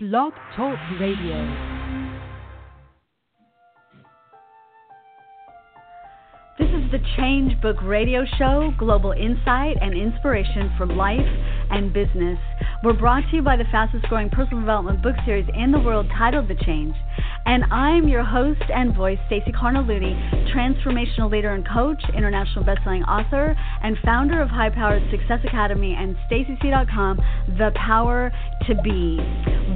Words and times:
Blog 0.00 0.32
Talk 0.54 0.78
Radio. 1.00 1.77
The 6.90 6.98
Change 7.18 7.60
Book 7.60 7.76
Radio 7.82 8.24
Show, 8.38 8.72
global 8.78 9.12
insight 9.12 9.76
and 9.82 9.92
inspiration 9.92 10.72
for 10.78 10.86
life 10.86 11.20
and 11.70 11.92
business. 11.92 12.38
We're 12.82 12.94
brought 12.94 13.28
to 13.28 13.36
you 13.36 13.42
by 13.42 13.56
the 13.56 13.64
fastest 13.70 14.06
growing 14.06 14.30
personal 14.30 14.60
development 14.60 15.02
book 15.02 15.16
series 15.26 15.46
in 15.52 15.70
the 15.70 15.78
world 15.78 16.06
titled 16.16 16.48
The 16.48 16.54
Change. 16.54 16.94
And 17.44 17.64
I'm 17.70 18.08
your 18.08 18.24
host 18.24 18.62
and 18.74 18.96
voice, 18.96 19.18
Stacey 19.26 19.52
Cargnelutti, 19.52 20.14
transformational 20.54 21.30
leader 21.30 21.52
and 21.52 21.68
coach, 21.68 22.02
international 22.16 22.64
bestselling 22.64 23.06
author, 23.06 23.54
and 23.82 23.98
founder 24.02 24.40
of 24.40 24.48
High 24.48 24.70
Powered 24.70 25.02
Success 25.10 25.40
Academy 25.46 25.94
and 25.98 26.16
StaceyC.com, 26.30 27.20
The 27.58 27.70
Power 27.74 28.32
to 28.66 28.74
Be. 28.82 29.18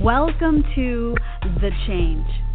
Welcome 0.03 0.65
to 0.75 1.15
The 1.61 1.71
Change. 1.87 2.52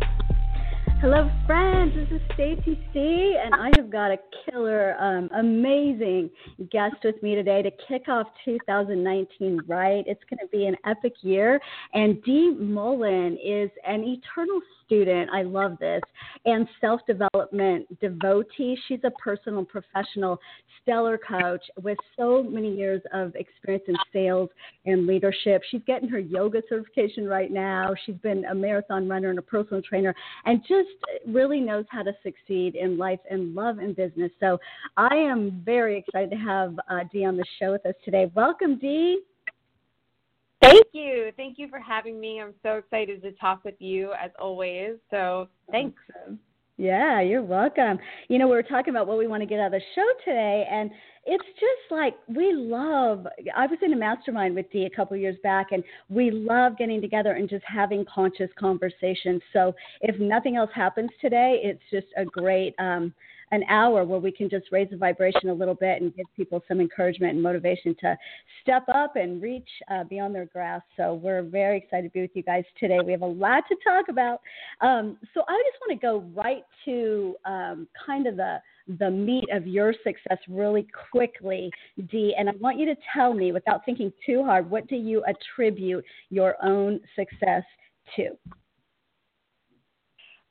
Hello, 1.00 1.30
friends. 1.46 1.94
This 1.94 2.20
is 2.20 2.22
Stacey 2.34 2.80
C, 2.92 3.38
and 3.40 3.54
I 3.54 3.70
have 3.78 3.92
got 3.92 4.10
a 4.10 4.18
killer, 4.44 5.00
um, 5.00 5.30
amazing 5.38 6.32
guest 6.72 6.96
with 7.04 7.22
me 7.22 7.36
today 7.36 7.62
to 7.62 7.70
kick 7.88 8.10
off 8.10 8.26
2019 8.44 9.62
right. 9.68 10.04
It's 10.08 10.24
going 10.28 10.40
to 10.40 10.48
be 10.52 10.66
an 10.66 10.76
epic 10.88 11.14
year, 11.22 11.62
and 11.94 12.24
Dee 12.24 12.50
Mullin 12.50 13.38
is 13.38 13.70
an 13.88 14.04
eternal 14.06 14.60
student. 14.88 15.30
I 15.32 15.44
love 15.44 15.78
this. 15.80 16.02
And 16.46 16.68
self 16.82 17.02
development 17.06 17.88
devotee. 18.00 18.76
She's 18.88 19.02
a 19.04 19.12
personal 19.12 19.64
professional 19.64 20.40
stellar 20.82 21.18
coach 21.18 21.64
with 21.84 21.98
so 22.18 22.42
many 22.42 22.76
years 22.76 23.02
of 23.14 23.36
experience 23.36 23.84
in 23.88 23.96
sales 24.12 24.50
and 24.86 25.06
leadership. 25.06 25.62
She's 25.70 25.82
getting 25.86 26.10
her 26.10 26.20
yoga 26.20 26.62
certification 26.70 27.28
right 27.28 27.52
now. 27.52 27.94
She's 28.06 28.16
been 28.16 28.46
a 28.46 28.56
marathon 28.56 29.08
runner 29.08 29.30
and 29.30 29.40
a 29.40 29.44
personal 29.44 29.82
trainer 29.82 30.16
and 30.46 30.62
just 30.62 30.90
really 31.28 31.60
knows 31.60 31.86
how 31.90 32.04
to 32.04 32.14
succeed 32.24 32.76
in 32.76 32.98
life 32.98 33.20
and 33.30 33.54
love 33.54 33.80
and 33.80 33.96
business. 33.96 34.32
So 34.40 34.58
I 34.96 35.14
am 35.16 35.62
very 35.66 36.00
excited 36.00 36.32
to 36.32 36.38
have 36.38 36.76
uh, 36.90 37.00
Dee 37.12 37.26
on 37.26 37.38
the 37.38 37.46
show 37.60 37.74
with 37.74 37.86
us 37.86 37.96
today. 38.06 38.32
Welcome, 38.34 38.80
Dee. 38.80 39.20
Thank 40.62 40.86
you. 40.92 41.32
Thank 41.38 41.60
you 41.60 41.68
for 41.68 41.80
having 41.80 42.20
me. 42.20 42.42
I'm 42.42 42.54
so 42.64 42.78
excited 42.78 43.22
to 43.22 43.32
talk 43.34 43.64
with 43.64 43.76
you 43.80 44.14
as 44.14 44.32
always. 44.40 44.96
So 45.12 45.48
thanks. 45.72 46.02
Yeah, 46.78 47.22
you're 47.22 47.44
welcome. 47.44 47.98
You 48.28 48.38
know, 48.38 48.48
we 48.48 48.56
were 48.56 48.64
talking 48.64 48.92
about 48.92 49.08
what 49.08 49.18
we 49.18 49.28
want 49.28 49.42
to 49.42 49.48
get 49.48 49.60
out 49.60 49.68
of 49.68 49.72
the 49.74 49.82
show 49.96 50.06
today, 50.24 50.68
and 50.70 50.92
it's 51.28 51.46
just 51.60 51.92
like 51.92 52.16
we 52.28 52.54
love. 52.54 53.28
I 53.56 53.68
was 53.68 53.78
in 53.82 53.92
a 53.94 53.98
mastermind 53.98 54.56
with 54.56 54.72
Dee 54.72 54.86
a 54.86 54.90
couple 54.90 55.18
years 55.18 55.36
back, 55.44 55.68
and 55.72 55.84
we 56.10 56.32
love 56.32 56.78
getting 56.78 57.02
together 57.02 57.34
and 57.34 57.50
just 57.50 57.66
having 57.68 58.06
conscious 58.06 58.50
conversations. 58.58 59.42
So, 59.52 59.76
if 60.02 60.18
nothing 60.20 60.56
else 60.56 60.72
happens 60.74 61.10
today, 61.20 61.60
it's 61.64 61.84
just 61.92 62.08
a 62.16 62.24
great 62.24 62.74
um, 62.80 63.14
an 63.52 63.64
hour 63.70 64.04
where 64.04 64.20
we 64.20 64.32
can 64.32 64.50
just 64.50 64.66
raise 64.72 64.90
the 64.90 64.98
vibration 64.98 65.50
a 65.50 65.54
little 65.54 65.76
bit 65.76 66.02
and 66.02 66.16
give 66.16 66.26
people 66.36 66.64
some 66.68 66.82
encouragement 66.82 67.34
and 67.34 67.44
motivation 67.44 67.96
to 68.02 68.18
step 68.62 68.84
up 68.94 69.16
and 69.16 69.42
reach 69.42 69.70
uh, 69.90 70.04
beyond 70.06 70.36
their 70.36 70.46
grasp. 70.46 70.86
So 70.98 71.14
we're 71.14 71.44
very 71.44 71.78
excited 71.78 72.08
to 72.08 72.14
be 72.14 72.22
with 72.22 72.32
you 72.34 72.44
guys 72.44 72.64
today. 72.80 73.00
We 73.06 73.12
have 73.12 73.22
a 73.22 73.26
lot 73.26 73.64
to 73.70 73.76
talk 73.86 74.10
about. 74.10 74.42
Um, 74.82 75.18
so 75.34 75.44
I 75.48 75.64
just 75.72 75.82
want 75.82 75.92
to 75.92 76.06
go 76.06 76.42
right 76.42 76.64
to 76.86 77.36
um, 77.46 77.88
kind 78.06 78.28
of 78.28 78.36
the 78.36 78.58
the 79.00 79.10
meat 79.10 79.46
of 79.52 79.68
your 79.68 79.94
success 80.04 80.38
really 80.48 80.88
quickly, 81.12 81.72
Dee. 82.10 82.36
And 82.38 82.50
I 82.50 82.54
want 82.60 82.80
you 82.80 82.86
to 82.86 82.96
tell 83.14 83.34
me, 83.34 83.52
without 83.52 83.86
thinking 83.86 84.12
too 84.26 84.44
hard, 84.44 84.70
what 84.70 84.88
do 84.88 84.96
you 84.96 85.24
attribute 85.26 86.04
your 86.30 86.56
own 86.64 87.00
success 87.16 87.64
to? 88.16 88.30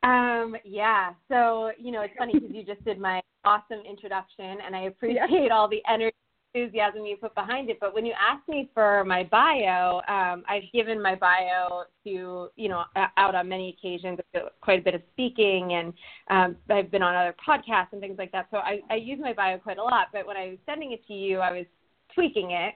Um, 0.03 0.57
yeah. 0.65 1.13
So, 1.29 1.73
you 1.79 1.91
know, 1.91 2.03
it's 2.03 2.15
funny 2.17 2.35
because 2.35 2.51
you 2.53 2.63
just 2.63 2.85
did 2.85 3.01
my 3.01 3.21
awesome 3.45 3.81
introduction 3.89 4.59
and 4.65 4.77
I 4.77 4.81
appreciate 4.87 5.29
yeah. 5.31 5.55
all 5.55 5.69
the 5.69 5.83
energy 5.91 6.15
enthusiasm 6.57 7.05
you 7.05 7.17
put 7.17 7.35
behind 7.35 7.69
it. 7.71 7.79
But 7.81 7.95
when 7.95 8.07
you 8.07 8.13
asked 8.13 8.49
me 8.49 8.71
for 8.73 9.05
my 9.05 9.25
bio, 9.25 10.01
um, 10.09 10.43
I've 10.49 10.63
given 10.73 11.01
my 11.01 11.15
bio 11.15 11.85
to, 12.05 12.49
you 12.57 12.69
know, 12.69 12.85
out 13.17 13.35
on 13.35 13.49
many 13.49 13.77
occasions, 13.79 14.19
quite 14.61 14.81
a 14.81 14.83
bit 14.83 14.95
of 14.95 15.03
speaking, 15.13 15.73
and 15.75 15.93
um, 16.31 16.57
I've 16.71 16.91
been 16.91 17.03
on 17.03 17.15
other 17.15 17.35
podcasts 17.47 17.89
and 17.93 18.01
things 18.01 18.17
like 18.19 18.33
that. 18.33 18.49
So 18.51 18.59
I, 18.59 18.81
I 18.91 18.95
use 18.97 19.19
my 19.21 19.33
bio 19.33 19.59
quite 19.59 19.79
a 19.79 19.83
lot. 19.83 20.09
But 20.13 20.27
when 20.27 20.37
I 20.37 20.49
was 20.49 20.59
sending 20.67 20.93
it 20.93 21.07
to 21.09 21.13
you, 21.13 21.41
I 21.41 21.53
was 21.53 21.67
tweaking 22.15 22.53
it. 22.53 22.75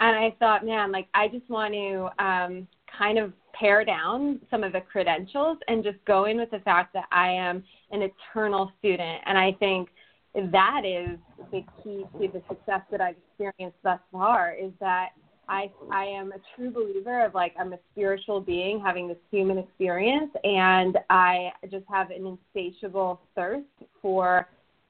And 0.00 0.16
I 0.16 0.34
thought, 0.38 0.66
man, 0.66 0.92
like, 0.92 1.08
I 1.14 1.28
just 1.28 1.48
want 1.48 1.72
to 1.72 2.24
um, 2.24 2.68
kind 2.98 3.18
of 3.18 3.32
pare 3.52 3.84
down 3.84 4.40
some 4.50 4.64
of 4.64 4.72
the 4.72 4.80
credentials 4.80 5.58
and 5.68 5.84
just 5.84 5.98
go 6.04 6.24
in 6.24 6.36
with 6.36 6.50
the 6.50 6.58
fact 6.60 6.92
that 6.94 7.04
I 7.12 7.30
am 7.30 7.62
an 7.92 8.02
eternal 8.02 8.72
student. 8.80 9.22
And 9.26 9.38
I 9.38 9.52
think 9.60 9.88
that 10.34 10.82
is 10.84 11.18
the 11.52 11.64
key 11.82 12.04
to 12.18 12.28
the 12.28 12.42
success 12.48 12.80
that 12.90 13.00
I've 13.00 13.16
experienced 13.16 13.78
thus 13.82 14.00
far 14.10 14.54
is 14.54 14.72
that 14.80 15.10
I 15.48 15.70
I 15.92 16.04
am 16.04 16.32
a 16.32 16.38
true 16.56 16.70
believer 16.70 17.24
of 17.24 17.34
like 17.34 17.54
I'm 17.58 17.72
a 17.72 17.78
spiritual 17.92 18.40
being 18.40 18.80
having 18.80 19.08
this 19.08 19.18
human 19.30 19.58
experience 19.58 20.32
and 20.42 20.98
I 21.10 21.50
just 21.70 21.84
have 21.90 22.10
an 22.10 22.38
insatiable 22.54 23.20
thirst 23.34 23.66
for 24.00 24.48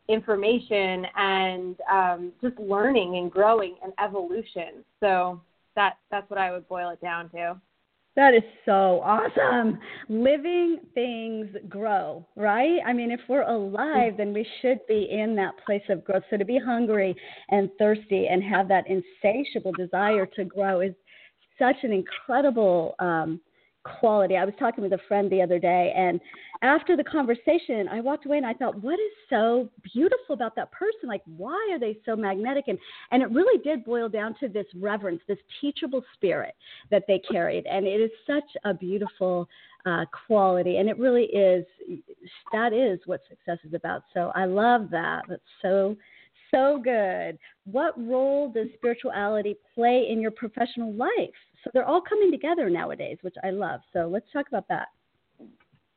information 0.09 1.07
and 1.17 1.77
um, 1.91 2.33
just 2.43 2.59
learning 2.59 3.17
and 3.17 3.31
growing 3.31 3.77
and 3.83 3.93
evolution. 4.03 4.85
So 5.01 5.41
that 5.77 5.99
that's 6.11 6.29
what 6.31 6.39
I 6.39 6.53
would 6.53 6.69
boil 6.69 6.91
it 6.91 7.01
down 7.01 7.31
to. 7.31 7.61
That 8.17 8.33
is 8.33 8.45
so 8.65 9.01
awesome. 9.03 9.79
Living 10.09 10.79
things 10.95 11.49
grow, 11.69 12.25
right? 12.37 12.79
I 12.87 12.93
mean, 12.93 13.11
if 13.11 13.21
we're 13.29 13.43
alive, 13.43 14.17
then 14.17 14.33
we 14.33 14.47
should 14.63 14.79
be 14.87 15.09
in 15.11 15.35
that 15.37 15.55
place 15.67 15.83
of 15.89 16.05
growth. 16.05 16.23
So 16.31 16.37
to 16.37 16.45
be 16.45 16.59
hungry 16.65 17.17
and 17.49 17.69
thirsty 17.77 18.29
and 18.29 18.43
have 18.45 18.69
that 18.69 18.85
insatiable 18.87 19.73
desire 19.73 20.27
to 20.37 20.45
grow 20.45 20.81
is 20.81 20.95
such 21.59 21.77
an 21.83 21.93
incredible 21.93 22.95
um, 23.01 23.41
quality. 23.85 24.37
I 24.37 24.45
was 24.45 24.55
talking 24.59 24.83
with 24.83 24.93
a 24.93 24.99
friend 25.07 25.31
the 25.31 25.43
other 25.43 25.59
day, 25.59 25.93
and 25.97 26.21
after 26.63 26.97
the 26.97 27.05
conversation, 27.05 27.89
I 27.89 28.01
walked 28.01 28.27
away 28.27 28.39
and 28.39 28.47
I 28.47 28.55
thought, 28.55 28.83
what 28.83 28.95
is 28.95 29.13
so 29.29 29.69
beautiful 29.93 30.35
about 30.35 30.57
that 30.57 30.73
person? 30.73 31.09
Like, 31.09 31.23
why 31.37 31.69
are 31.73 31.79
they 31.79 31.99
so 32.05 32.17
magnetic? 32.17 32.65
And 32.69 32.79
and 33.11 33.23
it 33.23 33.31
really 33.31 33.63
did 33.63 33.85
boil 33.85 34.09
down 34.09 34.35
to 34.41 34.49
this 34.49 34.67
reverence, 34.75 35.21
this 35.29 35.39
teachable 35.61 36.03
spirit 36.15 36.55
that 36.91 37.05
they 37.07 37.21
carried, 37.31 37.67
and 37.67 37.87
it 37.87 38.01
is 38.01 38.11
such 38.27 38.51
a 38.65 38.75
beautiful 38.75 39.49
uh, 39.87 40.05
quality, 40.27 40.79
and 40.79 40.89
it 40.89 40.99
really 40.99 41.25
is. 41.25 41.65
That 42.53 42.73
is 42.73 42.99
what 43.07 43.21
success 43.29 43.59
is 43.65 43.75
about. 43.75 44.03
So 44.15 44.33
I 44.35 44.47
love 44.47 44.89
that. 44.91 45.23
That's 45.29 45.43
so 45.61 45.97
so 46.51 46.81
good. 46.83 47.39
What 47.65 47.95
role 47.99 48.51
does 48.51 48.69
spirituality 48.75 49.57
play 49.75 50.07
in 50.09 50.21
your 50.21 50.31
professional 50.31 50.93
life? 50.93 51.11
So 51.65 51.71
they're 51.73 51.87
all 51.87 52.03
coming 52.03 52.31
together 52.31 52.69
nowadays, 52.69 53.19
which 53.23 53.35
I 53.43 53.51
love. 53.51 53.81
So 53.93 54.09
let's 54.13 54.27
talk 54.33 54.49
about 54.49 54.69
that. 54.69 54.89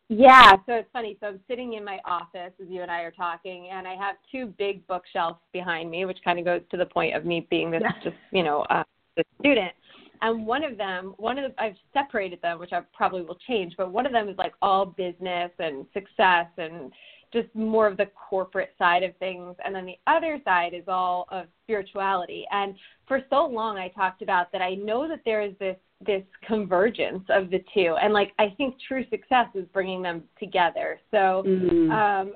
Yeah, 0.10 0.54
so 0.66 0.74
it's 0.74 0.90
funny. 0.94 1.18
So 1.20 1.28
I'm 1.28 1.40
sitting 1.50 1.74
in 1.74 1.84
my 1.84 2.00
office 2.06 2.54
as 2.62 2.68
you 2.70 2.82
and 2.82 2.90
I 2.90 3.02
are 3.02 3.12
talking, 3.12 3.70
and 3.74 3.86
I 3.86 3.96
have 3.96 4.16
two 4.32 4.54
big 4.58 4.88
bookshelves 4.88 5.40
behind 5.52 5.92
me, 5.92 6.06
which 6.06 6.20
kind 6.24 6.40
of 6.40 6.46
goes 6.46 6.62
to 6.72 6.78
the 6.78 6.86
point 6.86 7.14
of 7.14 7.26
me 7.26 7.46
being 7.50 7.70
this 7.70 7.84
just 8.04 8.16
you 8.32 8.44
know 8.44 8.62
uh, 8.70 8.84
the 9.18 9.24
student. 9.40 9.74
And 10.22 10.48
one 10.48 10.64
of 10.64 10.78
them, 10.78 11.14
one 11.18 11.38
of 11.38 11.52
the, 11.52 11.62
I've 11.62 11.76
separated 11.94 12.42
them, 12.42 12.58
which 12.58 12.74
I 12.74 12.82
probably 12.96 13.22
will 13.22 13.38
change, 13.48 13.76
but 13.78 13.92
one 13.92 14.06
of 14.06 14.12
them 14.12 14.30
is 14.30 14.38
like 14.38 14.54
all 14.62 14.86
business 14.86 15.52
and 15.60 15.86
success 15.94 16.48
and 16.58 16.92
just 17.34 17.54
more 17.54 17.88
of 17.88 17.98
the 17.98 18.08
corporate 18.30 18.74
side 18.78 19.04
of 19.04 19.16
things. 19.18 19.56
And 19.64 19.76
then 19.76 19.86
the 19.86 19.98
other 20.08 20.40
side 20.46 20.74
is 20.74 20.84
all 20.88 21.28
of 21.32 21.46
spirituality. 21.64 22.46
And 22.52 22.76
for 23.08 23.22
so 23.30 23.46
long, 23.46 23.78
I 23.78 23.90
talked 23.90 24.22
about 24.22 24.52
that 24.52 24.62
I 24.62 24.76
know 24.76 25.08
that 25.08 25.22
there 25.26 25.42
is 25.42 25.54
this 25.60 25.78
this 26.06 26.24
convergence 26.46 27.24
of 27.30 27.50
the 27.50 27.64
two 27.74 27.96
and 28.02 28.14
like 28.14 28.32
i 28.38 28.54
think 28.56 28.76
true 28.88 29.04
success 29.10 29.48
is 29.56 29.66
bringing 29.74 30.02
them 30.02 30.22
together 30.40 31.00
so 31.10 31.44
mm-hmm. 31.46 31.92
um 31.92 32.34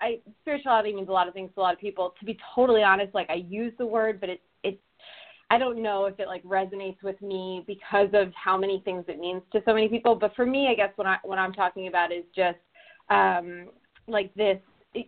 i 0.00 0.18
spirituality 0.40 0.94
means 0.94 1.08
a 1.08 1.12
lot 1.12 1.28
of 1.28 1.34
things 1.34 1.50
to 1.54 1.60
a 1.60 1.62
lot 1.62 1.74
of 1.74 1.80
people 1.80 2.14
to 2.18 2.24
be 2.24 2.38
totally 2.54 2.82
honest 2.82 3.14
like 3.14 3.28
i 3.28 3.34
use 3.34 3.74
the 3.76 3.84
word 3.84 4.18
but 4.18 4.30
it 4.30 4.40
it 4.64 4.80
i 5.50 5.58
don't 5.58 5.82
know 5.82 6.06
if 6.06 6.18
it 6.18 6.28
like 6.28 6.42
resonates 6.44 7.02
with 7.02 7.20
me 7.20 7.62
because 7.66 8.08
of 8.14 8.32
how 8.32 8.56
many 8.56 8.80
things 8.86 9.04
it 9.06 9.18
means 9.18 9.42
to 9.52 9.60
so 9.66 9.74
many 9.74 9.88
people 9.88 10.14
but 10.14 10.34
for 10.34 10.46
me 10.46 10.68
i 10.68 10.74
guess 10.74 10.90
what 10.96 11.06
i 11.06 11.18
what 11.24 11.38
i'm 11.38 11.52
talking 11.52 11.88
about 11.88 12.10
is 12.10 12.24
just 12.34 12.56
um 13.10 13.68
like 14.08 14.32
this 14.34 14.58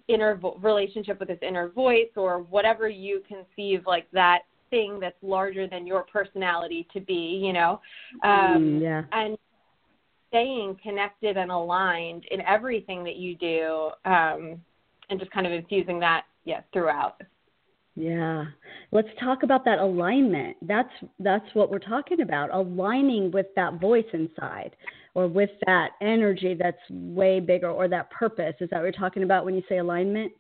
inner 0.09 0.37
vo- 0.37 0.59
relationship 0.61 1.19
with 1.19 1.29
this 1.29 1.39
inner 1.43 1.69
voice 1.69 2.11
or 2.17 2.41
whatever 2.43 2.89
you 2.89 3.23
conceive 3.27 3.83
like 3.87 4.07
that 4.13 4.41
thing 4.69 5.01
that's 5.01 5.17
larger 5.23 5.67
than 5.67 5.87
your 5.87 6.05
personality 6.05 6.87
to 6.93 7.01
be 7.01 7.41
you 7.45 7.53
know 7.53 7.81
um 8.23 8.79
mm, 8.79 8.83
yeah. 8.83 9.03
and 9.13 9.37
staying 10.29 10.77
connected 10.83 11.37
and 11.37 11.51
aligned 11.51 12.25
in 12.31 12.41
everything 12.43 13.03
that 13.03 13.17
you 13.17 13.35
do 13.37 13.91
um 14.05 14.61
and 15.09 15.19
just 15.19 15.31
kind 15.33 15.47
of 15.47 15.53
infusing 15.53 15.99
that 15.99 16.25
yeah 16.45 16.61
throughout 16.73 17.21
Yeah. 18.01 18.47
Let's 18.93 19.09
talk 19.23 19.43
about 19.43 19.65
that 19.67 19.79
alignment. 19.79 20.57
That's 20.63 20.93
that's 21.19 21.45
what 21.53 21.71
we're 21.71 21.79
talking 21.79 22.23
about. 22.23 22.53
Aligning 22.53 23.31
with 23.31 23.47
that 23.57 23.79
voice 23.79 24.07
inside 24.15 24.75
or 25.15 25.29
with 25.29 25.51
that 25.67 25.91
energy 26.01 26.57
that's 26.59 26.79
way 26.89 27.41
bigger 27.41 27.71
or 27.71 27.89
that 27.89 28.11
purpose. 28.11 28.55
Is 28.61 28.71
that 28.71 28.77
what 28.77 28.85
you're 28.85 28.93
talking 28.93 29.23
about 29.23 29.45
when 29.45 29.55
you 29.55 29.63
say 29.69 29.79
alignment? 29.79 30.33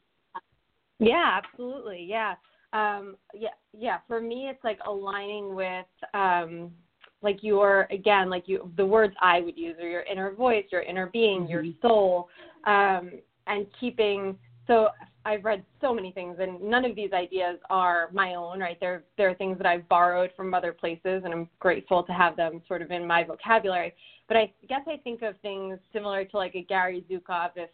Yeah, 0.98 1.38
absolutely. 1.42 2.06
Yeah. 2.08 2.34
Um 2.72 3.16
yeah, 3.34 3.50
yeah, 3.76 3.98
for 4.08 4.22
me 4.22 4.48
it's 4.48 4.64
like 4.64 4.78
aligning 4.86 5.54
with 5.54 5.86
um 6.14 6.70
like 7.22 7.42
your 7.42 7.86
again 7.90 8.30
like 8.30 8.44
you 8.46 8.72
the 8.78 8.86
words 8.86 9.14
i 9.20 9.42
would 9.42 9.58
use 9.58 9.76
are 9.78 9.86
your 9.86 10.04
inner 10.04 10.32
voice 10.32 10.64
your 10.72 10.80
inner 10.80 11.10
being 11.12 11.42
mm-hmm. 11.42 11.50
your 11.50 11.64
soul 11.82 12.30
um, 12.66 13.10
and 13.46 13.66
keeping 13.78 14.38
so 14.66 14.88
i've 15.24 15.44
read 15.44 15.64
so 15.80 15.94
many 15.94 16.12
things 16.12 16.36
and 16.40 16.60
none 16.60 16.84
of 16.84 16.94
these 16.96 17.12
ideas 17.12 17.58
are 17.68 18.08
my 18.12 18.34
own 18.34 18.60
right 18.60 18.78
they're 18.80 19.04
they're 19.16 19.34
things 19.34 19.56
that 19.58 19.66
i've 19.66 19.88
borrowed 19.88 20.30
from 20.36 20.54
other 20.54 20.72
places 20.72 21.22
and 21.24 21.32
i'm 21.32 21.48
grateful 21.58 22.02
to 22.02 22.12
have 22.12 22.36
them 22.36 22.62
sort 22.66 22.82
of 22.82 22.90
in 22.90 23.06
my 23.06 23.22
vocabulary 23.24 23.94
but 24.28 24.36
i 24.36 24.52
guess 24.68 24.82
i 24.86 24.96
think 24.98 25.22
of 25.22 25.34
things 25.40 25.78
similar 25.92 26.24
to 26.24 26.36
like 26.36 26.54
a 26.54 26.62
gary 26.62 27.04
zukav 27.10 27.50
if 27.56 27.70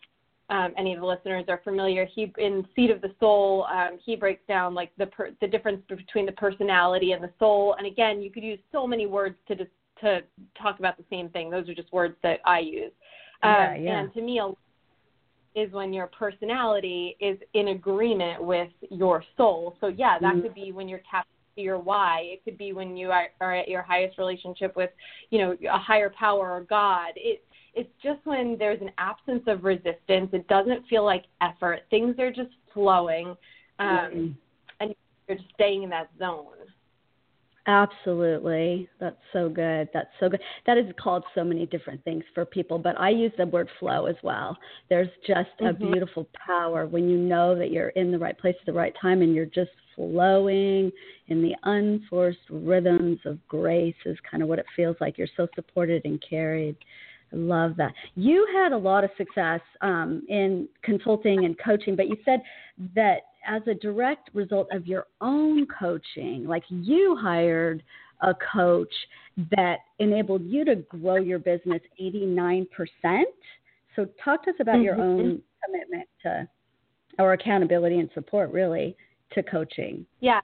um, 0.48 0.72
any 0.78 0.94
of 0.94 1.00
the 1.00 1.06
listeners 1.06 1.44
are 1.48 1.60
familiar, 1.64 2.06
he 2.14 2.32
in 2.38 2.66
Seat 2.76 2.90
of 2.90 3.00
the 3.00 3.12
Soul, 3.19 3.66
um, 3.70 3.99
he 4.04 4.14
breaks 4.14 4.42
down 4.46 4.75
like 4.75 4.92
the 4.96 5.06
per, 5.06 5.31
the 5.40 5.46
difference 5.46 5.82
between 5.88 6.25
the 6.25 6.32
personality 6.32 7.12
and 7.12 7.22
the 7.22 7.32
soul. 7.38 7.75
And 7.78 7.87
again, 7.87 8.22
you 8.22 8.31
could 8.31 8.44
use 8.44 8.60
so 8.70 8.87
many 8.87 9.06
words 9.06 9.37
to 9.49 9.56
just, 9.56 9.70
to 10.02 10.20
talk 10.60 10.78
about 10.78 10.99
the 10.99 11.04
same 11.10 11.31
thing. 11.31 11.50
Those 11.50 11.69
are 11.69 11.75
just 11.75 11.92
words 11.92 12.14
that 12.22 12.38
I 12.44 12.60
use. 12.60 12.92
Um, 13.42 13.52
yeah, 13.52 13.75
yeah. 13.75 14.00
And 14.00 14.14
to 14.14 14.22
me, 14.22 14.40
is 15.56 15.72
when 15.72 15.92
your 15.92 16.06
personality 16.08 17.16
is 17.18 17.38
in 17.54 17.68
agreement 17.68 18.42
with 18.44 18.68
your 18.90 19.24
soul. 19.36 19.76
So 19.80 19.88
yeah, 19.88 20.18
that 20.20 20.34
mm-hmm. 20.34 20.42
could 20.42 20.54
be 20.54 20.70
when 20.70 20.88
you're 20.88 21.00
tapped 21.10 21.28
to 21.56 21.62
your 21.62 21.78
why. 21.78 22.20
It 22.24 22.44
could 22.44 22.58
be 22.58 22.72
when 22.72 22.96
you 22.96 23.10
are, 23.10 23.28
are 23.40 23.56
at 23.56 23.66
your 23.66 23.82
highest 23.82 24.18
relationship 24.18 24.76
with, 24.76 24.90
you 25.30 25.38
know, 25.38 25.56
a 25.72 25.78
higher 25.78 26.10
power 26.10 26.52
or 26.52 26.60
God. 26.60 27.12
It 27.16 27.42
it's 27.74 27.90
just 28.02 28.20
when 28.24 28.56
there's 28.58 28.80
an 28.80 28.90
absence 28.96 29.42
of 29.46 29.64
resistance. 29.64 30.30
It 30.32 30.48
doesn't 30.48 30.86
feel 30.88 31.04
like 31.04 31.24
effort. 31.42 31.80
Things 31.90 32.18
are 32.18 32.32
just 32.32 32.50
flowing, 32.72 33.36
um, 33.78 33.88
mm-hmm. 33.88 34.32
and 34.80 34.94
you're 35.28 35.36
just 35.36 35.50
staying 35.54 35.82
in 35.82 35.90
that 35.90 36.08
zone. 36.18 36.54
Absolutely. 37.66 38.88
That's 39.00 39.16
so 39.32 39.48
good. 39.48 39.88
That's 39.92 40.10
so 40.20 40.28
good. 40.28 40.40
That 40.66 40.78
is 40.78 40.86
called 41.00 41.24
so 41.34 41.42
many 41.42 41.66
different 41.66 42.02
things 42.04 42.22
for 42.32 42.44
people, 42.44 42.78
but 42.78 42.98
I 42.98 43.10
use 43.10 43.32
the 43.36 43.46
word 43.46 43.68
flow 43.80 44.06
as 44.06 44.14
well. 44.22 44.56
There's 44.88 45.08
just 45.26 45.48
mm-hmm. 45.60 45.66
a 45.66 45.72
beautiful 45.72 46.28
power 46.46 46.86
when 46.86 47.08
you 47.08 47.18
know 47.18 47.58
that 47.58 47.72
you're 47.72 47.88
in 47.90 48.12
the 48.12 48.18
right 48.18 48.38
place 48.38 48.54
at 48.60 48.66
the 48.66 48.72
right 48.72 48.94
time 49.02 49.20
and 49.20 49.34
you're 49.34 49.46
just 49.46 49.72
flowing 49.96 50.92
in 51.26 51.42
the 51.42 51.56
unforced 51.64 52.38
rhythms 52.50 53.18
of 53.24 53.44
grace, 53.48 53.96
is 54.04 54.16
kind 54.30 54.44
of 54.44 54.48
what 54.48 54.60
it 54.60 54.66
feels 54.76 54.96
like. 55.00 55.18
You're 55.18 55.26
so 55.36 55.48
supported 55.56 56.04
and 56.04 56.22
carried. 56.28 56.76
I 57.32 57.36
love 57.36 57.76
that. 57.78 57.92
You 58.14 58.46
had 58.54 58.70
a 58.70 58.78
lot 58.78 59.02
of 59.02 59.10
success 59.16 59.60
um, 59.80 60.22
in 60.28 60.68
consulting 60.84 61.44
and 61.44 61.58
coaching, 61.58 61.96
but 61.96 62.06
you 62.06 62.16
said 62.24 62.42
that 62.94 63.22
as 63.46 63.62
a 63.66 63.75
direct 63.75 64.31
result 64.34 64.69
of 64.72 64.87
your 64.87 65.06
own 65.20 65.66
coaching, 65.66 66.46
like 66.46 66.64
you 66.69 67.16
hired 67.20 67.82
a 68.22 68.34
coach 68.52 68.93
that 69.50 69.78
enabled 69.98 70.43
you 70.44 70.64
to 70.64 70.76
grow 70.76 71.16
your 71.16 71.38
business 71.38 71.81
89%. 72.00 72.66
So, 73.94 74.06
talk 74.22 74.44
to 74.44 74.50
us 74.50 74.56
about 74.60 74.76
mm-hmm. 74.76 74.82
your 74.82 75.00
own 75.00 75.43
commitment 75.64 76.08
to, 76.22 76.48
or 77.19 77.32
accountability 77.32 77.98
and 77.98 78.10
support, 78.14 78.50
really, 78.52 78.96
to 79.32 79.43
coaching. 79.43 80.06
Yeah. 80.20 80.40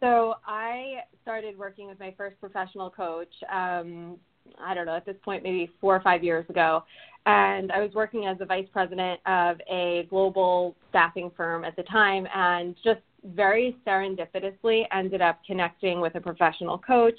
So, 0.00 0.34
I 0.46 0.96
started 1.22 1.58
working 1.58 1.86
with 1.86 1.98
my 1.98 2.14
first 2.16 2.38
professional 2.40 2.90
coach 2.90 3.32
um, 3.52 4.18
I 4.62 4.74
don't 4.74 4.86
know, 4.86 4.96
at 4.96 5.06
this 5.06 5.16
point, 5.24 5.42
maybe 5.42 5.70
four 5.80 5.94
or 5.96 6.00
five 6.00 6.22
years 6.22 6.44
ago. 6.48 6.84
And 7.26 7.72
I 7.72 7.80
was 7.80 7.92
working 7.94 8.26
as 8.26 8.36
a 8.40 8.44
vice 8.44 8.66
president 8.72 9.20
of 9.26 9.56
a 9.70 10.06
global 10.10 10.76
staffing 10.90 11.30
firm 11.36 11.64
at 11.64 11.74
the 11.76 11.82
time 11.84 12.26
and 12.34 12.76
just 12.84 13.00
very 13.24 13.76
serendipitously 13.86 14.82
ended 14.92 15.22
up 15.22 15.40
connecting 15.46 16.00
with 16.00 16.14
a 16.16 16.20
professional 16.20 16.76
coach 16.78 17.18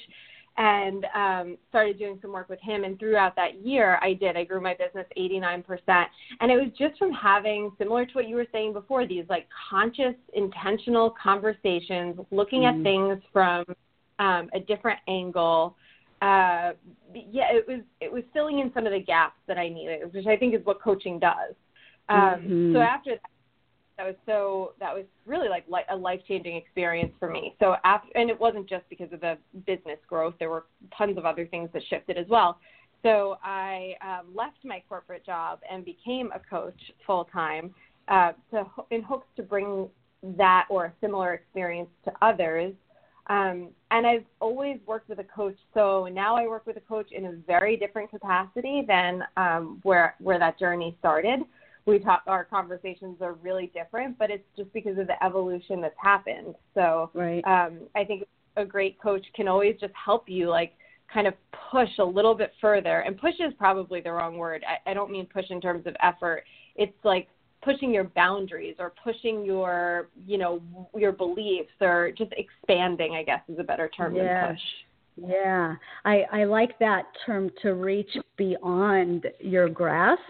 and 0.58 1.06
um, 1.14 1.58
started 1.70 1.98
doing 1.98 2.18
some 2.22 2.32
work 2.32 2.48
with 2.48 2.62
him. 2.62 2.84
And 2.84 2.98
throughout 2.98 3.36
that 3.36 3.66
year, 3.66 4.00
I 4.02 4.14
did. 4.14 4.38
I 4.38 4.46
grew 4.46 4.62
my 4.62 4.74
business 4.74 5.06
89%. 5.18 6.06
And 6.40 6.52
it 6.52 6.56
was 6.56 6.70
just 6.78 6.98
from 6.98 7.12
having, 7.12 7.72
similar 7.78 8.06
to 8.06 8.12
what 8.14 8.30
you 8.30 8.36
were 8.36 8.46
saying 8.52 8.74
before, 8.74 9.06
these 9.06 9.26
like 9.28 9.48
conscious, 9.70 10.16
intentional 10.34 11.14
conversations, 11.22 12.18
looking 12.32 12.62
mm. 12.62 12.78
at 12.78 12.84
things 12.84 13.22
from 13.34 13.66
um, 14.20 14.50
a 14.54 14.60
different 14.60 15.00
angle 15.10 15.76
uh, 16.22 16.72
yeah, 17.14 17.52
it 17.52 17.68
was 17.68 17.82
it 18.02 18.12
was 18.12 18.24
filling 18.34 18.60
in 18.60 18.72
some 18.74 18.86
of 18.86 18.94
the 18.94 19.00
gaps 19.00 19.40
that 19.48 19.58
I 19.58 19.70
needed, 19.70 20.14
which 20.14 20.28
I 20.28 20.38
think 20.38 20.54
is 20.54 20.62
what 20.66 20.82
coaching 20.82 21.20
does. 21.20 21.54
Um, 22.10 22.20
mm-hmm. 22.20 22.74
So 22.74 22.80
after 22.80 23.12
that, 23.12 23.22
that 23.98 24.06
was 24.06 24.16
so 24.26 24.74
that 24.80 24.94
was 24.94 25.06
really 25.26 25.48
like 25.50 25.66
a 25.90 25.96
life 25.96 26.22
changing 26.28 26.56
experience 26.56 27.14
for 27.20 27.30
me. 27.30 27.56
So 27.60 27.76
after, 27.84 28.10
and 28.16 28.30
it 28.30 28.40
wasn't 28.40 28.68
just 28.68 28.84
because 28.90 29.12
of 29.12 29.22
the 29.22 29.38
business 29.66 30.00
growth. 30.08 30.36
There 30.40 30.50
were 30.50 30.66
tons 30.98 31.18
of 31.18 31.26
other 31.26 31.46
things 31.48 31.70
that 31.74 31.82
shifted 31.90 32.18
as 32.18 32.28
well. 32.30 32.60
So 33.04 33.38
I 33.44 33.94
um, 34.02 34.34
left 34.34 34.58
my 34.64 34.82
corporate 34.90 35.26
job 35.26 35.60
and 35.70 35.86
became 35.86 36.32
a 36.34 36.40
coach 36.40 36.80
full 37.06 37.26
time 37.26 37.74
uh, 38.08 38.32
to 38.52 38.66
in 38.92 39.02
hopes 39.04 39.28
to 39.36 39.44
bring 39.44 39.90
that 40.38 40.66
or 40.70 40.86
a 40.86 40.94
similar 41.02 41.34
experience 41.34 41.90
to 42.04 42.12
others 42.22 42.74
um, 43.28 43.70
and 43.92 44.06
I've 44.06 44.26
always 44.40 44.78
worked 44.86 45.10
with 45.10 45.20
a 45.20 45.24
coach, 45.24 45.58
so 45.74 46.08
now 46.12 46.36
I 46.36 46.48
work 46.48 46.66
with 46.66 46.78
a 46.78 46.82
coach 46.82 47.12
in 47.12 47.26
a 47.26 47.32
very 47.48 47.76
different 47.76 48.10
capacity 48.12 48.84
than 48.88 49.24
um, 49.38 49.80
where 49.84 50.16
where 50.20 50.40
that 50.40 50.60
journey 50.60 50.96
started. 51.00 51.42
We 51.86 52.00
talk, 52.00 52.24
our 52.26 52.44
conversations 52.44 53.18
are 53.22 53.34
really 53.34 53.72
different, 53.74 54.18
but 54.18 54.32
it's 54.32 54.44
just 54.58 54.74
because 54.74 54.98
of 54.98 55.06
the 55.06 55.24
evolution 55.24 55.82
that's 55.82 55.96
happened. 56.02 56.56
So 56.74 57.12
right. 57.14 57.44
um, 57.46 57.82
I 57.96 58.04
think 58.04 58.26
a 58.58 58.66
great 58.66 59.00
coach 59.00 59.26
can 59.36 59.48
always 59.48 59.76
just 59.80 59.94
help 59.94 60.28
you, 60.28 60.50
like 60.50 60.74
kind 61.14 61.28
of 61.28 61.36
push 61.72 61.90
a 62.00 62.04
little 62.04 62.34
bit 62.34 62.52
further. 62.60 63.02
And 63.02 63.18
push 63.18 63.36
is 63.40 63.54
probably 63.58 64.02
the 64.02 64.12
wrong 64.12 64.38
word. 64.38 64.64
I, 64.68 64.90
I 64.90 64.94
don't 64.94 65.12
mean 65.12 65.28
push 65.28 65.46
in 65.50 65.62
terms 65.62 65.86
of 65.86 65.96
effort. 66.02 66.44
It's 66.76 66.98
like 67.04 67.28
pushing 67.66 67.92
your 67.92 68.06
boundaries 68.06 68.76
or 68.80 68.94
pushing 69.04 69.44
your 69.44 70.08
you 70.26 70.38
know 70.38 70.62
your 70.96 71.12
beliefs 71.12 71.74
or 71.82 72.12
just 72.16 72.32
expanding 72.38 73.16
i 73.16 73.24
guess 73.24 73.42
is 73.50 73.60
a 73.60 73.64
better 73.64 73.90
term 73.90 74.16
yeah. 74.16 74.48
than 74.48 74.56
push. 74.56 74.64
Yeah. 75.18 75.76
I 76.06 76.24
i 76.32 76.44
like 76.44 76.78
that 76.80 77.06
term 77.26 77.50
to 77.64 77.74
reach 77.74 78.12
beyond 78.38 79.26
your 79.40 79.68
grasp. 79.68 80.22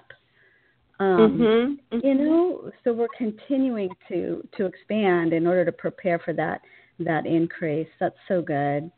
Um 1.00 1.77
mm-hmm. 1.92 2.00
you 2.04 2.13
know 2.13 2.72
so 2.84 2.94
we're 2.94 3.08
continuing 3.18 3.89
to 4.08 4.48
to 4.58 4.65
expand 4.65 5.34
in 5.34 5.46
order 5.46 5.65
to 5.65 5.72
prepare 5.72 6.20
for 6.20 6.34
that 6.34 6.62
that 7.00 7.25
increase. 7.25 7.89
That's 8.00 8.15
so 8.27 8.42
good 8.42 8.89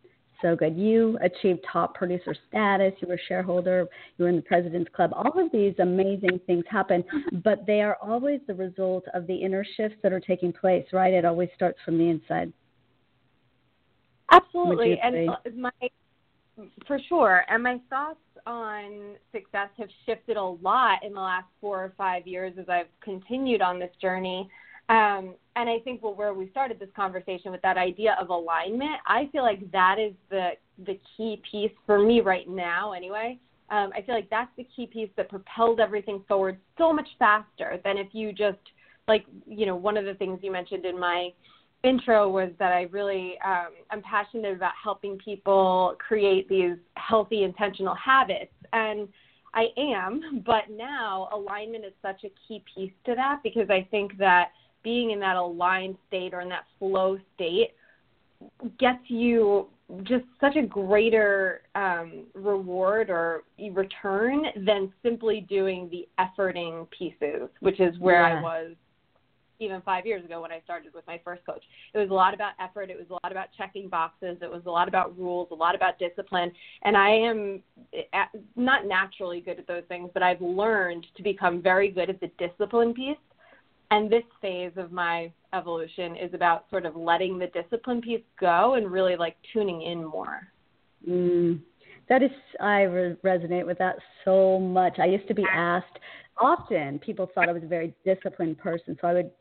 so 0.42 0.56
good. 0.56 0.78
You 0.78 1.18
achieved 1.22 1.66
top 1.72 1.96
producer 1.96 2.36
status. 2.50 2.94
You 3.00 3.08
were 3.08 3.16
a 3.16 3.28
shareholder. 3.28 3.88
You 4.18 4.26
were 4.26 4.30
in 4.30 4.38
the 4.38 4.42
President's 4.42 4.90
Club. 4.96 5.12
All 5.14 5.40
of 5.40 5.52
these 5.52 5.74
amazing 5.80 6.40
things 6.46 6.64
happen, 6.70 7.04
mm-hmm. 7.04 7.40
but 7.40 7.66
they 7.66 7.82
are 7.82 7.98
always 8.02 8.40
the 8.48 8.54
result 8.54 9.06
of 9.14 9.28
the 9.28 9.36
inner 9.36 9.66
shifts 9.76 9.98
that 10.04 10.14
are 10.14 10.20
taking 10.20 10.54
place, 10.54 10.86
right? 10.94 11.14
It 11.14 11.26
always 11.26 11.50
starts 11.56 11.80
from 11.84 11.98
the 11.98 12.10
inside. 12.10 12.54
Absolutely. 14.32 15.00
And 15.02 15.30
uh, 15.30 15.36
my, 15.56 15.72
for 16.86 17.00
sure. 17.08 17.46
And 17.50 17.64
my 17.64 17.80
thoughts 17.90 18.20
on 18.46 19.16
success 19.32 19.70
have 19.78 19.90
shifted 20.06 20.38
a 20.38 20.44
lot 20.44 21.04
in 21.04 21.14
the 21.14 21.20
last 21.20 21.48
four 21.60 21.84
or 21.84 21.94
five 21.98 22.28
years 22.28 22.54
as 22.60 22.70
I've 22.70 22.88
continued 23.02 23.62
on 23.62 23.80
this 23.80 23.92
journey. 24.02 24.50
Um, 24.90 25.36
and 25.56 25.70
I 25.70 25.80
think 25.84 26.02
well, 26.02 26.14
where 26.14 26.34
we 26.34 26.50
started 26.50 26.80
this 26.80 26.90
conversation 26.96 27.52
with 27.52 27.62
that 27.62 27.78
idea 27.78 28.16
of 28.20 28.30
alignment, 28.30 29.00
I 29.06 29.28
feel 29.32 29.44
like 29.44 29.70
that 29.72 29.98
is 30.00 30.14
the 30.30 30.52
the 30.86 31.00
key 31.16 31.42
piece 31.50 31.72
for 31.86 32.00
me 32.00 32.22
right 32.22 32.48
now. 32.48 32.94
Anyway, 32.94 33.40
um, 33.70 33.92
I 33.96 34.02
feel 34.02 34.16
like 34.16 34.30
that's 34.30 34.52
the 34.56 34.66
key 34.76 34.88
piece 34.88 35.10
that 35.18 35.30
propels 35.30 35.80
everything 35.82 36.24
forward 36.28 36.58
so 36.78 36.94
much 36.94 37.08
faster 37.20 37.82
than 37.84 37.98
if 37.98 38.08
you 38.14 38.32
just 38.32 38.60
like 39.08 39.26
you 39.46 39.66
know 39.66 39.76
one 39.76 39.98
of 39.98 40.06
the 40.06 40.14
things 40.14 40.40
you 40.42 40.52
mentioned 40.52 40.86
in 40.86 40.98
my 40.98 41.30
intro 41.84 42.30
was 42.30 42.50
that 42.60 42.72
I 42.72 42.84
really 42.84 43.38
um, 43.46 43.70
I'm 43.92 44.02
passionate 44.04 44.56
about 44.56 44.74
helping 44.82 45.18
people 45.18 45.96
create 46.00 46.48
these 46.48 46.78
healthy 46.96 47.44
intentional 47.44 47.96
habits 47.96 48.54
and 48.74 49.08
I 49.54 49.68
am, 49.78 50.44
but 50.46 50.70
now 50.70 51.30
alignment 51.34 51.84
is 51.84 51.94
such 52.02 52.24
a 52.24 52.32
key 52.48 52.64
piece 52.74 52.92
to 53.06 53.16
that 53.16 53.40
because 53.44 53.70
I 53.70 53.88
think 53.90 54.18
that 54.18 54.52
being 54.88 55.12
in 55.12 55.20
that 55.20 55.36
aligned 55.36 55.98
state 56.08 56.34
or 56.34 56.40
in 56.40 56.48
that 56.48 56.64
flow 56.80 57.18
state 57.36 57.72
gets 58.80 59.02
you 59.10 59.68
just 60.04 60.24
such 60.40 60.56
a 60.56 60.62
greater 60.62 61.64
um, 61.76 62.24
reward 62.34 63.10
or 63.10 63.44
return 63.74 64.44
than 64.66 64.94
simply 65.04 65.46
doing 65.50 65.90
the 65.92 66.08
efforting 66.24 66.88
pieces, 66.98 67.50
which 67.60 67.82
is 67.82 68.00
where 68.00 68.26
yeah. 68.26 68.40
I 68.40 68.42
was 68.42 68.76
even 69.60 69.82
five 69.82 70.06
years 70.06 70.24
ago 70.24 70.42
when 70.42 70.54
I 70.54 70.62
started 70.64 70.94
with 70.94 71.06
my 71.06 71.20
first 71.22 71.46
coach. 71.46 71.64
It 71.94 71.98
was 71.98 72.10
a 72.10 72.14
lot 72.14 72.34
about 72.34 72.54
effort. 72.58 72.90
It 72.90 72.98
was 72.98 73.08
a 73.10 73.14
lot 73.14 73.30
about 73.30 73.48
checking 73.58 73.90
boxes. 73.90 74.38
It 74.42 74.50
was 74.50 74.62
a 74.68 74.70
lot 74.70 74.88
about 74.88 75.20
rules, 75.20 75.50
a 75.52 75.56
lot 75.56 75.76
about 75.76 76.00
discipline. 76.00 76.50
And 76.84 76.96
I 76.96 77.10
am 77.10 77.62
eh, 77.94 78.24
not 78.56 78.86
naturally 78.86 79.42
good 79.42 79.60
at 79.60 79.68
those 79.68 79.84
things, 79.90 80.12
but 80.14 80.24
I've 80.24 80.42
learned 80.42 81.08
to 81.18 81.24
become 81.24 81.62
very 81.62 81.92
good 81.92 82.10
at 82.10 82.22
the 82.22 82.32
discipline 82.38 82.94
piece. 82.94 83.18
And 83.90 84.12
this 84.12 84.24
phase 84.42 84.74
of 84.76 84.92
my 84.92 85.32
evolution 85.54 86.16
is 86.18 86.34
about 86.34 86.66
sort 86.70 86.86
of 86.86 86.96
letting 86.96 87.38
the 87.38 87.48
discipline 87.48 88.02
piece 88.02 88.24
go 88.40 88.74
and 88.74 88.92
really 88.92 89.16
like 89.16 89.38
tuning 89.54 89.82
in 89.82 90.04
more. 90.04 90.48
Mm, 91.08 91.62
that 92.10 92.22
is, 92.22 92.32
I 92.60 92.82
re- 92.82 93.16
resonate 93.24 93.66
with 93.66 93.78
that 93.78 93.96
so 94.26 94.60
much. 94.60 95.00
I 95.00 95.06
used 95.06 95.28
to 95.30 95.34
be 95.34 95.46
asked 95.54 96.00
often, 96.40 97.00
people 97.00 97.30
thought 97.34 97.50
I 97.50 97.52
was 97.52 97.64
a 97.64 97.68
very 97.68 97.94
disciplined 98.06 98.58
person, 98.58 98.98
so 99.00 99.08
I 99.08 99.14
would 99.14 99.32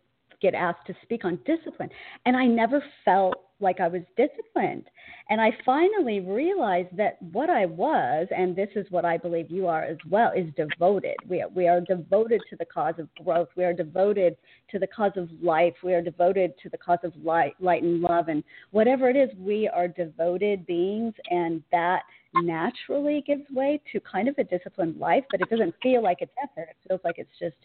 get 0.41 0.55
asked 0.55 0.87
to 0.87 0.95
speak 1.03 1.25
on 1.25 1.39
discipline. 1.47 1.91
And 2.25 2.37
I 2.37 2.47
never 2.47 2.83
felt 3.05 3.35
like 3.61 3.81
I 3.81 3.89
was 3.89 4.03
disciplined. 4.17 4.85
And 5.29 5.41
I 5.41 5.51
finally 5.65 6.21
realized 6.21 6.97
that 6.97 7.21
what 7.33 7.51
I 7.51 7.67
was, 7.67 8.29
and 8.37 8.55
this 8.55 8.69
is 8.77 8.87
what 8.91 9.05
I 9.05 9.17
believe 9.17 9.51
you 9.51 9.67
are 9.67 9.83
as 9.83 9.97
well, 10.09 10.33
is 10.37 10.47
devoted. 10.57 11.17
We 11.29 11.43
are, 11.43 11.49
we 11.49 11.67
are 11.67 11.81
devoted 11.81 12.43
to 12.51 12.57
the 12.57 12.65
cause 12.65 12.95
of 12.99 13.09
growth. 13.25 13.49
We 13.57 13.65
are 13.65 13.73
devoted 13.73 14.37
to 14.71 14.79
the 14.79 14.87
cause 14.87 15.13
of 15.17 15.29
life. 15.43 15.75
We 15.83 15.95
are 15.95 16.03
devoted 16.03 16.53
to 16.63 16.69
the 16.69 16.79
cause 16.79 16.99
of 17.03 17.13
light, 17.25 17.55
light 17.61 17.83
and 17.83 18.01
love. 18.01 18.29
And 18.29 18.45
whatever 18.71 19.09
it 19.09 19.17
is, 19.17 19.31
we 19.39 19.69
are 19.69 19.89
devoted 19.89 20.67
beings, 20.67 21.15
and 21.31 21.63
that 21.73 22.03
naturally 22.35 23.25
gives 23.27 23.49
way 23.51 23.81
to 23.93 24.01
kind 24.01 24.29
of 24.29 24.37
a 24.39 24.45
disciplined 24.45 24.99
life, 24.99 25.25
but 25.31 25.41
it 25.41 25.49
doesn't 25.49 25.75
feel 25.83 26.03
like 26.03 26.19
it's 26.21 26.33
effort. 26.43 26.69
It 26.71 26.89
feels 26.89 27.01
like 27.03 27.19
it's 27.19 27.31
just 27.41 27.57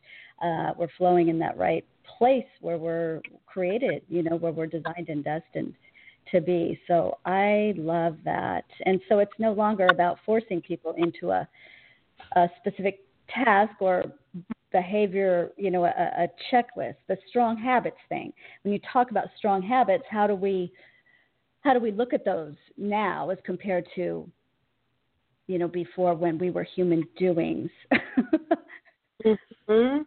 uh, 0.42 0.72
we're 0.78 0.88
flowing 0.98 1.28
in 1.28 1.38
that 1.40 1.58
right 1.58 1.86
place 2.22 2.46
where 2.60 2.78
we're 2.78 3.20
created, 3.48 4.04
you 4.08 4.22
know, 4.22 4.36
where 4.36 4.52
we're 4.52 4.68
designed 4.68 5.10
and 5.10 5.24
destined 5.24 5.74
to 6.32 6.40
be. 6.40 6.80
So 6.88 7.18
I 7.26 7.74
love 7.76 8.16
that. 8.26 8.66
And 8.86 9.02
so 9.10 9.18
it's 9.18 9.32
no 9.40 9.54
longer 9.54 9.88
about 9.88 10.20
forcing 10.24 10.62
people 10.62 10.94
into 10.98 11.32
a, 11.32 11.48
a 12.36 12.48
specific 12.60 13.00
task 13.28 13.74
or 13.80 14.04
behavior, 14.72 15.50
you 15.58 15.72
know, 15.72 15.86
a, 15.86 15.90
a 15.90 16.28
checklist, 16.54 16.98
the 17.08 17.18
strong 17.28 17.58
habits 17.58 17.98
thing. 18.08 18.32
When 18.62 18.72
you 18.72 18.80
talk 18.94 19.10
about 19.10 19.26
strong 19.36 19.64
habits, 19.64 20.04
how 20.08 20.28
do 20.28 20.36
we 20.36 20.72
how 21.62 21.74
do 21.74 21.80
we 21.80 21.92
look 21.92 22.14
at 22.14 22.24
those 22.24 22.54
now 22.78 23.32
as 23.32 23.40
compared 23.44 23.88
to 23.96 24.30
you 25.48 25.58
know 25.58 25.68
before 25.68 26.14
when 26.14 26.38
we 26.38 26.50
were 26.50 26.64
human 26.76 27.04
doings 27.18 27.70
mm-hmm. 29.26 30.02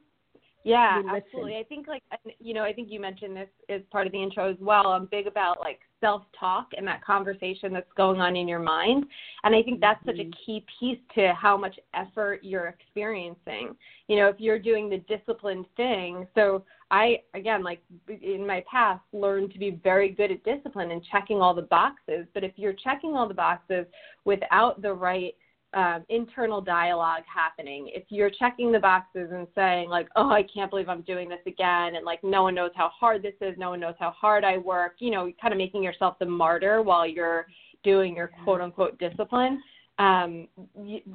Yeah, 0.65 1.03
absolutely. 1.15 1.57
I 1.59 1.65
think 1.65 1.87
like 1.87 2.03
you 2.41 2.55
know, 2.55 2.65
I 2.65 2.73
think 2.73 2.91
you 2.91 2.99
mentioned 2.99 3.37
this 3.37 3.49
as 3.69 3.83
part 3.93 4.07
of 4.07 4.13
the 4.13 4.23
intro 4.23 4.51
as 4.51 4.57
well. 4.61 4.89
I'm 4.89 5.07
big 5.07 5.27
about 5.27 5.61
like 5.61 5.81
self-talk 6.01 6.69
and 6.77 6.87
that 6.87 7.05
conversation 7.05 7.73
that's 7.73 7.91
going 7.97 8.21
on 8.21 8.35
in 8.35 8.49
your 8.49 8.59
mind, 8.59 9.05
and 9.45 9.55
I 9.55 9.63
think 9.63 9.81
that's 9.81 10.01
mm-hmm. 10.01 10.11
such 10.11 10.19
a 10.21 10.29
mm-hmm. 10.29 10.45
key 10.47 10.65
piece 10.81 10.99
to 11.17 11.35
how 11.35 11.59
much 11.59 11.79
effort 11.93 12.41
you're 12.43 12.69
experiencing. 12.69 13.77
You 14.09 14.17
know, 14.17 14.29
if 14.29 14.37
you're 14.39 14.59
doing 14.59 14.89
the 14.89 14.99
disciplined 14.99 15.67
thing. 15.77 16.27
So 16.35 16.65
I 16.91 17.21
again, 17.35 17.63
like 17.63 17.83
in 18.09 18.47
my 18.47 18.65
past, 18.71 19.03
learned 19.13 19.53
to 19.53 19.59
be 19.59 19.79
very 19.85 20.09
good 20.09 20.31
at 20.31 20.45
discipline 20.45 20.93
and 20.93 21.03
checking 21.13 21.43
all 21.43 21.55
the 21.55 21.63
boxes. 21.63 22.27
But 22.33 22.43
if 22.43 22.53
you're 22.57 22.73
checking 22.73 23.17
all 23.17 23.29
the 23.29 23.35
boxes 23.35 23.85
without 24.25 24.81
the 24.81 24.95
right 24.95 25.35
um, 25.75 26.05
internal 26.09 26.61
dialogue 26.61 27.23
happening. 27.33 27.91
If 27.93 28.05
you're 28.09 28.31
checking 28.31 28.71
the 28.71 28.79
boxes 28.79 29.31
and 29.33 29.47
saying 29.55 29.89
like, 29.89 30.09
"Oh, 30.17 30.31
I 30.31 30.43
can't 30.43 30.71
believe 30.71 30.89
I'm 30.89 31.03
doing 31.03 31.29
this 31.29 31.41
again," 31.47 31.97
and 31.97 32.05
like, 32.05 32.23
"No 32.23 32.43
one 32.45 32.55
knows 32.55 32.71
how 32.75 32.89
hard 32.89 33.23
this 33.23 33.35
is. 33.41 33.57
No 33.59 33.71
one 33.71 33.81
knows 33.81 33.95
how 33.99 34.11
hard 34.11 34.45
I 34.45 34.59
work," 34.59 34.97
you 34.99 35.11
know, 35.11 35.31
kind 35.41 35.53
of 35.53 35.59
making 35.59 35.83
yourself 35.83 36.19
the 36.19 36.27
martyr 36.27 36.83
while 36.83 37.07
you're 37.07 37.47
doing 37.83 38.17
your 38.17 38.31
quote 38.45 38.61
unquote 38.61 38.99
discipline. 38.99 39.63
Um, 39.99 40.49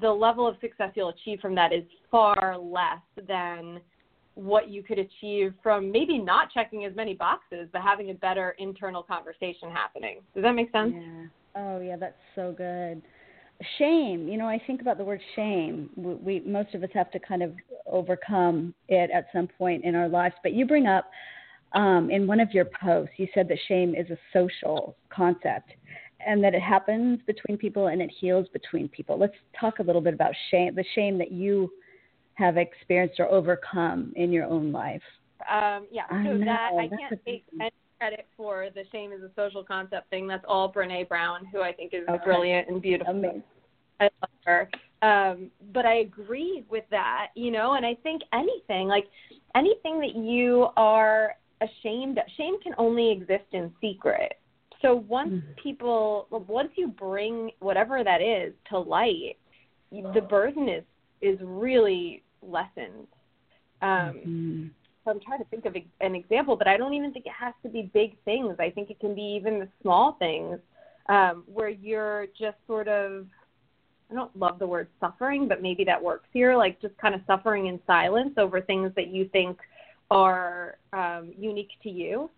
the 0.02 0.10
level 0.10 0.48
of 0.48 0.56
success 0.62 0.92
you'll 0.96 1.10
achieve 1.10 1.40
from 1.42 1.56
that 1.56 1.74
is 1.74 1.84
far 2.10 2.58
less 2.58 3.02
than 3.28 3.82
what 4.36 4.70
you 4.70 4.84
could 4.84 5.00
achieve 5.00 5.54
from 5.62 5.92
maybe 5.92 6.18
not 6.18 6.50
checking 6.52 6.86
as 6.86 6.96
many 6.96 7.14
boxes, 7.14 7.68
but 7.74 7.82
having 7.82 8.10
a 8.10 8.14
better 8.14 8.56
internal 8.58 9.04
conversation 9.04 9.70
happening. 9.70 10.20
Does 10.34 10.44
that 10.44 10.54
make 10.54 10.72
sense? 10.72 10.94
Yeah. 10.96 11.26
Oh, 11.56 11.82
yeah, 11.82 11.98
that's 11.98 12.16
so 12.36 12.54
good 12.56 13.02
shame. 13.78 14.28
You 14.28 14.38
know 14.38 14.48
i 14.48 14.62
think 14.66 14.82
about 14.82 14.98
the 14.98 15.04
word 15.04 15.22
shame. 15.36 15.90
We, 15.96 16.14
we, 16.16 16.40
most 16.46 16.74
of 16.74 16.84
us 16.84 16.90
have 16.94 17.12
to 17.12 17.20
kind 17.20 17.44
of 17.44 17.54
overcome 17.86 18.74
it 18.88 19.10
at 19.12 19.28
some 19.34 19.48
point 19.48 19.84
in 19.84 19.96
our 19.96 20.08
lives. 20.08 20.36
But 20.44 20.54
you 20.54 20.66
bring 20.66 20.88
up 20.88 21.10
um, 21.74 22.10
in 22.10 22.26
one 22.26 22.40
of 22.40 22.52
your 22.52 22.66
posts 22.82 23.14
you 23.18 23.28
said 23.34 23.48
that 23.50 23.58
shame 23.68 23.94
is 23.96 24.10
a 24.10 24.18
social 24.34 24.96
concept 25.10 25.72
and 26.26 26.44
that 26.44 26.54
it 26.54 26.62
happens 26.62 27.20
between 27.28 27.58
people 27.58 27.88
and 27.88 28.02
it 28.02 28.12
heals 28.20 28.48
between 28.52 28.88
people. 28.90 29.18
Let's 29.18 29.36
talk 29.60 29.80
a 29.80 29.84
little 29.84 30.02
bit 30.02 30.14
about 30.14 30.34
shame 30.52 30.76
the 30.76 30.86
shame 30.96 31.18
that 31.20 31.32
you 31.32 31.72
have 32.36 32.58
experienced 32.58 33.20
or 33.20 33.28
overcome 33.28 34.14
in 34.16 34.32
your 34.32 34.46
own 34.46 34.72
life. 34.72 35.02
Um, 35.52 35.88
yeah. 35.92 36.08
So 36.10 36.16
I 36.16 36.38
that 36.46 36.72
i 36.78 36.88
can't 36.88 37.74
credit 38.00 38.28
for 38.38 38.68
the 38.74 38.84
shame 38.92 39.12
is 39.12 39.22
a 39.22 39.30
social 39.36 39.64
concept 39.64 40.10
thing. 40.10 40.28
That's 40.28 40.46
all 40.48 40.72
Brene 40.72 41.08
Brown, 41.08 41.46
who 41.46 41.62
I 41.62 41.72
think 41.72 41.94
is 41.94 42.08
okay. 42.10 42.24
brilliant 42.24 42.70
and 42.70 42.82
beautiful. 42.82 43.14
Amazing. 43.14 43.44
I 44.00 44.04
love 44.22 44.30
her. 44.46 44.70
Um, 45.02 45.52
but 45.74 45.86
I 45.86 45.96
agree 45.98 46.66
with 46.70 46.86
that, 46.92 47.28
you 47.36 47.52
know, 47.52 47.74
and 47.74 47.86
I 47.86 47.96
think 48.04 48.22
anything, 48.34 48.88
like 48.88 49.08
anything 49.56 50.00
that 50.00 50.16
you 50.16 50.68
are 50.78 51.36
ashamed 51.62 52.18
of, 52.18 52.24
shame 52.38 52.60
can 52.62 52.74
only 52.78 53.12
exist 53.12 53.46
in 53.52 53.72
secret. 53.82 54.34
So 54.82 54.96
once 55.08 55.32
mm-hmm. 55.32 55.52
people, 55.62 56.28
once 56.32 56.70
you 56.76 56.88
bring 56.88 57.52
whatever 57.60 58.04
that 58.04 58.22
is 58.22 58.54
to 58.70 58.80
light, 58.80 59.38
the 59.92 60.22
burden 60.22 60.70
is 60.70 60.84
is 61.22 61.38
really 61.42 62.24
lessened. 62.42 63.08
Um, 63.82 63.90
mm-hmm. 63.90 64.68
So 65.10 65.14
I'm 65.16 65.22
trying 65.22 65.40
to 65.40 65.46
think 65.46 65.66
of 65.66 65.76
an 66.02 66.14
example, 66.14 66.56
but 66.56 66.68
I 66.68 66.78
don't 66.78 66.94
even 66.94 67.12
think 67.12 67.26
it 67.26 67.32
has 67.32 67.56
to 67.64 67.70
be 67.70 67.90
big 67.94 68.16
things. 68.26 68.56
I 68.60 68.70
think 68.70 68.92
it 68.92 69.00
can 69.00 69.16
be 69.16 69.24
even 69.24 69.60
the 69.60 69.68
small 69.82 70.14
things 70.20 70.60
um, 71.08 71.44
where 71.52 71.70
you're 71.70 72.28
just 72.40 72.58
sort 72.68 72.88
of 72.88 73.26
I 74.12 74.14
don't 74.14 74.36
love 74.38 74.60
the 74.60 74.68
word 74.68 74.88
suffering, 75.00 75.48
but 75.48 75.64
maybe 75.64 75.84
that 75.86 76.04
works 76.04 76.28
here, 76.32 76.56
like 76.56 76.80
just 76.80 76.96
kind 76.98 77.16
of 77.16 77.22
suffering 77.26 77.68
in 77.68 77.80
silence 77.88 78.34
over 78.38 78.62
things 78.62 78.92
that 78.96 79.08
you 79.08 79.28
think 79.30 79.58
are 80.12 80.78
um, 80.94 81.34
unique 81.38 81.72
to 81.84 81.90
you. 81.90 82.30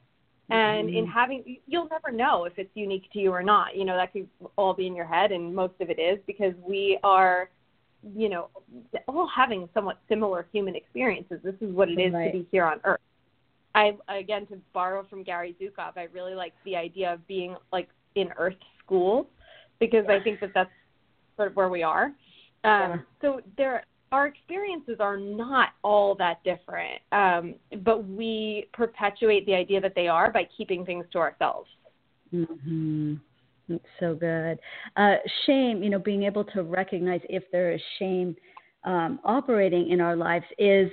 And 0.50 0.88
mm-hmm. 0.88 0.98
in 0.98 1.08
having, 1.08 1.58
you'll 1.68 1.90
never 1.90 2.12
know 2.12 2.46
if 2.46 2.54
it's 2.58 2.72
unique 2.74 3.12
to 3.14 3.20
you 3.20 3.32
or 3.32 3.44
not. 3.44 3.76
You 3.76 3.86
know, 3.86 3.96
that 3.96 4.14
could 4.14 4.28
all 4.58 4.74
be 4.74 4.88
in 4.88 4.96
your 4.96 5.06
head, 5.06 5.32
and 5.32 5.54
most 5.54 5.74
of 5.80 5.90
it 5.90 6.00
is 6.00 6.20
because 6.28 6.54
we 6.66 7.00
are, 7.04 7.50
you 8.16 8.30
know, 8.30 8.50
all 9.08 9.28
having 9.28 9.70
somewhat 9.74 10.00
similar 10.10 10.48
human 10.52 10.76
experiences. 10.76 11.40
This 11.44 11.56
is 11.62 11.74
what 11.74 11.90
it 11.90 12.00
is 12.00 12.14
right. 12.14 12.32
to 12.32 12.40
be 12.40 12.48
here 12.52 12.66
on 12.66 12.80
Earth. 12.84 13.00
I, 13.74 13.96
again, 14.10 14.48
to 14.48 14.58
borrow 14.74 15.06
from 15.10 15.24
Gary 15.24 15.56
Zukav, 15.62 15.98
I 15.98 16.08
really 16.14 16.34
like 16.34 16.54
the 16.66 16.76
idea 16.76 17.14
of 17.14 17.26
being 17.28 17.56
like 17.72 17.90
in 18.16 18.30
Earth 18.38 18.56
school 18.84 19.28
because 19.80 20.06
I 20.10 20.20
think 20.20 20.40
that 20.42 20.52
that's 20.54 20.70
sort 21.38 21.50
of 21.50 21.56
where 21.56 21.70
we 21.70 21.84
are. 21.84 22.06
Um, 22.06 22.14
yeah. 22.64 22.98
So 23.22 23.42
there, 23.58 23.86
our 24.12 24.28
experiences 24.28 24.98
are 25.00 25.18
not 25.18 25.70
all 25.84 26.16
that 26.16 26.44
different, 26.44 27.00
um, 27.12 27.56
but 27.84 28.08
we 28.08 28.68
perpetuate 28.74 29.46
the 29.46 29.54
idea 29.54 29.80
that 29.80 29.94
they 29.96 30.08
are 30.08 30.32
by 30.32 30.48
keeping 30.56 30.86
things 30.86 31.06
to 31.14 31.20
ourselves. 31.20 31.70
Mm-hmm. 32.34 33.16
So 34.00 34.16
good. 34.16 34.60
Uh, 34.98 35.16
shame, 35.46 35.84
you 35.84 35.90
know, 35.90 36.00
being 36.00 36.24
able 36.24 36.44
to 36.46 36.64
recognize 36.64 37.22
if 37.30 37.44
there 37.52 37.72
is 37.72 37.82
shame 38.00 38.36
um, 38.84 39.20
operating 39.24 39.92
in 39.92 40.02
our 40.02 40.16
lives 40.16 40.46
is 40.58 40.90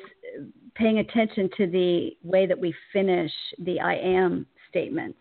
paying 0.75 0.99
attention 0.99 1.49
to 1.57 1.67
the 1.67 2.11
way 2.23 2.47
that 2.47 2.59
we 2.59 2.75
finish 2.93 3.33
the 3.61 3.81
I 3.81 3.97
am 3.97 4.47
statements. 4.69 5.19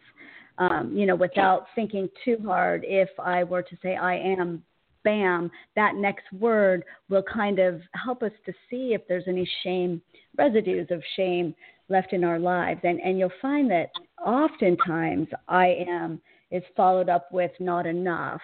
Um, 0.59 0.91
you 0.95 1.05
know, 1.05 1.15
without 1.15 1.67
thinking 1.75 2.09
too 2.25 2.37
hard, 2.43 2.83
if 2.85 3.09
I 3.19 3.43
were 3.43 3.61
to 3.61 3.77
say 3.81 3.95
I 3.95 4.15
am 4.15 4.63
bam, 5.03 5.51
that 5.75 5.95
next 5.95 6.25
word 6.33 6.83
will 7.09 7.23
kind 7.23 7.59
of 7.59 7.81
help 7.93 8.23
us 8.23 8.31
to 8.45 8.53
see 8.69 8.93
if 8.93 9.01
there's 9.07 9.23
any 9.27 9.49
shame, 9.63 10.01
residues 10.37 10.87
of 10.89 11.01
shame 11.15 11.53
left 11.89 12.11
in 12.11 12.23
our 12.23 12.39
lives. 12.39 12.81
And, 12.83 12.99
and 12.99 13.17
you'll 13.17 13.31
find 13.41 13.69
that 13.71 13.89
oftentimes 14.25 15.27
I 15.47 15.85
am 15.87 16.19
is 16.51 16.63
followed 16.75 17.09
up 17.09 17.31
with 17.31 17.51
not 17.59 17.85
enough 17.85 18.41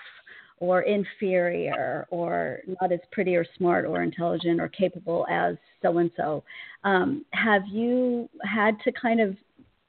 or 0.57 0.81
inferior 0.83 2.05
or 2.09 2.59
not 2.81 2.91
as 2.91 2.99
pretty 3.11 3.35
or 3.35 3.45
smart 3.57 3.85
or 3.85 4.01
intelligent 4.01 4.61
or 4.61 4.69
capable 4.69 5.25
as 5.29 5.55
so 5.81 5.97
and 5.97 6.11
so. 6.15 6.43
Have 6.83 7.63
you 7.67 8.29
had 8.43 8.79
to 8.81 8.91
kind 8.91 9.19
of 9.19 9.35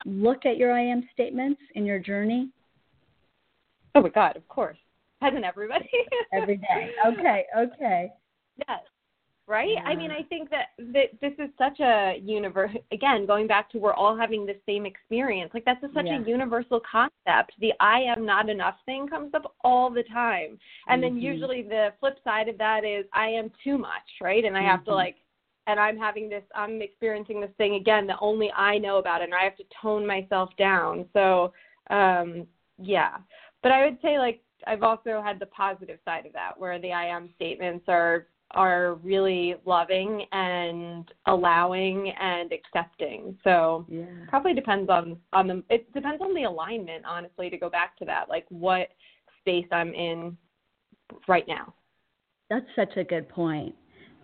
look 0.05 0.47
at 0.47 0.57
your 0.57 0.73
I 0.73 0.83
am 0.83 1.09
statements 1.13 1.61
in 1.75 1.85
your 1.85 1.99
journey? 1.99 2.51
Oh 3.95 4.03
my 4.03 4.09
God, 4.09 4.37
of 4.37 4.47
course 4.49 4.79
hasn't 5.25 5.45
everybody? 5.45 5.89
Every 6.33 6.59
day. 6.59 6.91
Okay, 7.07 7.45
okay. 7.57 8.13
Yes. 8.69 8.81
Right? 9.47 9.71
Yeah. 9.75 9.83
I 9.85 9.95
mean, 9.95 10.11
I 10.11 10.23
think 10.23 10.51
that, 10.51 10.69
that 10.93 11.21
this 11.21 11.33
is 11.39 11.51
such 11.59 11.81
a 11.81 12.19
universe. 12.23 12.71
Again, 12.93 13.27
going 13.27 13.47
back 13.47 13.71
to 13.71 13.79
we're 13.79 13.93
all 13.93 14.17
having 14.17 14.47
the 14.47 14.57
same 14.67 14.87
experience. 14.87 15.51
Like 15.53 15.65
that's 15.65 15.83
a, 15.83 15.89
such 15.95 16.07
Yeah. 16.07 16.23
a 16.23 16.25
universal 16.25 16.81
concept. 16.81 17.53
The 17.61 17.73
"I 17.81 18.01
am 18.01 18.25
not 18.25 18.49
enough" 18.49 18.77
thing 18.87 19.09
comes 19.09 19.35
up 19.35 19.55
all 19.63 19.91
the 19.91 20.03
time, 20.05 20.59
and 20.89 21.03
then 21.03 21.17
Mhm. 21.17 21.23
usually 21.23 21.63
the 21.63 21.93
flip 22.01 22.19
side 22.25 22.49
of 22.49 22.59
that 22.59 22.85
is 22.85 23.05
"I 23.13 23.29
am 23.29 23.51
too 23.63 23.79
much," 23.79 24.09
right? 24.21 24.45
And 24.45 24.57
I 24.57 24.63
have 24.63 24.85
to 24.85 24.91
Mhm. 24.91 24.97
like, 24.97 25.17
and 25.67 25.79
I'm 25.79 25.97
having 25.99 26.29
this, 26.29 26.45
I'm 26.55 26.83
experiencing 26.83 27.41
this 27.41 27.53
thing 27.53 27.75
again 27.75 28.07
that 28.09 28.19
only 28.21 28.53
I 28.53 28.79
know 28.79 28.99
about, 28.99 29.23
and 29.23 29.35
I 29.35 29.45
have 29.45 29.57
to 29.57 29.65
tone 29.83 30.07
myself 30.07 30.55
down. 30.57 31.09
So, 31.13 31.53
um, 31.91 32.47
yeah. 32.79 33.19
But 33.63 33.73
I 33.73 33.85
would 33.85 34.01
say 34.03 34.19
like 34.19 34.41
I've 34.67 34.83
also 34.83 35.21
had 35.21 35.39
the 35.39 35.47
positive 35.47 35.99
side 36.05 36.27
of 36.27 36.33
that, 36.33 36.59
where 36.59 36.79
the 36.79 36.93
I 36.93 37.05
am 37.07 37.29
statements 37.37 37.87
are 37.89 38.27
are 38.55 38.95
really 38.97 39.57
loving 39.65 40.25
and 40.33 41.11
allowing 41.27 42.11
and 42.11 42.53
accepting. 42.53 43.39
So 43.45 43.87
Yeah. 43.89 44.05
probably 44.29 44.55
depends 44.55 44.91
on 44.91 45.21
on 45.33 45.47
the 45.47 45.63
it 45.69 45.93
depends 45.93 46.23
on 46.23 46.35
the 46.35 46.45
alignment, 46.45 47.05
honestly, 47.05 47.51
to 47.51 47.59
go 47.59 47.69
back 47.69 47.97
to 47.99 48.05
that, 48.07 48.29
like 48.29 48.47
what 48.49 48.91
space 49.41 49.67
I'm 49.71 49.93
in 49.95 50.37
right 51.29 51.47
now. 51.47 51.75
That's 52.51 52.67
such 52.77 52.97
a 52.97 53.05
good 53.05 53.29
point 53.29 53.75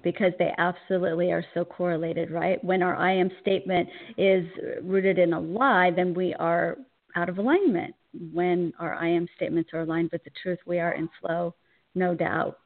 because 0.02 0.32
they 0.38 0.54
absolutely 0.58 1.30
are 1.30 1.44
so 1.52 1.64
correlated, 1.64 2.30
right? 2.30 2.62
When 2.64 2.82
our 2.82 2.96
I 2.96 3.12
am 3.12 3.30
statement 3.40 3.88
is 4.16 4.46
rooted 4.82 5.18
in 5.18 5.32
a 5.32 5.40
lie, 5.40 5.90
then 5.90 6.14
we 6.14 6.34
are 6.34 6.78
out 7.16 7.28
of 7.28 7.38
alignment. 7.38 7.94
When 8.32 8.72
our 8.78 8.94
I 8.94 9.08
am 9.08 9.28
statements 9.36 9.70
are 9.72 9.80
aligned 9.80 10.10
with 10.12 10.24
the 10.24 10.30
truth, 10.42 10.58
we 10.66 10.78
are 10.78 10.92
in 10.92 11.08
flow, 11.20 11.54
no 11.94 12.14
doubt. 12.14 12.58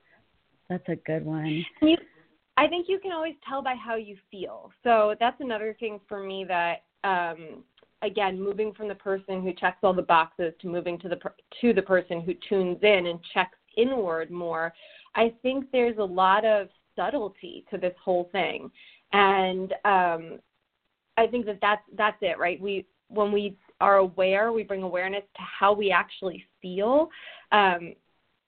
That's 0.69 0.89
a 0.89 0.97
good 0.97 1.25
one. 1.25 1.65
You, 1.83 1.97
I 2.57 2.67
think 2.69 2.87
you 2.89 2.99
can 2.99 3.13
always 3.13 3.35
tell 3.47 3.63
by 3.63 3.75
how 3.75 3.97
you 3.97 4.17
feel. 4.31 4.71
So 4.83 5.15
that's 5.21 5.41
another 5.41 5.77
thing 5.79 6.01
for 6.09 6.23
me 6.23 6.45
that, 6.49 6.85
um, 7.03 7.65
again, 8.03 8.41
moving 8.41 8.73
from 8.73 8.89
the 8.89 8.95
person 8.95 9.43
who 9.43 9.53
checks 9.53 9.79
all 9.83 9.93
the 9.93 10.03
boxes 10.03 10.53
to 10.61 10.69
moving 10.69 10.99
to 11.01 11.09
the 11.09 11.19
to 11.61 11.73
the 11.73 11.83
person 11.83 12.21
who 12.21 12.35
tunes 12.49 12.79
in 12.83 13.07
and 13.07 13.19
checks 13.33 13.59
inward 13.77 14.31
more. 14.31 14.73
I 15.15 15.35
think 15.43 15.67
there's 15.73 15.99
a 15.99 16.05
lot 16.05 16.45
of 16.45 16.69
subtlety 16.97 17.65
to 17.71 17.79
this 17.79 17.95
whole 18.03 18.29
thing, 18.33 18.71
and 19.13 19.73
um, 19.85 20.39
I 21.17 21.27
think 21.27 21.47
that 21.47 21.59
that's 21.61 21.83
that's 21.97 22.19
it, 22.21 22.39
right? 22.39 22.61
We 22.61 22.87
when 23.09 23.33
we 23.33 23.57
are 23.81 23.97
aware, 23.97 24.53
we 24.53 24.63
bring 24.63 24.83
awareness 24.83 25.25
to 25.37 25.43
how 25.43 25.73
we 25.73 25.91
actually 25.91 26.45
feel. 26.63 27.09
Um, 27.53 27.95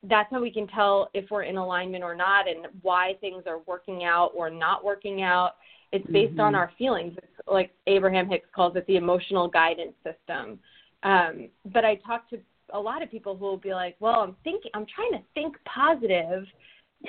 that's 0.04 0.30
how 0.30 0.40
we 0.40 0.50
can 0.50 0.66
tell 0.68 1.10
if 1.14 1.30
we're 1.30 1.42
in 1.42 1.56
alignment 1.56 2.04
or 2.04 2.14
not 2.14 2.48
and 2.48 2.66
why 2.82 3.14
things 3.20 3.44
are 3.46 3.60
working 3.66 4.04
out 4.04 4.30
or 4.34 4.50
not 4.50 4.84
working 4.84 5.22
out. 5.22 5.56
It's 5.92 6.06
based 6.08 6.38
on 6.38 6.52
Mhm. 6.52 6.58
our 6.58 6.68
feelings. 6.72 7.16
It's 7.18 7.48
like 7.48 7.74
Abraham 7.86 8.28
Hicks 8.28 8.48
calls 8.50 8.76
it 8.76 8.86
the 8.86 8.96
emotional 8.96 9.48
guidance 9.48 9.96
system. 10.02 10.60
Um, 11.02 11.50
but 11.66 11.84
I 11.84 11.96
talk 11.96 12.28
to 12.30 12.40
a 12.70 12.80
lot 12.80 13.02
of 13.02 13.10
people 13.10 13.36
who 13.36 13.44
will 13.44 13.56
be 13.56 13.72
like, 13.72 13.96
well, 14.00 14.20
I'm 14.20 14.34
thinking, 14.44 14.70
I'm 14.74 14.86
trying 14.86 15.12
to 15.12 15.22
think 15.34 15.56
positive. 15.64 16.46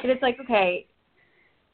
And 0.02 0.12
it's 0.12 0.22
like, 0.22 0.40
okay. 0.40 0.88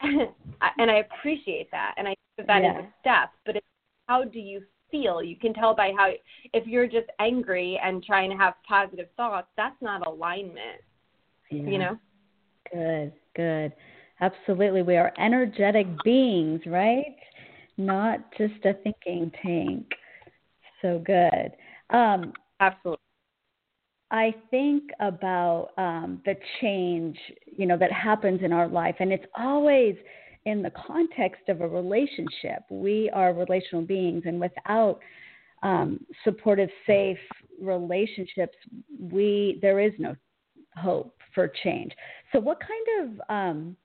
and 0.00 0.90
I 0.90 0.96
appreciate 0.96 1.70
that. 1.70 1.94
And 1.96 2.08
I 2.08 2.10
think 2.10 2.36
that 2.38 2.46
that 2.46 2.64
is 2.64 2.74
Yeah. 2.74 2.80
a 2.80 2.92
step. 3.00 3.30
But 3.44 3.56
it's 3.56 3.66
how 4.08 4.24
do 4.24 4.40
you 4.40 4.64
feel? 4.90 5.22
You 5.22 5.36
can 5.36 5.54
tell 5.54 5.74
by 5.74 5.92
how, 5.96 6.12
if 6.52 6.66
you're 6.66 6.86
just 6.86 7.08
angry 7.18 7.78
and 7.82 8.02
trying 8.02 8.30
to 8.30 8.36
have 8.36 8.54
positive 8.66 9.10
thoughts, 9.16 9.48
that's 9.56 9.80
not 9.82 10.06
alignment 10.06 10.80
Yeah. 11.62 11.70
you 11.70 11.78
know 11.78 11.98
Good, 12.72 13.12
good. 13.36 13.72
Absolutely. 14.20 14.82
We 14.82 14.96
are 14.96 15.12
energetic 15.18 15.86
beings, 16.02 16.60
right? 16.66 17.16
Not 17.76 18.20
just 18.38 18.64
a 18.64 18.74
thinking 18.74 19.30
tank. 19.42 19.86
So 20.80 21.02
good. 21.04 21.52
Um, 21.90 22.32
absolutely 22.60 23.00
I 24.10 24.34
think 24.50 24.90
about 25.00 25.70
um, 25.76 26.20
the 26.24 26.34
change, 26.60 27.18
you 27.46 27.66
know, 27.66 27.76
that 27.78 27.90
happens 27.90 28.40
in 28.42 28.52
our 28.52 28.68
life, 28.68 28.94
and 29.00 29.12
it's 29.12 29.24
always 29.36 29.96
in 30.44 30.62
the 30.62 30.70
context 30.70 31.48
of 31.48 31.62
a 31.62 31.68
relationship. 31.68 32.62
We 32.70 33.10
are 33.12 33.32
relational 33.32 33.82
beings, 33.82 34.22
and 34.26 34.40
without 34.40 35.00
um, 35.62 35.98
supportive, 36.22 36.68
safe 36.86 37.18
relationships, 37.60 38.56
we 39.00 39.58
there 39.62 39.80
is 39.80 39.92
no 39.98 40.14
hope 40.76 41.16
for 41.34 41.50
change. 41.62 41.92
So, 42.32 42.40
what 42.40 42.58
kind 42.60 43.18
of 43.18 43.20
um, 43.28 43.76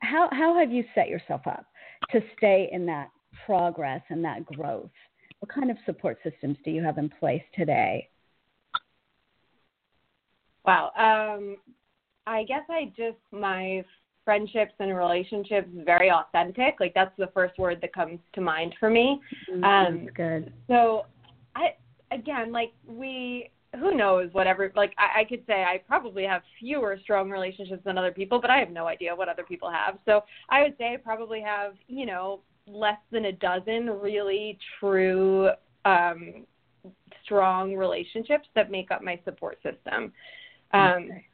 how 0.00 0.28
how 0.32 0.58
have 0.58 0.72
you 0.72 0.84
set 0.94 1.08
yourself 1.08 1.42
up 1.46 1.66
to 2.10 2.20
stay 2.36 2.68
in 2.72 2.86
that 2.86 3.10
progress 3.46 4.02
and 4.10 4.24
that 4.24 4.44
growth? 4.46 4.90
What 5.40 5.52
kind 5.52 5.70
of 5.70 5.76
support 5.84 6.18
systems 6.22 6.56
do 6.64 6.70
you 6.70 6.82
have 6.82 6.98
in 6.98 7.08
place 7.08 7.42
today? 7.54 8.08
wow 10.64 10.90
um 10.96 11.56
i 12.26 12.42
guess 12.44 12.62
i 12.70 12.90
just 12.96 13.18
my 13.30 13.84
friendships 14.24 14.72
and 14.78 14.96
relationships 14.96 15.68
very 15.84 16.10
authentic 16.10 16.76
like 16.80 16.94
that's 16.94 17.14
the 17.18 17.28
first 17.34 17.58
word 17.58 17.78
that 17.82 17.92
comes 17.92 18.18
to 18.32 18.40
mind 18.40 18.74
for 18.80 18.88
me 18.90 19.20
Um, 19.52 19.62
That's 20.06 20.16
good. 20.16 20.52
so 20.68 21.04
i 21.54 21.74
again 22.10 22.52
like 22.52 22.72
we 22.86 23.50
who 23.78 23.94
knows 23.94 24.28
whatever 24.32 24.72
like 24.76 24.94
I, 24.98 25.20
I 25.20 25.24
could 25.24 25.42
say 25.46 25.64
i 25.64 25.80
probably 25.86 26.24
have 26.24 26.42
fewer 26.60 26.98
strong 27.02 27.30
relationships 27.30 27.82
than 27.84 27.98
other 27.98 28.12
people 28.12 28.40
but 28.40 28.50
i 28.50 28.58
have 28.58 28.70
no 28.70 28.86
idea 28.86 29.14
what 29.14 29.28
other 29.28 29.44
people 29.44 29.70
have. 29.70 29.98
So 30.04 30.22
i 30.48 30.62
would 30.62 30.76
say 30.78 30.94
i 30.94 30.96
probably 30.96 31.40
have 31.40 31.74
you 31.88 32.06
know 32.06 32.40
less 32.66 32.98
than 33.10 33.26
a 33.26 33.32
dozen 33.32 33.90
really 33.90 34.58
true 34.80 35.50
um 35.84 36.46
strong 37.24 37.74
relationships 37.74 38.48
that 38.54 38.70
make 38.70 38.90
up 38.90 39.02
my 39.02 39.18
support 39.24 39.58
system. 39.62 40.12
Um 40.72 41.08
Okay. 41.10 41.26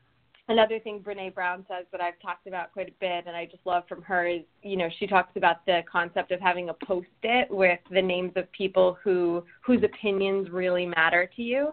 another 0.48 0.81
thing 0.81 1.00
Brene 1.00 1.33
Brown 1.35 1.64
says 1.68 1.87
that 1.92 2.00
I've 2.00 2.18
talked 2.20 2.46
about 2.48 2.72
quite 2.72 2.88
a 2.88 2.92
bit 3.00 3.24
and 3.26 3.37
I 3.37 3.46
just 3.46 3.64
love 3.64 3.85
from 3.88 4.03
her 4.03 4.26
is, 4.26 4.42
you 4.62 4.76
know, 4.76 4.88
she 4.98 5.07
talks 5.07 5.37
about 5.37 5.64
the 5.64 5.83
concept 5.90 6.33
of 6.33 6.40
having 6.40 6.70
a 6.70 6.74
post-it 6.74 7.48
with 7.50 7.79
the 7.90 8.03
names 8.03 8.33
of 8.37 8.50
people 8.53 8.98
who 9.03 9.44
whose 9.62 9.83
opinions 9.85 10.50
really 10.50 10.87
matter 10.87 11.31
to 11.37 11.42
you 11.42 11.72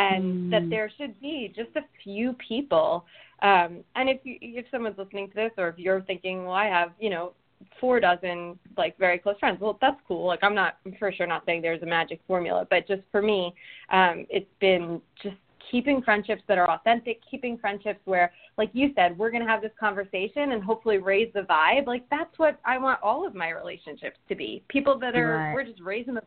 and 0.00 0.24
Mm. 0.24 0.50
that 0.52 0.64
there 0.70 0.88
should 0.96 1.14
be 1.20 1.36
just 1.60 1.72
a 1.76 1.84
few 2.02 2.26
people 2.48 2.88
um 3.48 3.70
and 3.98 4.06
if 4.14 4.20
you 4.24 4.34
if 4.40 4.64
someone's 4.70 4.98
listening 5.02 5.28
to 5.32 5.34
this 5.42 5.52
or 5.60 5.66
if 5.72 5.76
you're 5.84 6.02
thinking, 6.10 6.36
well, 6.44 6.54
I 6.64 6.68
have, 6.78 6.90
you 7.04 7.10
know, 7.14 7.24
four 7.80 7.96
dozen 8.08 8.58
like 8.76 8.94
very 9.06 9.18
close 9.24 9.38
friends. 9.42 9.58
Well, 9.60 9.76
that's 9.80 10.00
cool. 10.08 10.24
Like 10.32 10.42
I'm 10.46 10.54
not 10.62 10.72
I'm 10.84 10.94
for 10.98 11.10
sure 11.12 11.26
not 11.34 11.42
saying 11.46 11.60
there's 11.62 11.82
a 11.82 11.92
magic 11.98 12.20
formula, 12.26 12.60
but 12.72 12.86
just 12.92 13.02
for 13.12 13.22
me, 13.32 13.40
um, 13.98 14.16
it's 14.36 14.54
been 14.60 15.00
just 15.22 15.36
keeping 15.70 16.02
friendships 16.02 16.42
that 16.48 16.58
are 16.58 16.70
authentic, 16.70 17.16
keeping 17.30 17.56
friendships 17.56 18.00
where, 18.04 18.28
like 18.58 18.70
you 18.72 18.86
said, 18.96 19.16
we're 19.18 19.30
going 19.30 19.42
to 19.46 19.48
have 19.48 19.62
this 19.62 19.76
conversation 19.86 20.52
and 20.52 20.62
hopefully 20.62 20.98
raise 20.98 21.30
the 21.38 21.42
vibe. 21.42 21.86
Like 21.86 22.04
that's 22.10 22.36
what 22.42 22.58
I 22.64 22.78
want 22.78 22.98
all 23.02 23.26
of 23.26 23.34
my 23.34 23.50
relationships 23.50 24.18
to 24.28 24.34
be. 24.34 24.62
People 24.68 24.98
that 24.98 25.14
are 25.14 25.38
Right. 25.38 25.54
we're 25.54 25.64
just 25.64 25.80
raising 25.80 26.14
the, 26.14 26.22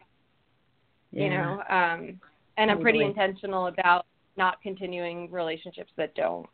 Yeah. 1.11 1.23
you 1.23 1.29
know, 1.35 1.63
um, 1.69 2.19
and 2.57 2.71
I'm 2.71 2.81
pretty 2.81 3.03
intentional 3.03 3.67
about 3.67 4.05
not 4.37 4.61
continuing 4.61 5.31
relationships 5.31 5.91
that 5.97 6.13
don't. 6.15 6.47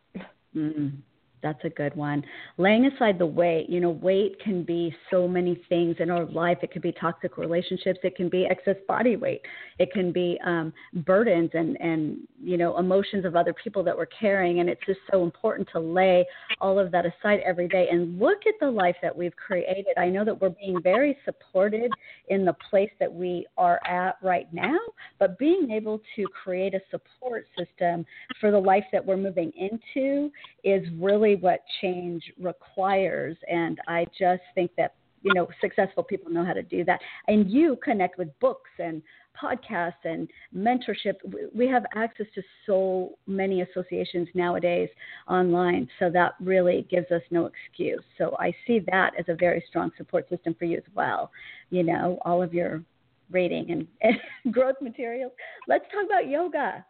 Mm, 0.56 0.98
that's 1.42 1.64
a 1.64 1.70
good 1.70 1.96
one. 1.96 2.24
Laying 2.58 2.86
aside 2.86 3.18
the 3.18 3.26
weight, 3.26 3.70
you 3.70 3.80
know, 3.80 3.90
weight 3.90 4.40
can 4.44 4.64
be 4.64 4.94
so 5.10 5.28
many 5.28 5.62
things 5.70 5.96
in 6.00 6.10
our 6.10 6.26
life. 6.26 6.60
It 6.62 6.72
could 6.72 6.82
be 6.82 6.92
toxic 6.92 7.38
relationships. 7.38 8.00
It 8.04 8.16
can 8.16 8.30
be 8.30 8.46
excess 8.46 8.76
body 8.88 9.16
weight. 9.16 9.42
It 9.80 9.92
can 9.92 10.12
be 10.12 10.40
um, 10.46 10.74
burdens 11.06 11.52
and 11.54 11.80
and 11.82 12.20
you 12.42 12.58
know 12.58 12.78
emotions 12.78 13.26
of 13.26 13.36
other 13.36 13.54
people 13.54 13.84
that 13.84 13.98
we're 13.98 14.06
carrying. 14.06 14.60
And 14.60 14.70
it's 14.70 14.82
just 14.86 15.00
so 15.12 15.24
important 15.24 15.68
to 15.74 15.80
lay 15.80 16.26
all 16.60 16.78
of 16.78 16.92
that 16.92 17.06
aside 17.06 17.40
every 17.46 17.68
day 17.68 17.88
and 17.92 18.20
look 18.20 18.40
at 18.48 18.56
the 18.60 18.70
life 18.70 18.96
that 19.02 19.16
we've 19.16 19.36
created. 19.36 19.98
I 19.98 20.10
know 20.10 20.24
that 20.26 20.40
we're 20.40 20.50
being 20.50 20.82
very 20.82 21.18
supported 21.26 21.92
in 22.30 22.46
the 22.46 22.56
place 22.70 22.92
that 23.00 23.12
we 23.12 23.48
are 23.58 23.80
at 23.88 24.18
right 24.22 24.52
now, 24.54 24.78
but 25.20 25.38
being 25.40 25.72
able 25.72 26.02
to 26.16 26.26
create 26.44 26.74
a 26.74 26.82
support 26.92 27.46
system 27.58 28.06
for 28.40 28.52
the 28.52 28.60
life 28.60 28.86
that 28.92 29.06
we're 29.06 29.18
moving 29.18 29.52
into 29.58 30.32
is 30.64 30.84
really 31.00 31.31
what 31.36 31.62
change 31.82 32.24
requires. 32.40 33.38
And 33.50 33.80
I 33.88 34.06
just 34.18 34.42
think 34.56 34.72
that, 34.78 34.94
you 35.24 35.34
know, 35.34 35.48
successful 35.60 36.04
people 36.04 36.32
know 36.32 36.44
how 36.44 36.54
to 36.54 36.64
do 36.64 36.84
that. 36.86 37.00
And 37.28 37.50
you 37.50 37.78
connect 37.84 38.18
with 38.18 38.28
books 38.40 38.72
and 38.80 39.02
podcasts 39.40 40.04
and 40.04 40.30
mentorship. 40.56 41.16
We- 41.24 41.48
We 41.54 41.68
have 41.68 41.86
access 41.96 42.28
to 42.36 42.44
so 42.66 43.18
many 43.28 43.62
associations 43.62 44.28
nowadays 44.34 44.90
online. 45.28 45.90
So 46.00 46.10
that 46.10 46.36
really 46.40 46.84
gives 46.84 47.12
us 47.12 47.22
no 47.32 47.46
excuse. 47.46 48.04
So 48.18 48.36
I 48.40 48.54
see 48.66 48.80
that 48.92 49.14
as 49.18 49.30
a 49.30 49.36
very 49.36 49.62
strong 49.68 49.92
support 49.98 50.28
system 50.30 50.54
for 50.56 50.66
you 50.66 50.78
as 50.78 50.94
well. 50.96 51.32
You 51.70 51.84
know, 51.84 52.20
all 52.26 52.42
of 52.42 52.54
your 52.54 52.84
rating 53.32 53.72
and, 53.72 53.88
and 54.02 54.54
growth 54.54 54.80
materials. 54.82 55.32
Let's 55.68 55.86
talk 55.92 56.06
about 56.06 56.28
yoga 56.28 56.86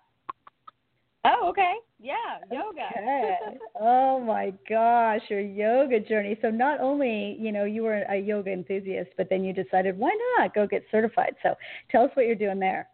Oh, 1.24 1.50
okay. 1.50 1.76
Yeah, 2.00 2.16
yoga. 2.52 2.90
Okay. 2.98 3.38
oh 3.80 4.20
my 4.20 4.54
gosh, 4.68 5.22
your 5.30 5.40
yoga 5.40 6.00
journey. 6.00 6.38
So 6.42 6.50
not 6.50 6.80
only, 6.80 7.38
you 7.40 7.52
know, 7.52 7.66
you 7.66 7.84
were 7.84 8.04
a 8.10 8.18
yoga 8.18 8.52
enthusiast, 8.52 9.12
but 9.18 9.30
then 9.30 9.44
you 9.44 9.54
decided 9.54 9.98
why 9.98 10.12
not 10.38 10.56
go 10.56 10.66
get 10.66 10.84
certified. 10.90 11.36
So 11.44 11.56
tell 11.92 12.04
us 12.04 12.12
what 12.16 12.26
you're 12.26 12.36
doing 12.36 12.60
there. 12.60 12.88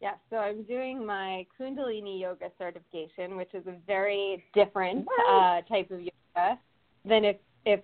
Yeah, 0.00 0.14
so 0.30 0.36
I'm 0.36 0.62
doing 0.64 1.04
my 1.04 1.46
Kundalini 1.58 2.20
yoga 2.20 2.50
certification, 2.58 3.36
which 3.36 3.54
is 3.54 3.66
a 3.66 3.74
very 3.86 4.44
different 4.54 5.06
uh, 5.30 5.62
type 5.62 5.90
of 5.90 6.00
yoga 6.00 6.58
than 7.04 7.24
if 7.24 7.36
if 7.64 7.80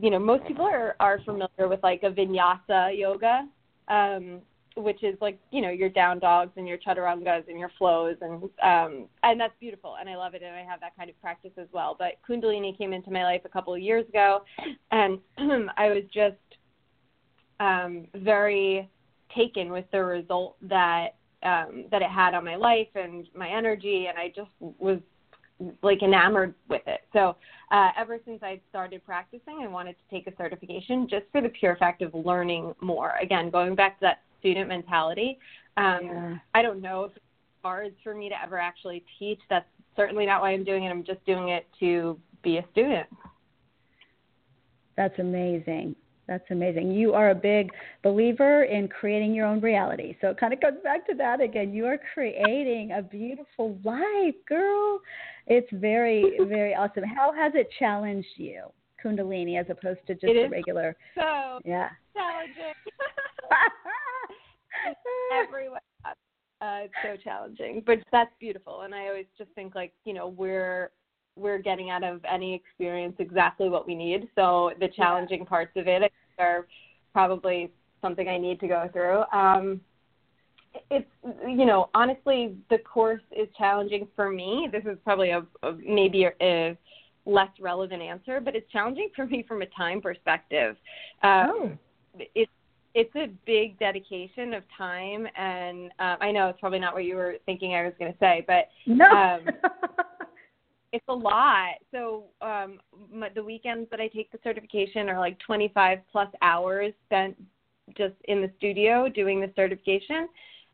you 0.00 0.10
know 0.10 0.18
most 0.18 0.46
people 0.46 0.64
are 0.64 0.96
are 1.00 1.20
familiar 1.24 1.68
with 1.68 1.82
like 1.82 2.02
a 2.02 2.10
vinyasa 2.10 2.98
yoga. 2.98 3.46
Um, 3.88 4.40
which 4.76 5.02
is 5.02 5.16
like 5.20 5.38
you 5.50 5.60
know 5.60 5.70
your 5.70 5.88
down 5.88 6.18
dogs 6.18 6.52
and 6.56 6.66
your 6.66 6.78
chaturangas 6.78 7.48
and 7.48 7.58
your 7.58 7.70
flows 7.76 8.16
and 8.20 8.42
um 8.62 9.06
and 9.22 9.40
that's 9.40 9.54
beautiful 9.60 9.96
and 9.98 10.08
I 10.08 10.16
love 10.16 10.34
it 10.34 10.42
and 10.42 10.54
I 10.54 10.62
have 10.62 10.80
that 10.80 10.96
kind 10.96 11.10
of 11.10 11.20
practice 11.20 11.52
as 11.56 11.66
well. 11.72 11.96
But 11.98 12.14
Kundalini 12.28 12.76
came 12.76 12.92
into 12.92 13.10
my 13.10 13.24
life 13.24 13.42
a 13.44 13.48
couple 13.48 13.74
of 13.74 13.80
years 13.80 14.08
ago 14.08 14.42
and 14.90 15.18
I 15.76 15.88
was 15.88 16.04
just 16.12 16.36
um 17.58 18.06
very 18.14 18.88
taken 19.34 19.70
with 19.70 19.84
the 19.92 20.02
result 20.04 20.56
that 20.62 21.16
um 21.42 21.86
that 21.90 22.02
it 22.02 22.10
had 22.10 22.34
on 22.34 22.44
my 22.44 22.56
life 22.56 22.88
and 22.94 23.28
my 23.34 23.48
energy 23.48 24.06
and 24.08 24.18
I 24.18 24.28
just 24.34 24.50
was 24.60 25.00
like 25.82 26.02
enamored 26.02 26.54
with 26.68 26.82
it. 26.86 27.00
So 27.12 27.36
uh, 27.70 27.90
ever 27.96 28.18
since 28.24 28.42
I 28.42 28.60
started 28.70 29.04
practicing, 29.04 29.60
I 29.62 29.66
wanted 29.66 29.94
to 29.94 30.14
take 30.14 30.26
a 30.26 30.36
certification 30.36 31.06
just 31.08 31.26
for 31.30 31.40
the 31.40 31.48
pure 31.48 31.76
fact 31.76 32.02
of 32.02 32.14
learning 32.14 32.74
more. 32.80 33.14
Again, 33.22 33.50
going 33.50 33.74
back 33.74 33.98
to 33.98 34.06
that 34.06 34.22
student 34.40 34.68
mentality. 34.68 35.38
Um, 35.76 36.00
yeah. 36.02 36.36
I 36.54 36.62
don't 36.62 36.82
know 36.82 37.04
if 37.04 37.12
it's 37.16 37.24
hard 37.62 37.94
for 38.02 38.14
me 38.14 38.28
to 38.28 38.42
ever 38.42 38.58
actually 38.58 39.04
teach. 39.18 39.40
That's 39.48 39.68
certainly 39.96 40.26
not 40.26 40.40
why 40.40 40.50
I'm 40.50 40.64
doing 40.64 40.84
it. 40.84 40.88
I'm 40.88 41.04
just 41.04 41.24
doing 41.24 41.50
it 41.50 41.66
to 41.80 42.18
be 42.42 42.58
a 42.58 42.64
student. 42.72 43.06
That's 44.96 45.18
amazing. 45.18 45.94
That's 46.30 46.44
amazing. 46.50 46.92
You 46.92 47.12
are 47.12 47.30
a 47.30 47.34
big 47.34 47.72
believer 48.04 48.62
in 48.62 48.86
creating 48.86 49.34
your 49.34 49.46
own 49.46 49.60
reality. 49.60 50.16
So 50.20 50.28
it 50.28 50.38
kind 50.38 50.52
of 50.52 50.60
comes 50.60 50.78
back 50.84 51.04
to 51.08 51.14
that 51.16 51.40
again. 51.40 51.72
You 51.72 51.86
are 51.86 51.98
creating 52.14 52.92
a 52.92 53.02
beautiful 53.02 53.76
life, 53.84 54.36
girl. 54.48 55.00
It's 55.48 55.66
very, 55.72 56.38
very 56.46 56.72
awesome. 56.72 57.02
How 57.02 57.32
has 57.32 57.52
it 57.56 57.68
challenged 57.80 58.28
you, 58.36 58.66
Kundalini, 59.04 59.58
as 59.58 59.66
opposed 59.70 60.06
to 60.06 60.14
just 60.14 60.26
a 60.26 60.48
regular? 60.48 60.94
So 61.16 61.58
yeah. 61.64 61.88
challenging. 62.14 62.74
everywhere. 65.32 65.80
Uh, 66.04 66.84
it's 66.84 66.94
so 67.02 67.16
challenging, 67.22 67.82
but 67.86 67.98
that's 68.12 68.30
beautiful. 68.38 68.82
And 68.82 68.94
I 68.94 69.08
always 69.08 69.26
just 69.38 69.50
think 69.52 69.74
like 69.74 69.92
you 70.04 70.12
know 70.12 70.28
we're 70.28 70.90
we're 71.36 71.58
getting 71.58 71.90
out 71.90 72.04
of 72.04 72.20
any 72.30 72.54
experience 72.54 73.14
exactly 73.18 73.68
what 73.68 73.86
we 73.86 73.94
need. 73.94 74.28
So 74.34 74.72
the 74.78 74.88
challenging 74.88 75.40
yeah. 75.40 75.48
parts 75.48 75.72
of 75.76 75.88
it 75.88 76.12
are 76.38 76.66
probably 77.12 77.70
something 78.02 78.28
I 78.28 78.36
need 78.36 78.60
to 78.60 78.68
go 78.68 78.88
through. 78.92 79.22
Um, 79.32 79.80
it's 80.90 81.08
you 81.48 81.64
know 81.64 81.88
honestly 81.94 82.56
the 82.68 82.78
course 82.78 83.22
is 83.32 83.48
challenging 83.56 84.06
for 84.14 84.30
me. 84.30 84.68
This 84.70 84.84
is 84.84 84.98
probably 85.02 85.30
a, 85.30 85.44
a 85.62 85.72
maybe 85.72 86.24
a, 86.24 86.32
a 86.42 86.78
less 87.24 87.50
relevant 87.60 88.02
answer, 88.02 88.40
but 88.40 88.54
it's 88.54 88.70
challenging 88.70 89.08
for 89.16 89.26
me 89.26 89.44
from 89.46 89.62
a 89.62 89.66
time 89.66 90.00
perspective. 90.00 90.76
Uh, 91.22 91.46
oh. 91.48 91.72
It's 92.34 92.50
it's 92.94 93.14
a 93.14 93.28
big 93.46 93.78
dedication 93.78 94.54
of 94.54 94.64
time, 94.76 95.26
and 95.36 95.86
um, 95.98 96.16
I 96.20 96.32
know 96.32 96.48
it's 96.48 96.60
probably 96.60 96.80
not 96.80 96.94
what 96.94 97.04
you 97.04 97.14
were 97.14 97.36
thinking 97.46 97.74
I 97.74 97.84
was 97.84 97.92
going 97.98 98.12
to 98.12 98.18
say, 98.18 98.44
but 98.46 98.68
no. 98.86 99.06
um, 99.06 99.48
it's 100.92 101.04
a 101.08 101.14
lot. 101.14 101.74
So 101.92 102.24
um, 102.42 102.80
my, 103.12 103.28
the 103.28 103.44
weekends 103.44 103.88
that 103.90 104.00
I 104.00 104.08
take 104.08 104.32
the 104.32 104.38
certification 104.42 105.08
are 105.08 105.20
like 105.20 105.38
25 105.46 105.98
plus 106.10 106.28
hours 106.42 106.92
spent 107.06 107.36
just 107.96 108.14
in 108.24 108.40
the 108.40 108.50
studio 108.58 109.08
doing 109.08 109.40
the 109.40 109.52
certification, 109.54 110.28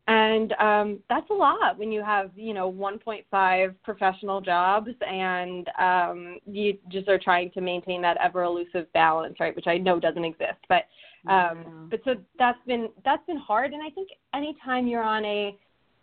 and 0.07 0.53
um, 0.53 0.99
that's 1.09 1.29
a 1.29 1.33
lot 1.33 1.77
when 1.77 1.91
you 1.91 2.01
have 2.03 2.31
you 2.35 2.53
know 2.53 2.71
1.5 2.71 3.75
professional 3.83 4.41
jobs 4.41 4.89
and 5.07 5.69
um, 5.79 6.39
you 6.47 6.77
just 6.89 7.09
are 7.09 7.19
trying 7.19 7.51
to 7.51 7.61
maintain 7.61 8.01
that 8.01 8.17
ever 8.23 8.41
elusive 8.43 8.91
balance, 8.93 9.35
right? 9.39 9.55
Which 9.55 9.67
I 9.67 9.77
know 9.77 9.99
doesn't 9.99 10.25
exist, 10.25 10.59
but 10.67 10.85
um, 11.29 11.87
but 11.89 12.01
so 12.05 12.15
that's 12.37 12.59
been 12.65 12.89
that's 13.03 13.25
been 13.25 13.37
hard, 13.37 13.73
and 13.73 13.81
I 13.81 13.89
think 13.89 14.09
anytime 14.33 14.87
you're 14.87 15.03
on 15.03 15.25
a 15.25 15.57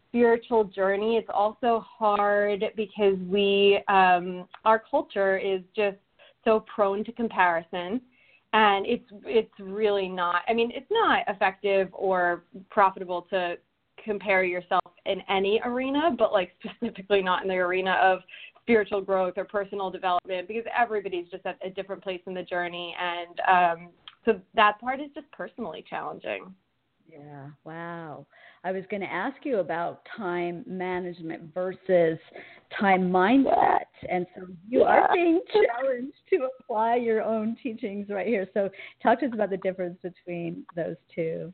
spiritual 0.09 0.65
journey, 0.65 1.17
it's 1.17 1.31
also 1.33 1.85
hard 1.87 2.65
because 2.77 3.17
we 3.29 3.81
um, 3.89 4.47
our 4.65 4.83
culture 4.91 5.37
is 5.39 5.61
just 5.75 5.97
so 6.45 6.65
prone 6.73 7.05
to 7.05 7.13
comparison, 7.13 8.01
and 8.53 8.87
it's 8.87 9.05
it's 9.25 9.53
really 9.59 10.09
not. 10.09 10.43
I 10.49 10.55
mean, 10.55 10.71
it's 10.75 10.91
not 10.91 11.25
effective 11.29 11.89
or 11.93 12.45
profitable 12.71 13.23
to 13.31 13.57
compare 14.05 14.45
yourself 14.45 14.83
in 15.07 15.21
any 15.29 15.61
arena, 15.65 16.11
but 16.17 16.33
like 16.33 16.53
specifically 16.65 17.23
not 17.23 17.43
in 17.43 17.49
the 17.49 17.55
arena 17.55 17.97
of 18.03 18.21
spiritual 18.63 19.01
growth 19.01 19.35
or 19.37 19.45
personal 19.45 19.91
development 19.91 20.49
because 20.49 20.65
everybody's 20.79 21.29
just 21.29 21.45
at 21.45 21.59
a 21.65 21.71
different 21.71 22.03
place 22.03 22.21
in 22.27 22.35
the 22.35 22.43
journey. 22.43 22.95
And 22.99 23.41
um 23.81 23.89
so 24.25 24.41
that 24.55 24.81
part 24.81 25.01
is 25.01 25.09
just 25.15 25.31
personally 25.33 25.85
challenging. 25.89 26.55
Yeah, 27.11 27.49
wow. 27.65 28.27
I 28.65 28.73
was 28.73 28.83
going 28.91 29.03
to 29.03 29.13
ask 29.13 29.37
you 29.45 29.59
about 29.59 30.03
time 30.17 30.65
management 30.67 31.53
versus 31.53 32.19
time 32.79 33.11
mindset. 33.11 33.85
And 34.11 34.27
so 34.35 34.47
you 34.69 34.81
yeah. 34.81 34.87
are 34.87 35.11
being 35.13 35.41
challenged 35.53 36.17
to 36.31 36.49
apply 36.61 36.97
your 36.97 37.23
own 37.23 37.57
teachings 37.63 38.09
right 38.09 38.27
here. 38.27 38.49
So 38.55 38.71
talk 39.03 39.21
to 39.21 39.27
us 39.27 39.33
about 39.35 39.51
the 39.51 39.59
difference 39.59 39.99
between 40.03 40.65
those 40.75 40.97
two. 41.15 41.53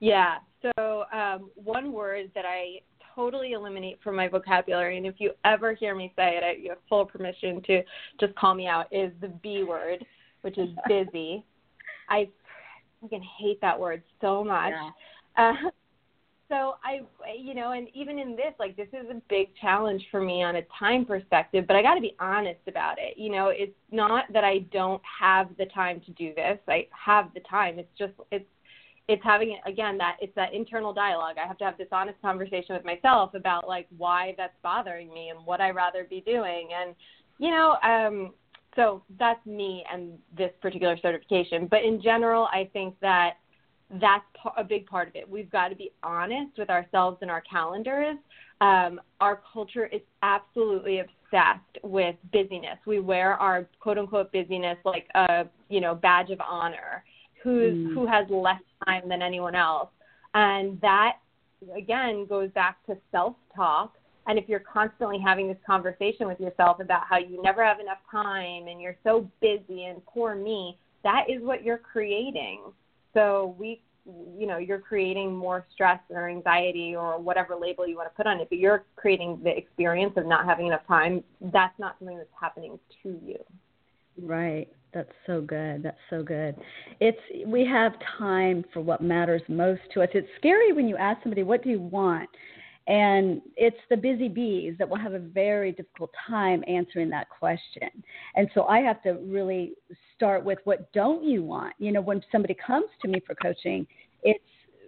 Yeah. 0.00 0.36
So 0.62 1.04
um, 1.12 1.50
one 1.54 1.92
word 1.92 2.30
that 2.34 2.44
I 2.44 2.80
totally 3.14 3.52
eliminate 3.52 3.98
from 4.02 4.16
my 4.16 4.28
vocabulary, 4.28 4.96
and 4.96 5.06
if 5.06 5.14
you 5.18 5.32
ever 5.44 5.74
hear 5.74 5.94
me 5.94 6.12
say 6.16 6.36
it, 6.36 6.44
I, 6.44 6.52
you 6.60 6.70
have 6.70 6.78
full 6.88 7.06
permission 7.06 7.62
to 7.62 7.82
just 8.20 8.34
call 8.34 8.54
me 8.54 8.66
out, 8.66 8.86
is 8.92 9.12
the 9.20 9.28
B 9.28 9.62
word, 9.62 10.04
which 10.42 10.58
is 10.58 10.68
busy. 10.88 11.44
I 12.08 12.28
freaking 13.02 13.22
hate 13.38 13.60
that 13.60 13.78
word 13.78 14.02
so 14.20 14.44
much. 14.44 14.72
Yeah. 14.72 14.90
Uh, 15.36 15.70
so 16.48 16.74
I, 16.84 17.00
you 17.36 17.54
know, 17.54 17.72
and 17.72 17.88
even 17.94 18.18
in 18.18 18.36
this, 18.36 18.52
like 18.58 18.76
this 18.76 18.88
is 18.92 19.08
a 19.10 19.20
big 19.28 19.48
challenge 19.60 20.02
for 20.10 20.20
me 20.20 20.42
on 20.42 20.56
a 20.56 20.62
time 20.78 21.04
perspective, 21.04 21.66
but 21.66 21.74
I 21.74 21.82
got 21.82 21.94
to 21.94 22.00
be 22.00 22.14
honest 22.20 22.60
about 22.68 22.98
it. 22.98 23.16
You 23.16 23.32
know, 23.32 23.48
it's 23.48 23.74
not 23.90 24.26
that 24.32 24.44
I 24.44 24.58
don't 24.70 25.02
have 25.20 25.48
the 25.58 25.66
time 25.66 26.00
to 26.02 26.10
do 26.12 26.34
this. 26.34 26.58
I 26.68 26.86
have 26.90 27.32
the 27.34 27.40
time. 27.40 27.78
It's 27.78 27.98
just 27.98 28.12
it's 28.30 28.44
it's 29.08 29.22
having 29.24 29.58
again 29.66 29.98
that 29.98 30.16
it's 30.20 30.34
that 30.34 30.52
internal 30.52 30.92
dialogue. 30.92 31.36
I 31.42 31.46
have 31.46 31.58
to 31.58 31.64
have 31.64 31.78
this 31.78 31.88
honest 31.92 32.20
conversation 32.20 32.74
with 32.74 32.84
myself 32.84 33.34
about 33.34 33.66
like 33.66 33.86
why 33.96 34.34
that's 34.36 34.56
bothering 34.62 35.12
me 35.12 35.30
and 35.30 35.44
what 35.46 35.60
I 35.60 35.70
rather 35.70 36.04
be 36.04 36.20
doing. 36.20 36.68
And 36.78 36.94
you 37.38 37.50
know, 37.50 37.76
um, 37.82 38.34
so 38.76 39.02
that's 39.18 39.44
me 39.46 39.84
and 39.92 40.18
this 40.36 40.50
particular 40.60 40.96
certification. 41.00 41.66
But 41.70 41.84
in 41.84 42.02
general, 42.02 42.44
I 42.52 42.68
think 42.72 42.94
that 43.00 43.34
that's 44.00 44.24
a 44.56 44.64
big 44.64 44.86
part 44.86 45.08
of 45.08 45.16
it. 45.16 45.28
We've 45.28 45.50
got 45.50 45.68
to 45.68 45.76
be 45.76 45.92
honest 46.02 46.58
with 46.58 46.70
ourselves 46.70 47.18
and 47.20 47.30
our 47.30 47.42
calendars. 47.42 48.16
Um, 48.60 49.00
our 49.20 49.40
culture 49.52 49.86
is 49.86 50.00
absolutely 50.22 51.00
obsessed 51.00 51.82
with 51.82 52.16
busyness. 52.32 52.78
We 52.86 53.00
wear 53.00 53.34
our 53.34 53.68
quote 53.80 53.98
unquote 53.98 54.32
busyness 54.32 54.78
like 54.84 55.08
a 55.14 55.46
you 55.68 55.80
know 55.80 55.94
badge 55.94 56.30
of 56.30 56.40
honor. 56.40 57.04
Who's 57.42 57.74
mm. 57.74 57.94
who 57.94 58.06
has 58.06 58.26
less 58.30 58.60
time 58.86 59.08
than 59.08 59.20
anyone 59.20 59.54
else, 59.54 59.90
and 60.32 60.80
that 60.80 61.18
again 61.76 62.26
goes 62.26 62.50
back 62.52 62.84
to 62.86 62.96
self 63.12 63.36
talk 63.54 63.92
and 64.26 64.38
if 64.38 64.48
you're 64.48 64.60
constantly 64.60 65.18
having 65.18 65.48
this 65.48 65.58
conversation 65.66 66.26
with 66.26 66.40
yourself 66.40 66.80
about 66.80 67.02
how 67.08 67.18
you 67.18 67.42
never 67.42 67.64
have 67.64 67.80
enough 67.80 67.98
time 68.10 68.68
and 68.68 68.80
you're 68.80 68.96
so 69.04 69.28
busy 69.40 69.84
and 69.84 70.04
poor 70.06 70.34
me, 70.34 70.78
that 71.02 71.24
is 71.28 71.42
what 71.42 71.62
you're 71.62 71.78
creating. 71.78 72.62
So 73.12 73.54
we 73.58 73.80
you 74.06 74.46
know, 74.46 74.58
you're 74.58 74.80
creating 74.80 75.34
more 75.34 75.64
stress 75.72 75.98
or 76.10 76.28
anxiety 76.28 76.94
or 76.94 77.18
whatever 77.18 77.56
label 77.56 77.86
you 77.86 77.96
want 77.96 78.10
to 78.10 78.14
put 78.14 78.26
on 78.26 78.38
it, 78.38 78.48
but 78.50 78.58
you're 78.58 78.84
creating 78.96 79.40
the 79.42 79.56
experience 79.56 80.12
of 80.16 80.26
not 80.26 80.44
having 80.44 80.66
enough 80.66 80.86
time. 80.86 81.24
That's 81.40 81.72
not 81.78 81.96
something 81.98 82.18
that's 82.18 82.28
happening 82.38 82.78
to 83.02 83.18
you. 83.24 83.38
Right. 84.20 84.68
That's 84.92 85.10
so 85.26 85.40
good. 85.40 85.82
That's 85.82 85.98
so 86.08 86.22
good. 86.22 86.54
It's 87.00 87.18
we 87.46 87.66
have 87.66 87.94
time 88.16 88.64
for 88.72 88.80
what 88.80 89.02
matters 89.02 89.42
most 89.48 89.80
to 89.94 90.02
us. 90.02 90.08
It's 90.14 90.28
scary 90.38 90.72
when 90.72 90.86
you 90.86 90.96
ask 90.96 91.20
somebody, 91.22 91.42
"What 91.42 91.64
do 91.64 91.70
you 91.70 91.80
want?" 91.80 92.30
And 92.86 93.40
it's 93.56 93.78
the 93.88 93.96
busy 93.96 94.28
bees 94.28 94.74
that 94.78 94.88
will 94.88 94.98
have 94.98 95.14
a 95.14 95.18
very 95.18 95.72
difficult 95.72 96.10
time 96.28 96.62
answering 96.68 97.08
that 97.10 97.28
question. 97.30 97.88
And 98.34 98.48
so 98.54 98.64
I 98.64 98.80
have 98.80 99.02
to 99.04 99.12
really 99.12 99.72
start 100.14 100.44
with 100.44 100.58
what 100.64 100.92
don't 100.92 101.24
you 101.24 101.42
want? 101.42 101.74
You 101.78 101.92
know, 101.92 102.02
when 102.02 102.22
somebody 102.30 102.54
comes 102.54 102.86
to 103.02 103.08
me 103.08 103.22
for 103.26 103.34
coaching, 103.36 103.86
it's 104.22 104.42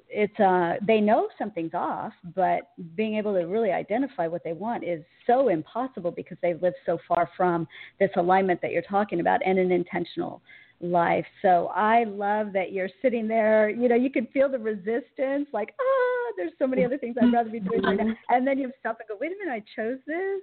it's 0.09 0.39
uh 0.39 0.75
they 0.87 1.01
know 1.01 1.29
something's 1.37 1.75
off 1.75 2.13
but 2.35 2.71
being 2.95 3.17
able 3.17 3.35
to 3.35 3.41
really 3.41 3.73
identify 3.73 4.27
what 4.29 4.43
they 4.45 4.53
want 4.53 4.85
is 4.85 5.03
so 5.27 5.49
impossible 5.49 6.13
because 6.13 6.37
they've 6.43 6.63
lived 6.63 6.77
so 6.87 6.97
far 7.09 7.29
from 7.37 7.67
this 7.99 8.11
alignment 8.17 8.61
that 8.63 8.71
you're 8.71 8.83
talking 8.83 9.19
about 9.19 9.41
and 9.45 9.59
an 9.59 9.73
intentional 9.73 10.41
life 10.81 11.27
so 11.43 11.73
i 11.75 12.05
love 12.05 12.53
that 12.53 12.73
you're 12.73 12.89
sitting 13.03 13.27
there 13.27 13.69
you 13.69 13.89
know 13.89 13.97
you 13.97 14.11
can 14.11 14.27
feel 14.29 14.49
the 14.49 14.59
resistance 14.59 15.49
like 15.53 15.75
ah 15.81 16.06
there's 16.37 16.53
so 16.59 16.67
many 16.67 16.85
other 16.85 16.99
things 16.99 17.17
i'd 17.21 17.33
rather 17.33 17.51
be 17.51 17.61
doing 17.61 17.83
right 17.83 17.99
now 17.99 18.15
and 18.31 18.47
then 18.47 18.59
you 18.59 18.71
stop 18.81 18.99
and 19.01 19.09
go 19.09 19.17
wait 19.21 19.33
a 19.33 19.45
minute 19.45 19.53
i 19.53 19.81
chose 19.81 19.99
this 20.07 20.41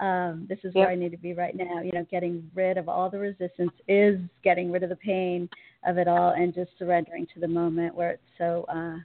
um, 0.00 0.46
this 0.48 0.58
is 0.64 0.72
yep. 0.74 0.76
where 0.76 0.88
I 0.88 0.94
need 0.94 1.10
to 1.10 1.18
be 1.18 1.34
right 1.34 1.54
now. 1.54 1.80
You 1.82 1.92
know, 1.92 2.06
getting 2.10 2.50
rid 2.54 2.78
of 2.78 2.88
all 2.88 3.10
the 3.10 3.18
resistance 3.18 3.72
is 3.86 4.18
getting 4.42 4.72
rid 4.72 4.82
of 4.82 4.88
the 4.88 4.96
pain 4.96 5.48
of 5.86 5.98
it 5.98 6.08
all 6.08 6.30
and 6.30 6.54
just 6.54 6.70
surrendering 6.78 7.26
to 7.34 7.40
the 7.40 7.48
moment 7.48 7.94
where 7.94 8.12
it's 8.12 8.22
so 8.38 8.64
uh, 8.68 8.96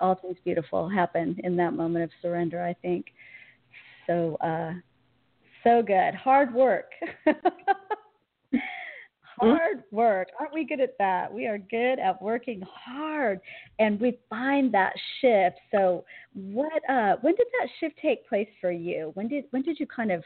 all 0.00 0.14
things 0.14 0.36
beautiful 0.42 0.88
happen 0.88 1.38
in 1.44 1.56
that 1.56 1.74
moment 1.74 2.04
of 2.04 2.10
surrender. 2.22 2.62
I 2.62 2.72
think 2.72 3.06
so. 4.06 4.36
Uh, 4.40 4.72
so 5.64 5.82
good. 5.82 6.14
Hard 6.14 6.52
work. 6.54 6.90
hard 9.42 9.84
work. 9.90 10.28
Aren't 10.38 10.54
we 10.54 10.64
good 10.64 10.80
at 10.80 10.96
that? 10.98 11.32
We 11.32 11.46
are 11.46 11.58
good 11.58 11.98
at 11.98 12.20
working 12.20 12.62
hard 12.70 13.40
and 13.78 14.00
we 14.00 14.18
find 14.30 14.72
that 14.72 14.92
shift. 15.20 15.58
So 15.70 16.04
what 16.34 16.82
uh 16.88 17.16
when 17.20 17.34
did 17.34 17.46
that 17.58 17.68
shift 17.80 17.96
take 18.00 18.28
place 18.28 18.48
for 18.60 18.70
you? 18.70 19.10
When 19.14 19.28
did 19.28 19.44
when 19.50 19.62
did 19.62 19.80
you 19.80 19.86
kind 19.86 20.12
of 20.12 20.22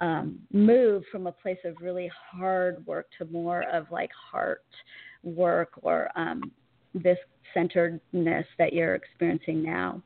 um, 0.00 0.38
move 0.52 1.04
from 1.10 1.26
a 1.26 1.32
place 1.32 1.58
of 1.64 1.76
really 1.80 2.10
hard 2.30 2.84
work 2.86 3.06
to 3.18 3.24
more 3.26 3.62
of 3.72 3.86
like 3.90 4.10
heart 4.12 4.64
work 5.22 5.70
or 5.82 6.10
um, 6.16 6.50
this 6.94 7.18
centeredness 7.52 8.46
that 8.58 8.72
you're 8.72 8.94
experiencing 8.94 9.62
now? 9.62 10.02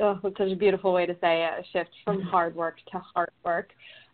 Oh, 0.00 0.18
that's 0.22 0.36
such 0.38 0.50
a 0.50 0.56
beautiful 0.56 0.92
way 0.92 1.04
to 1.04 1.14
say 1.20 1.44
it, 1.44 1.50
a 1.60 1.62
shift 1.72 1.90
from 2.04 2.22
hard 2.22 2.54
work 2.54 2.76
to 2.92 2.98
heart 3.14 3.32
work. 3.44 3.70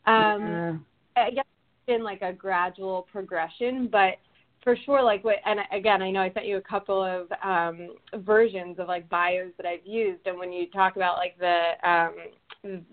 Um, 0.07 0.42
yeah. 0.42 0.72
I 1.16 1.31
guess 1.31 1.44
been 1.87 2.03
like 2.03 2.22
a 2.22 2.33
gradual 2.33 3.07
progression, 3.11 3.88
but 3.90 4.16
for 4.62 4.77
sure, 4.85 5.01
like 5.01 5.22
what, 5.22 5.37
and 5.44 5.61
again, 5.72 6.03
I 6.03 6.11
know 6.11 6.20
I 6.22 6.33
sent 6.33 6.46
you 6.46 6.57
a 6.57 6.61
couple 6.61 7.01
of 7.01 7.29
um, 7.44 7.94
versions 8.25 8.81
of 8.81 8.88
like 8.88 9.09
bios 9.09 9.53
that 9.59 9.66
I've 9.66 9.87
used, 9.87 10.27
and 10.27 10.37
when 10.38 10.53
you 10.53 10.68
talk 10.70 10.96
about 10.96 11.18
like 11.18 11.38
the 11.38 11.88
um, 11.88 12.14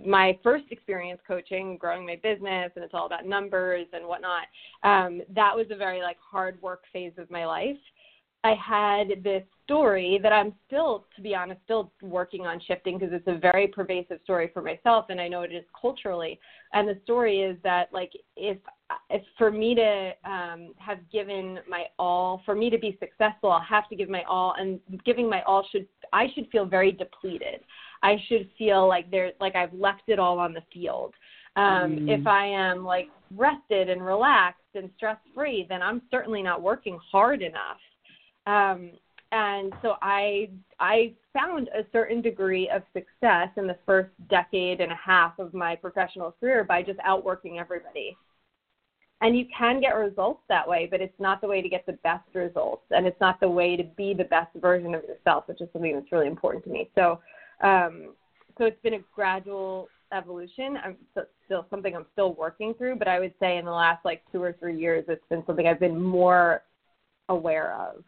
my 0.06 0.38
first 0.43 0.65
experience 0.69 1.19
coaching, 1.27 1.77
growing 1.77 2.06
my 2.06 2.19
business, 2.21 2.71
and 2.75 2.86
it's 2.86 2.93
all 2.93 3.08
about 3.08 3.25
numbers 3.25 3.88
and 3.91 4.06
whatnot, 4.06 4.43
um, 4.84 5.21
that 5.34 5.56
was 5.56 5.65
a 5.71 5.75
very 5.75 6.01
like 6.01 6.17
hard 6.19 6.62
work 6.62 6.84
phase 6.93 7.13
of 7.17 7.32
my 7.32 7.45
life. 7.45 7.77
I 8.43 8.56
had 8.56 9.23
this 9.23 9.43
story 9.63 10.19
that 10.21 10.34
I'm 10.34 10.53
still, 10.67 11.06
to 11.15 11.21
be 11.21 11.34
honest, 11.34 11.62
still 11.63 11.93
working 12.01 12.45
on 12.45 12.60
shifting 12.67 12.97
because 12.97 13.13
it's 13.13 13.27
a 13.27 13.38
very 13.38 13.67
pervasive 13.67 14.19
story 14.23 14.51
for 14.53 14.62
myself, 14.62 15.06
and 15.10 15.21
I 15.21 15.29
know 15.29 15.43
it 15.43 15.53
is 15.53 15.63
culturally. 15.79 16.39
And 16.73 16.88
the 16.88 16.99
story 17.03 17.41
is 17.41 17.58
that, 17.63 17.88
like, 17.93 18.12
if 18.36 18.58
if 19.10 19.23
for 19.38 19.49
me 19.49 19.73
to 19.75 20.12
um, 20.25 20.73
have 20.77 20.99
given 21.12 21.60
my 21.69 21.86
all, 21.97 22.41
for 22.45 22.53
me 22.53 22.69
to 22.69 22.77
be 22.77 22.97
successful, 22.99 23.51
I'll 23.51 23.62
have 23.62 23.88
to 23.89 23.95
give 23.95 24.10
my 24.10 24.23
all, 24.23 24.56
and 24.58 24.79
giving 25.06 25.29
my 25.29 25.41
all 25.43 25.65
should 25.71 25.88
I 26.12 26.27
should 26.36 26.49
feel 26.51 26.65
very 26.65 26.91
depleted. 26.91 27.62
I 28.03 28.17
should 28.27 28.49
feel 28.58 28.88
like 28.88 29.10
there, 29.10 29.32
like 29.39 29.56
I've 29.56 29.73
left 29.73 30.03
it 30.08 30.19
all 30.19 30.38
on 30.38 30.53
the 30.53 30.63
field. 30.73 31.13
Um, 31.56 31.63
mm. 31.63 32.19
If 32.19 32.27
I 32.27 32.45
am 32.45 32.84
like 32.84 33.08
rested 33.36 33.89
and 33.89 34.06
relaxed 34.06 34.60
and 34.75 34.89
stress 34.97 35.17
free, 35.34 35.65
then 35.69 35.82
I'm 35.82 36.01
certainly 36.12 36.43
not 36.43 36.62
working 36.62 36.99
hard 37.12 37.41
enough. 37.41 37.77
Um, 38.45 38.91
and 39.32 39.73
so 39.82 39.95
I 40.01 40.49
I 40.79 41.13
found 41.34 41.67
a 41.69 41.84
certain 41.91 42.21
degree 42.21 42.69
of 42.69 42.84
success 42.93 43.49
in 43.58 43.65
the 43.65 43.77
first 43.86 44.12
decade 44.29 44.79
and 44.79 44.91
a 44.91 44.99
half 45.03 45.39
of 45.39 45.53
my 45.53 45.75
professional 45.75 46.36
career 46.39 46.63
by 46.63 46.84
just 46.84 46.99
outworking 47.03 47.58
everybody. 47.58 48.15
And 49.21 49.38
you 49.38 49.45
can 49.58 49.79
get 49.79 49.95
results 49.95 50.41
that 50.49 50.67
way, 50.67 50.88
but 50.89 50.99
it's 51.01 51.17
not 51.19 51.39
the 51.41 51.47
way 51.47 51.62
to 51.62 51.69
get 51.69 51.86
the 51.86 51.97
best 52.03 52.27
results, 52.34 52.84
and 52.91 53.08
it's 53.08 53.19
not 53.21 53.39
the 53.39 53.49
way 53.49 53.77
to 53.77 53.84
be 53.84 54.13
the 54.13 54.25
best 54.25 54.53
version 54.58 54.93
of 54.93 55.01
yourself, 55.03 55.47
which 55.47 55.62
is 55.62 55.69
something 55.71 55.95
that's 55.95 56.12
really 56.12 56.27
important 56.27 56.63
to 56.65 56.69
me. 56.69 56.89
So, 56.93 57.21
um, 57.63 58.13
so 58.58 58.65
it's 58.65 58.82
been 58.84 58.95
a 58.95 59.03
gradual 59.15 59.88
evolution. 60.12 60.77
I'm 60.84 60.97
still 61.45 61.65
something 61.69 61.95
I'm 61.95 62.06
still 62.12 62.34
working 62.34 62.73
through, 62.73 62.97
but 62.97 63.08
I 63.08 63.19
would 63.19 63.34
say 63.39 63.58
in 63.58 63.65
the 63.65 63.71
last 63.71 64.03
like 64.03 64.21
two 64.32 64.43
or 64.43 64.53
three 64.60 64.77
years, 64.77 65.06
it's 65.08 65.25
been 65.29 65.43
something 65.47 65.67
I've 65.67 65.79
been 65.79 65.99
more 65.99 66.62
aware 67.29 67.73
of. 67.75 68.03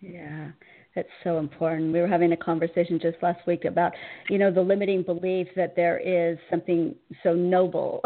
Yeah, 0.00 0.50
that's 0.94 1.08
so 1.24 1.38
important. 1.38 1.92
We 1.92 2.00
were 2.00 2.06
having 2.06 2.32
a 2.32 2.36
conversation 2.36 2.98
just 3.00 3.18
last 3.22 3.46
week 3.46 3.64
about, 3.64 3.92
you 4.28 4.38
know, 4.38 4.50
the 4.50 4.62
limiting 4.62 5.02
belief 5.02 5.48
that 5.56 5.76
there 5.76 5.98
is 5.98 6.38
something 6.48 6.94
so 7.22 7.34
noble 7.34 8.00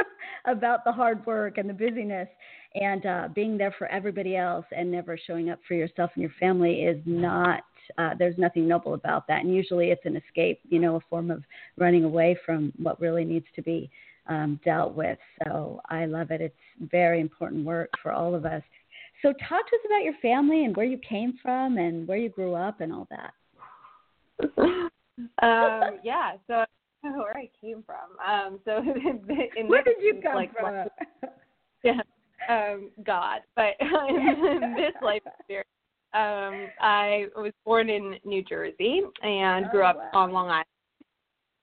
about 0.46 0.84
the 0.84 0.92
hard 0.92 1.24
work 1.26 1.58
and 1.58 1.68
the 1.68 1.74
busyness. 1.74 2.28
And 2.74 3.06
uh, 3.06 3.28
being 3.34 3.56
there 3.56 3.74
for 3.78 3.86
everybody 3.88 4.36
else 4.36 4.66
and 4.76 4.90
never 4.90 5.16
showing 5.26 5.48
up 5.48 5.58
for 5.66 5.74
yourself 5.74 6.10
and 6.14 6.22
your 6.22 6.32
family 6.38 6.82
is 6.82 7.00
not 7.06 7.62
uh, 7.96 8.10
there's 8.18 8.36
nothing 8.36 8.68
noble 8.68 8.92
about 8.92 9.26
that. 9.28 9.42
And 9.42 9.54
usually 9.54 9.90
it's 9.90 10.04
an 10.04 10.16
escape 10.16 10.60
you 10.68 10.78
know 10.78 10.96
a 10.96 11.00
form 11.08 11.30
of 11.30 11.42
running 11.78 12.04
away 12.04 12.36
from 12.44 12.72
what 12.76 13.00
really 13.00 13.24
needs 13.24 13.46
to 13.56 13.62
be 13.62 13.90
um, 14.28 14.60
dealt 14.64 14.94
with. 14.94 15.18
So 15.44 15.80
i 15.88 16.04
love 16.04 16.30
it. 16.30 16.42
It's 16.42 16.90
very 16.90 17.20
important 17.20 17.64
work 17.64 17.88
for 18.02 18.12
all 18.12 18.34
of 18.34 18.44
us 18.44 18.62
so, 19.22 19.32
talk 19.48 19.68
to 19.68 19.76
us 19.76 19.82
about 19.86 20.04
your 20.04 20.14
family 20.22 20.64
and 20.64 20.76
where 20.76 20.86
you 20.86 20.98
came 20.98 21.38
from 21.42 21.78
and 21.78 22.06
where 22.06 22.18
you 22.18 22.28
grew 22.28 22.54
up 22.54 22.80
and 22.80 22.92
all 22.92 23.08
that. 23.10 23.32
um, 25.42 25.98
yeah, 26.04 26.32
so 26.46 26.64
where 27.02 27.36
I 27.36 27.50
came 27.60 27.82
from. 27.84 28.18
Um, 28.24 28.60
so, 28.64 28.78
in 29.56 29.68
where 29.68 29.82
did 29.82 29.96
you 30.00 30.20
come 30.22 30.34
like, 30.34 30.52
from? 30.52 30.86
yeah, 31.84 32.00
um, 32.48 32.90
God. 33.04 33.40
But 33.56 33.74
in 33.80 34.74
this 34.76 34.94
life 35.02 35.22
experience, 35.38 35.68
um, 36.14 36.68
I 36.80 37.26
was 37.36 37.52
born 37.64 37.90
in 37.90 38.16
New 38.24 38.42
Jersey 38.44 39.02
and 39.22 39.68
grew 39.70 39.84
up 39.84 39.96
oh, 39.98 40.18
wow. 40.18 40.24
on 40.24 40.32
Long 40.32 40.48
Island 40.48 40.66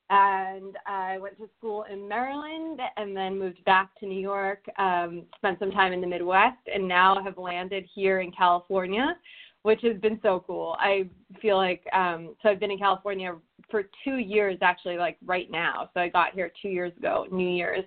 and 0.10 0.78
I 0.86 1.18
went 1.18 1.38
to 1.38 1.50
school 1.58 1.86
in 1.92 2.08
Maryland 2.08 2.80
and 2.98 3.16
then 3.16 3.40
moved 3.40 3.64
back 3.66 3.90
to 4.00 4.06
New 4.06 4.20
York, 4.20 4.64
um, 4.78 5.24
spent 5.38 5.58
some 5.60 5.72
time 5.72 5.94
in 5.94 6.02
the 6.02 6.08
Midwest, 6.08 6.60
and 6.74 6.88
now 6.88 7.22
have 7.24 7.38
landed 7.38 7.86
here 7.94 8.20
in 8.20 8.32
California, 8.32 9.16
which 9.64 9.82
has 9.82 9.98
been 9.98 10.20
so 10.22 10.44
cool. 10.46 10.76
I 10.80 11.08
feel 11.42 11.58
like 11.58 11.84
um, 11.92 12.36
so 12.44 12.50
I've 12.50 12.60
been 12.60 12.72
in 12.72 12.78
California 12.78 13.36
for 13.72 13.84
two 14.04 14.18
years 14.18 14.60
actually, 14.62 14.98
like 14.98 15.18
right 15.26 15.50
now. 15.50 15.90
So 15.94 16.02
I 16.02 16.10
got 16.10 16.34
here 16.34 16.52
two 16.62 16.70
years 16.70 16.94
ago, 16.98 17.26
New 17.32 17.50
Year's. 17.50 17.86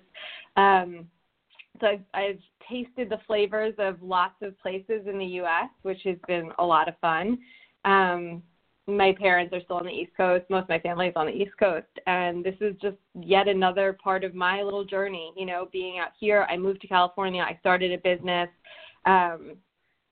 Um, 0.57 1.07
so 1.79 1.87
I've, 1.87 2.03
I've 2.13 2.39
tasted 2.69 3.09
the 3.09 3.19
flavors 3.25 3.73
of 3.77 4.01
lots 4.01 4.35
of 4.41 4.59
places 4.59 5.07
in 5.07 5.17
the 5.17 5.25
U.S., 5.25 5.69
which 5.83 6.01
has 6.03 6.17
been 6.27 6.51
a 6.59 6.65
lot 6.65 6.89
of 6.89 6.95
fun. 6.99 7.37
Um, 7.85 8.43
my 8.97 9.13
parents 9.13 9.53
are 9.53 9.61
still 9.61 9.77
on 9.77 9.85
the 9.85 9.91
East 9.91 10.11
Coast. 10.15 10.45
Most 10.49 10.63
of 10.63 10.69
my 10.69 10.79
family 10.79 11.07
is 11.07 11.13
on 11.15 11.27
the 11.27 11.33
East 11.33 11.57
Coast. 11.59 11.87
And 12.07 12.43
this 12.43 12.55
is 12.61 12.75
just 12.81 12.97
yet 13.19 13.47
another 13.47 13.97
part 14.01 14.23
of 14.23 14.33
my 14.33 14.61
little 14.61 14.85
journey, 14.85 15.33
you 15.35 15.45
know, 15.45 15.67
being 15.71 15.99
out 15.99 16.11
here. 16.19 16.45
I 16.49 16.57
moved 16.57 16.81
to 16.81 16.87
California. 16.87 17.41
I 17.41 17.57
started 17.59 17.91
a 17.91 17.97
business. 17.97 18.49
Um, 19.05 19.57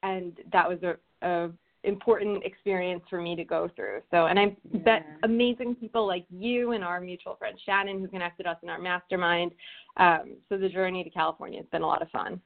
and 0.03 0.37
that 0.51 0.67
was 0.67 0.79
a, 0.83 0.97
a 1.27 1.51
important 1.83 2.43
experience 2.43 3.03
for 3.09 3.21
me 3.21 3.35
to 3.35 3.43
go 3.43 3.69
through. 3.75 4.01
So, 4.11 4.25
and 4.25 4.37
I 4.39 4.55
yeah. 4.71 4.79
met 4.85 5.05
amazing 5.23 5.75
people 5.75 6.05
like 6.05 6.25
you 6.29 6.73
and 6.73 6.83
our 6.83 6.99
mutual 6.99 7.35
friend 7.35 7.57
Shannon, 7.65 7.99
who 7.99 8.07
connected 8.07 8.45
us 8.45 8.57
in 8.63 8.69
our 8.69 8.79
mastermind. 8.79 9.51
Um, 9.97 10.35
so 10.49 10.57
the 10.57 10.69
journey 10.69 11.03
to 11.03 11.09
California 11.09 11.59
has 11.59 11.67
been 11.71 11.81
a 11.81 11.87
lot 11.87 12.01
of 12.01 12.09
fun 12.09 12.41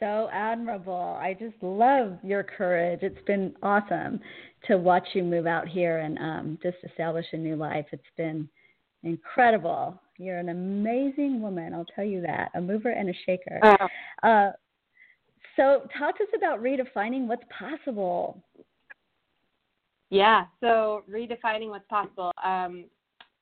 so 0.00 0.28
admirable. 0.32 1.18
I 1.20 1.36
just 1.38 1.62
love 1.62 2.18
your 2.22 2.42
courage. 2.42 3.00
It's 3.02 3.22
been 3.26 3.54
awesome 3.62 4.18
to 4.66 4.78
watch 4.78 5.06
you 5.14 5.22
move 5.22 5.46
out 5.46 5.68
here 5.68 5.98
and 5.98 6.18
um, 6.18 6.58
just 6.62 6.78
establish 6.84 7.26
a 7.32 7.36
new 7.36 7.54
life. 7.54 7.86
It's 7.92 8.02
been 8.16 8.48
incredible. 9.02 10.00
You're 10.18 10.38
an 10.38 10.48
amazing 10.48 11.40
woman, 11.40 11.72
I'll 11.72 11.86
tell 11.94 12.04
you 12.04 12.20
that. 12.22 12.50
A 12.54 12.60
mover 12.60 12.90
and 12.90 13.08
a 13.08 13.14
shaker. 13.26 13.60
Uh, 13.62 14.26
uh, 14.26 14.52
so, 15.56 15.82
talk 15.98 16.16
to 16.18 16.24
us 16.24 16.30
about 16.36 16.62
redefining 16.62 17.26
what's 17.26 17.44
possible. 17.56 18.42
Yeah, 20.10 20.44
so 20.60 21.02
redefining 21.10 21.68
what's 21.68 21.86
possible. 21.88 22.32
Um, 22.42 22.84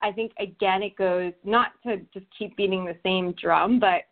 I 0.02 0.12
think, 0.12 0.32
again, 0.38 0.82
it 0.82 0.96
goes 0.96 1.32
not 1.44 1.72
to 1.84 1.98
just 2.12 2.26
keep 2.36 2.56
beating 2.56 2.84
the 2.84 2.96
same 3.02 3.32
drum, 3.32 3.80
but 3.80 4.02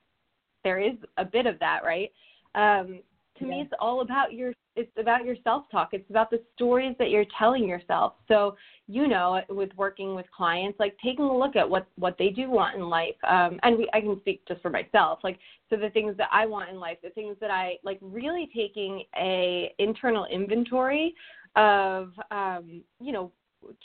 there 0.65 0.81
is 0.81 0.95
a 1.17 1.25
bit 1.25 1.47
of 1.47 1.59
that, 1.61 1.81
right? 1.85 2.11
Um, 2.57 3.01
to 3.39 3.45
yeah. 3.45 3.51
me, 3.51 3.61
it's 3.61 3.73
all 3.81 4.01
about 4.01 4.33
your 4.33 4.53
it's 4.77 4.91
about 4.99 5.25
your 5.25 5.37
self 5.43 5.65
talk. 5.71 5.91
It's 5.93 6.09
about 6.11 6.31
the 6.31 6.43
stories 6.55 6.95
that 6.99 7.11
you're 7.11 7.25
telling 7.39 7.67
yourself. 7.67 8.15
So 8.29 8.57
you 8.89 9.09
know 9.09 9.41
with 9.49 9.71
working 9.77 10.15
with 10.15 10.27
clients 10.37 10.79
like 10.79 10.97
taking 11.03 11.25
a 11.25 11.37
look 11.37 11.57
at 11.57 11.69
what 11.69 11.87
what 11.97 12.17
they 12.19 12.31
do 12.31 12.51
want 12.51 12.77
in 12.77 12.83
life. 12.89 13.15
Um 13.27 13.59
and 13.63 13.79
we, 13.79 13.89
i 13.93 14.01
can 14.01 14.19
speak 14.21 14.43
just 14.47 14.61
for 14.63 14.71
myself. 14.71 15.21
Like 15.23 15.39
so 15.71 15.77
the 15.77 15.91
things 15.91 16.17
that 16.19 16.29
i 16.33 16.47
want 16.47 16.71
in 16.71 16.79
life 16.79 16.99
the 17.03 17.11
things 17.11 17.37
that 17.41 17.51
i 17.51 17.75
like 17.83 17.99
really 18.01 18.49
taking 18.55 19.03
a 19.19 19.73
internal 19.79 20.27
inventory 20.27 21.15
of 21.57 22.13
um 22.31 22.83
you 23.01 23.13
know 23.13 23.33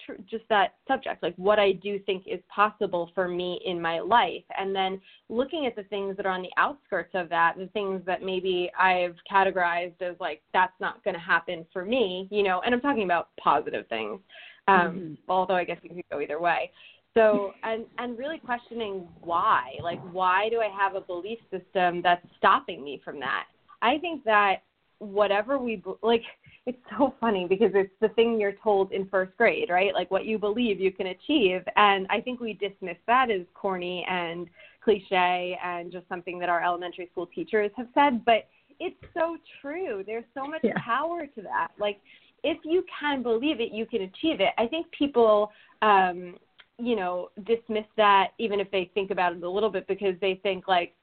tr- 0.05 0.21
just 0.29 0.43
that 0.49 0.75
subject, 0.87 1.23
like 1.23 1.35
what 1.35 1.59
I 1.59 1.73
do 1.73 1.99
think 1.99 2.23
is 2.27 2.39
possible 2.53 3.11
for 3.13 3.27
me 3.27 3.59
in 3.65 3.81
my 3.81 3.99
life, 3.99 4.43
and 4.57 4.75
then 4.75 4.99
looking 5.29 5.65
at 5.65 5.75
the 5.75 5.83
things 5.83 6.17
that 6.17 6.25
are 6.25 6.31
on 6.31 6.41
the 6.41 6.51
outskirts 6.57 7.11
of 7.13 7.29
that, 7.29 7.55
the 7.57 7.67
things 7.67 8.01
that 8.05 8.23
maybe 8.23 8.71
I've 8.79 9.15
categorized 9.31 10.01
as 10.01 10.15
like 10.19 10.41
that's 10.53 10.73
not 10.79 11.03
going 11.03 11.15
to 11.15 11.19
happen 11.19 11.65
for 11.71 11.85
me, 11.85 12.27
you 12.31 12.43
know, 12.43 12.61
and 12.65 12.73
I'm 12.73 12.81
talking 12.81 13.03
about 13.03 13.29
positive 13.41 13.87
things, 13.87 14.19
um, 14.67 14.77
mm-hmm. 14.77 15.13
although 15.27 15.55
I 15.55 15.63
guess 15.63 15.77
you 15.83 15.89
could 15.89 16.03
go 16.11 16.19
either 16.21 16.39
way. 16.39 16.71
So 17.13 17.51
and 17.63 17.85
and 17.97 18.17
really 18.17 18.39
questioning 18.39 19.07
why, 19.21 19.73
like 19.83 19.99
why 20.11 20.47
do 20.49 20.61
I 20.61 20.69
have 20.69 20.95
a 20.95 21.01
belief 21.01 21.39
system 21.51 22.01
that's 22.01 22.25
stopping 22.37 22.83
me 22.83 23.01
from 23.03 23.19
that? 23.19 23.45
I 23.81 23.97
think 23.97 24.23
that 24.23 24.61
whatever 24.99 25.57
we 25.57 25.83
like 26.03 26.21
it's 26.65 26.77
so 26.97 27.15
funny 27.19 27.47
because 27.47 27.71
it's 27.73 27.93
the 28.01 28.09
thing 28.09 28.39
you're 28.39 28.53
told 28.63 28.91
in 28.91 29.07
first 29.07 29.35
grade, 29.37 29.69
right? 29.69 29.93
Like 29.93 30.11
what 30.11 30.25
you 30.25 30.37
believe 30.37 30.79
you 30.79 30.91
can 30.91 31.07
achieve. 31.07 31.61
And 31.75 32.05
I 32.09 32.21
think 32.21 32.39
we 32.39 32.53
dismiss 32.53 32.97
that 33.07 33.31
as 33.31 33.41
corny 33.53 34.05
and 34.07 34.47
cliche 34.83 35.57
and 35.63 35.91
just 35.91 36.07
something 36.07 36.37
that 36.39 36.49
our 36.49 36.63
elementary 36.63 37.09
school 37.11 37.25
teachers 37.25 37.71
have 37.77 37.87
said. 37.95 38.23
But 38.25 38.47
it's 38.79 38.95
so 39.15 39.37
true. 39.59 40.03
There's 40.05 40.25
so 40.35 40.45
much 40.45 40.61
yeah. 40.63 40.73
power 40.77 41.25
to 41.25 41.41
that. 41.41 41.69
Like 41.79 41.99
if 42.43 42.59
you 42.63 42.83
can 42.99 43.23
believe 43.23 43.59
it, 43.59 43.71
you 43.71 43.85
can 43.85 44.03
achieve 44.03 44.39
it. 44.39 44.49
I 44.57 44.67
think 44.67 44.85
people, 44.91 45.51
um, 45.81 46.37
you 46.77 46.95
know, 46.95 47.29
dismiss 47.45 47.85
that 47.97 48.29
even 48.37 48.59
if 48.59 48.69
they 48.71 48.89
think 48.93 49.09
about 49.09 49.35
it 49.35 49.43
a 49.43 49.49
little 49.49 49.69
bit 49.69 49.87
because 49.87 50.15
they 50.21 50.39
think 50.43 50.67
like, 50.67 50.93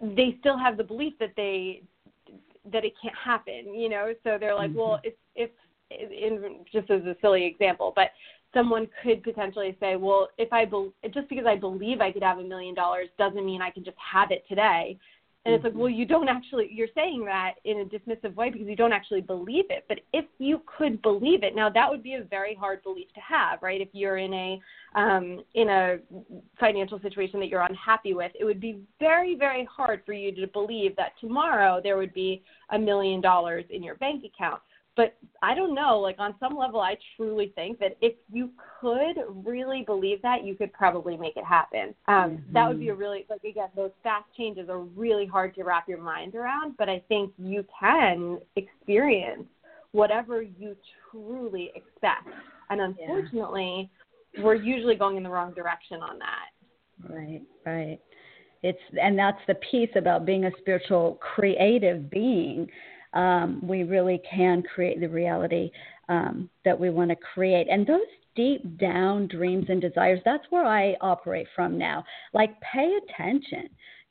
they 0.00 0.36
still 0.40 0.58
have 0.58 0.76
the 0.76 0.82
belief 0.82 1.12
that 1.20 1.34
they 1.36 1.82
that 2.72 2.84
it 2.84 2.92
can't 3.00 3.14
happen, 3.16 3.74
you 3.74 3.88
know. 3.88 4.12
So 4.24 4.36
they're 4.38 4.54
like, 4.54 4.70
mm-hmm. 4.70 4.78
well, 4.78 5.00
if 5.04 5.14
if 5.34 5.50
in 5.90 6.64
just 6.72 6.90
as 6.90 7.02
a 7.02 7.16
silly 7.20 7.46
example, 7.46 7.92
but 7.94 8.10
someone 8.54 8.88
could 9.02 9.22
potentially 9.22 9.76
say, 9.80 9.96
well, 9.96 10.28
if 10.38 10.52
I 10.52 10.64
be- 10.64 10.92
just 11.12 11.28
because 11.28 11.46
I 11.46 11.56
believe 11.56 12.00
I 12.00 12.12
could 12.12 12.22
have 12.22 12.38
a 12.38 12.42
million 12.42 12.74
dollars 12.74 13.08
doesn't 13.18 13.44
mean 13.44 13.62
I 13.62 13.70
can 13.70 13.84
just 13.84 13.96
have 13.98 14.30
it 14.30 14.44
today. 14.48 14.98
And 15.48 15.54
it's 15.54 15.64
like, 15.64 15.72
well, 15.74 15.88
you 15.88 16.04
don't 16.04 16.28
actually, 16.28 16.68
you're 16.70 16.88
saying 16.94 17.24
that 17.24 17.54
in 17.64 17.80
a 17.80 17.84
dismissive 17.86 18.34
way 18.34 18.50
because 18.50 18.68
you 18.68 18.76
don't 18.76 18.92
actually 18.92 19.22
believe 19.22 19.64
it. 19.70 19.86
But 19.88 20.00
if 20.12 20.26
you 20.36 20.60
could 20.66 21.00
believe 21.00 21.42
it, 21.42 21.56
now 21.56 21.70
that 21.70 21.88
would 21.88 22.02
be 22.02 22.14
a 22.14 22.22
very 22.22 22.54
hard 22.54 22.82
belief 22.82 23.08
to 23.14 23.20
have, 23.20 23.62
right? 23.62 23.80
If 23.80 23.88
you're 23.92 24.18
in 24.18 24.34
a, 24.34 24.60
um, 24.94 25.42
in 25.54 25.70
a 25.70 25.96
financial 26.60 27.00
situation 27.00 27.40
that 27.40 27.48
you're 27.48 27.62
unhappy 27.62 28.12
with, 28.12 28.30
it 28.38 28.44
would 28.44 28.60
be 28.60 28.82
very, 29.00 29.36
very 29.36 29.66
hard 29.74 30.02
for 30.04 30.12
you 30.12 30.34
to 30.34 30.46
believe 30.48 30.94
that 30.96 31.12
tomorrow 31.18 31.80
there 31.82 31.96
would 31.96 32.12
be 32.12 32.42
a 32.68 32.78
million 32.78 33.22
dollars 33.22 33.64
in 33.70 33.82
your 33.82 33.94
bank 33.94 34.24
account 34.24 34.60
but 34.98 35.16
I 35.42 35.54
don't 35.54 35.76
know, 35.76 36.00
like 36.00 36.16
on 36.18 36.34
some 36.40 36.56
level, 36.56 36.80
I 36.80 36.96
truly 37.16 37.52
think 37.54 37.78
that 37.78 37.96
if 38.00 38.14
you 38.32 38.50
could 38.80 39.14
really 39.46 39.84
believe 39.86 40.20
that, 40.22 40.42
you 40.42 40.56
could 40.56 40.72
probably 40.72 41.16
make 41.16 41.36
it 41.36 41.44
happen. 41.44 41.94
Um, 42.08 42.14
mm-hmm. 42.30 42.52
That 42.52 42.66
would 42.66 42.80
be 42.80 42.88
a 42.88 42.94
really, 42.94 43.24
like 43.30 43.44
again, 43.44 43.68
those 43.76 43.92
fast 44.02 44.24
changes 44.36 44.68
are 44.68 44.80
really 44.80 45.24
hard 45.24 45.54
to 45.54 45.62
wrap 45.62 45.88
your 45.88 46.02
mind 46.02 46.34
around, 46.34 46.76
but 46.78 46.88
I 46.88 47.00
think 47.06 47.32
you 47.38 47.64
can 47.78 48.40
experience 48.56 49.44
whatever 49.92 50.42
you 50.42 50.74
truly 51.12 51.70
expect. 51.76 52.26
And 52.68 52.80
unfortunately, 52.80 53.88
yeah. 54.34 54.42
we're 54.42 54.56
usually 54.56 54.96
going 54.96 55.16
in 55.16 55.22
the 55.22 55.30
wrong 55.30 55.54
direction 55.54 56.02
on 56.02 56.18
that. 56.18 57.08
Right, 57.08 57.42
right. 57.64 58.00
It's 58.64 58.80
and 59.00 59.16
that's 59.16 59.38
the 59.46 59.54
piece 59.70 59.90
about 59.94 60.26
being 60.26 60.46
a 60.46 60.50
spiritual 60.58 61.20
creative 61.20 62.10
being 62.10 62.68
um, 63.14 63.60
we 63.66 63.82
really 63.84 64.20
can 64.30 64.62
create 64.62 65.00
the 65.00 65.08
reality 65.08 65.70
um, 66.08 66.48
that 66.64 66.78
we 66.78 66.90
want 66.90 67.10
to 67.10 67.16
create. 67.16 67.66
And 67.70 67.86
those 67.86 68.00
deep 68.34 68.78
down 68.78 69.26
dreams 69.28 69.66
and 69.68 69.80
desires, 69.80 70.20
that's 70.24 70.44
where 70.50 70.64
I 70.64 70.96
operate 71.00 71.46
from 71.54 71.76
now. 71.76 72.04
Like, 72.32 72.60
pay 72.60 72.98
attention 73.02 73.68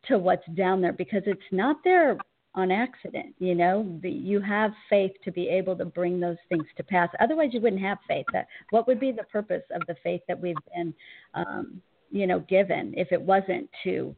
to 0.08 0.18
what's 0.18 0.46
down 0.56 0.82
there 0.82 0.94
because 0.94 1.24
it's 1.26 1.42
not 1.52 1.78
there 1.84 2.18
on 2.56 2.72
accident. 2.72 3.36
You 3.40 3.56
know, 3.56 4.00
you 4.04 4.42
have 4.42 4.72
faith 4.90 5.12
to 5.24 5.32
be 5.32 5.48
able 5.48 5.76
to 5.78 5.86
bring 5.86 6.20
those 6.20 6.38
things 6.50 6.66
to 6.76 6.84
pass. 6.84 7.10
Otherwise, 7.20 7.50
you 7.52 7.62
wouldn't 7.62 7.82
have 7.82 8.00
faith. 8.08 8.26
That 8.34 8.48
what 8.72 8.88
would 8.88 9.00
be 9.00 9.12
the 9.12 9.24
purpose 9.24 9.64
of 9.74 9.82
the 9.88 9.96
faith 10.04 10.22
that 10.28 10.40
we've 10.40 10.56
been, 10.76 10.94
um, 11.36 11.82
you 12.10 12.26
know, 12.26 12.40
given 12.42 12.94
if 12.98 13.12
it 13.12 13.22
wasn't 13.22 13.70
to 13.84 14.16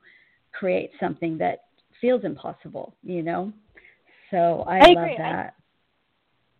create 0.53 0.91
something 0.99 1.37
that 1.37 1.65
feels 1.99 2.23
impossible? 2.23 2.95
You 3.03 3.23
know. 3.23 3.53
So 4.31 4.63
I, 4.67 4.77
I 4.77 4.87
love 4.89 4.97
agree. 4.97 5.17
that. 5.17 5.55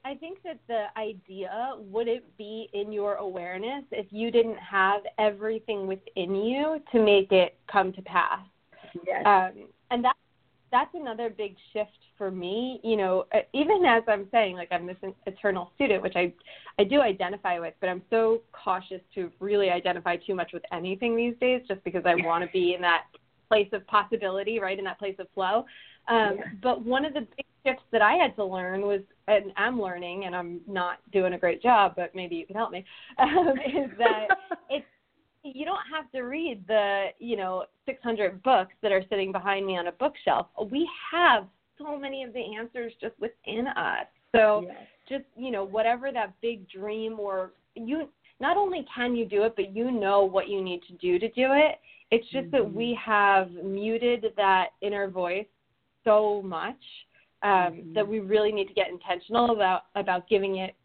I, 0.04 0.12
I 0.12 0.16
think 0.16 0.40
that 0.44 0.60
the 0.68 0.86
idea 0.98 1.76
would 1.78 2.08
it 2.08 2.26
be 2.38 2.70
in 2.74 2.92
your 2.92 3.16
awareness 3.16 3.84
if 3.92 4.08
you 4.12 4.32
didn't 4.32 4.58
have 4.58 5.02
everything 5.18 5.88
within 5.88 6.36
you 6.36 6.82
to 6.92 7.04
make 7.04 7.32
it 7.32 7.58
come 7.72 7.94
to 7.94 8.02
pass. 8.02 8.40
Yes. 9.06 9.24
Um, 9.26 9.68
and 9.92 10.04
that 10.04 10.16
that's 10.72 10.94
another 10.94 11.30
big 11.30 11.56
shift 11.74 11.98
for 12.18 12.32
me. 12.32 12.80
You 12.84 12.98
know, 12.98 13.26
uh, 13.34 13.40
even 13.54 13.84
as 13.86 14.04
I'm 14.08 14.28
saying, 14.32 14.56
like 14.56 14.70
I'm 14.72 14.86
this 14.86 14.98
eternal 15.26 15.72
student, 15.76 16.02
which 16.02 16.16
I 16.16 16.34
I 16.78 16.84
do 16.84 17.02
identify 17.02 17.60
with, 17.60 17.74
but 17.80 17.90
I'm 17.90 18.02
so 18.10 18.42
cautious 18.52 19.02
to 19.16 19.32
really 19.40 19.70
identify 19.70 20.16
too 20.16 20.36
much 20.36 20.52
with 20.54 20.64
anything 20.72 21.16
these 21.16 21.36
days, 21.40 21.62
just 21.68 21.84
because 21.84 22.04
I 22.06 22.16
want 22.16 22.44
to 22.44 22.50
be 22.52 22.74
in 22.74 22.82
that 22.82 23.06
place 23.50 23.68
of 23.74 23.86
possibility, 23.88 24.60
right, 24.60 24.80
in 24.80 24.86
that 24.86 25.00
place 25.00 25.16
of 25.20 25.28
flow. 25.34 25.66
Um, 26.08 26.38
yeah. 26.38 26.44
But 26.62 26.86
one 26.86 27.04
of 27.04 27.14
the 27.14 27.22
big 27.22 27.46
shifts 27.66 27.84
that 27.92 28.02
I 28.02 28.14
had 28.14 28.36
to 28.38 28.46
learn 28.46 28.82
was, 28.82 29.02
and 29.28 29.52
I'm 29.58 29.82
learning, 29.82 30.26
and 30.26 30.36
I'm 30.36 30.62
not 30.68 31.00
doing 31.12 31.34
a 31.34 31.38
great 31.38 31.62
job, 31.62 31.94
but 31.96 32.16
maybe 32.16 32.36
you 32.36 32.46
can 32.46 32.56
help 32.56 32.72
me, 32.72 32.86
um, 33.20 33.54
is 33.66 33.90
that 33.98 34.28
it's 34.70 34.86
you 35.44 35.66
don't 35.66 35.78
have 35.94 36.12
to 36.12 36.22
read 36.22 36.66
the 36.68 37.08
you 37.18 37.38
know 37.38 37.66
600 37.86 38.44
books 38.44 38.74
that 38.82 38.92
are 38.92 39.04
sitting 39.10 39.32
behind 39.32 39.66
me 39.66 39.78
on 39.78 39.88
a 39.88 39.92
bookshelf. 39.94 40.48
We 40.70 40.88
have 41.12 41.48
so 41.78 41.98
many 41.98 42.24
of 42.24 42.34
the 42.34 42.56
answers 42.58 42.94
just 43.00 43.14
within 43.20 43.68
us. 43.68 44.06
So 44.36 44.66
yes. 44.66 44.76
just 45.08 45.24
you 45.36 45.52
know 45.52 45.64
whatever 45.64 46.12
that 46.12 46.34
big 46.42 46.70
dream 46.70 47.20
or 47.20 47.52
you 47.76 48.10
not 48.40 48.58
only 48.58 48.86
can 48.94 49.16
you 49.16 49.26
do 49.26 49.44
it, 49.44 49.54
but 49.56 49.76
you 49.76 49.92
know 49.92 50.24
what 50.24 50.48
you 50.48 50.62
need 50.62 50.82
to 50.88 50.94
do 50.94 51.20
to 51.20 51.28
do 51.30 51.48
it. 51.54 51.80
It's 52.12 52.26
just 52.32 52.48
mm-hmm. 52.48 52.52
that 52.52 52.74
we 52.74 52.98
have 53.04 53.52
muted 53.52 54.26
that 54.36 54.70
inner 54.82 55.10
voice 55.10 55.46
so 56.04 56.42
much 56.44 56.76
um, 57.44 57.52
mm-hmm. 57.52 57.94
that 57.94 58.08
we 58.08 58.20
really 58.20 58.52
need 58.52 58.68
to 58.68 58.74
get 58.74 58.90
intentional 58.90 59.52
about 59.52 59.84
about 59.96 60.28
giving 60.28 60.58
it 60.58 60.76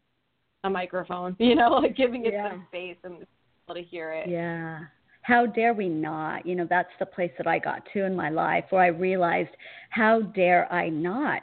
a 0.64 0.70
microphone. 0.70 1.36
You 1.40 1.54
know, 1.54 1.70
like 1.82 1.96
giving 1.96 2.26
it 2.26 2.32
yeah. 2.32 2.50
some 2.50 2.64
space 2.68 2.96
and 3.04 3.26
able 3.68 3.74
to 3.74 3.82
hear 3.82 4.12
it. 4.12 4.28
Yeah. 4.28 4.80
How 5.22 5.46
dare 5.46 5.72
we 5.72 5.88
not? 5.88 6.44
You 6.44 6.54
know, 6.54 6.66
that's 6.68 6.90
the 6.98 7.06
place 7.06 7.30
that 7.38 7.46
I 7.46 7.58
got 7.58 7.82
to 7.94 8.04
in 8.04 8.14
my 8.14 8.28
life 8.28 8.64
where 8.70 8.82
I 8.82 8.88
realized 8.88 9.50
how 9.88 10.20
dare 10.20 10.70
I 10.70 10.90
not 10.90 11.42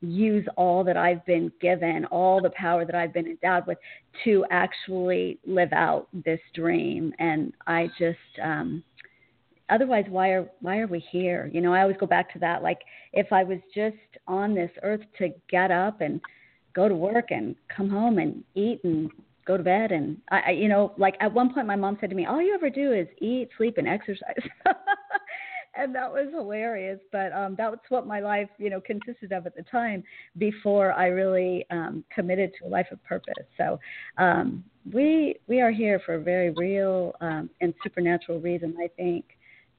use 0.00 0.46
all 0.56 0.82
that 0.84 0.96
I've 0.96 1.24
been 1.26 1.52
given, 1.60 2.06
all 2.06 2.40
the 2.40 2.50
power 2.50 2.86
that 2.86 2.94
I've 2.94 3.12
been 3.12 3.26
endowed 3.26 3.66
with 3.66 3.78
to 4.24 4.46
actually 4.50 5.38
live 5.46 5.72
out 5.72 6.08
this 6.12 6.40
dream. 6.54 7.12
And 7.18 7.52
I 7.66 7.88
just 7.98 8.18
um 8.42 8.82
otherwise 9.70 10.04
why 10.08 10.30
are 10.30 10.48
why 10.60 10.78
are 10.78 10.86
we 10.86 11.00
here? 11.10 11.50
You 11.52 11.60
know 11.60 11.72
i 11.74 11.82
always 11.82 11.96
go 11.98 12.06
back 12.06 12.32
to 12.32 12.38
that 12.40 12.62
like 12.62 12.80
if 13.12 13.32
i 13.32 13.44
was 13.44 13.58
just 13.74 13.96
on 14.26 14.54
this 14.54 14.70
earth 14.82 15.02
to 15.18 15.30
get 15.50 15.70
up 15.70 16.00
and 16.00 16.20
go 16.74 16.88
to 16.88 16.94
work 16.94 17.30
and 17.30 17.56
come 17.74 17.88
home 17.88 18.18
and 18.18 18.44
eat 18.54 18.80
and 18.84 19.10
go 19.46 19.56
to 19.56 19.62
bed 19.62 19.92
and 19.92 20.18
i, 20.30 20.40
I 20.48 20.50
you 20.50 20.68
know 20.68 20.92
like 20.96 21.16
at 21.20 21.32
one 21.32 21.52
point 21.52 21.66
my 21.66 21.76
mom 21.76 21.96
said 22.00 22.10
to 22.10 22.16
me 22.16 22.26
all 22.26 22.40
you 22.42 22.54
ever 22.54 22.70
do 22.70 22.92
is 22.92 23.08
eat 23.18 23.48
sleep 23.56 23.78
and 23.78 23.88
exercise. 23.88 24.42
And 25.76 25.94
that 25.94 26.10
was 26.10 26.26
hilarious 26.32 26.98
but 27.12 27.32
um 27.32 27.54
that's 27.56 27.88
what 27.88 28.04
my 28.04 28.18
life 28.18 28.48
you 28.58 28.68
know 28.68 28.80
consisted 28.80 29.30
of 29.32 29.46
at 29.46 29.54
the 29.54 29.62
time 29.62 30.02
before 30.36 30.92
i 30.92 31.06
really 31.06 31.64
um 31.70 32.04
committed 32.12 32.50
to 32.58 32.66
a 32.66 32.68
life 32.68 32.88
of 32.90 33.02
purpose. 33.04 33.44
So 33.56 33.78
um 34.16 34.64
we 34.92 35.36
we 35.46 35.60
are 35.60 35.70
here 35.70 36.00
for 36.04 36.14
a 36.14 36.20
very 36.20 36.50
real 36.50 37.12
um 37.20 37.48
and 37.60 37.72
supernatural 37.84 38.40
reason 38.40 38.74
i 38.82 38.88
think 38.96 39.24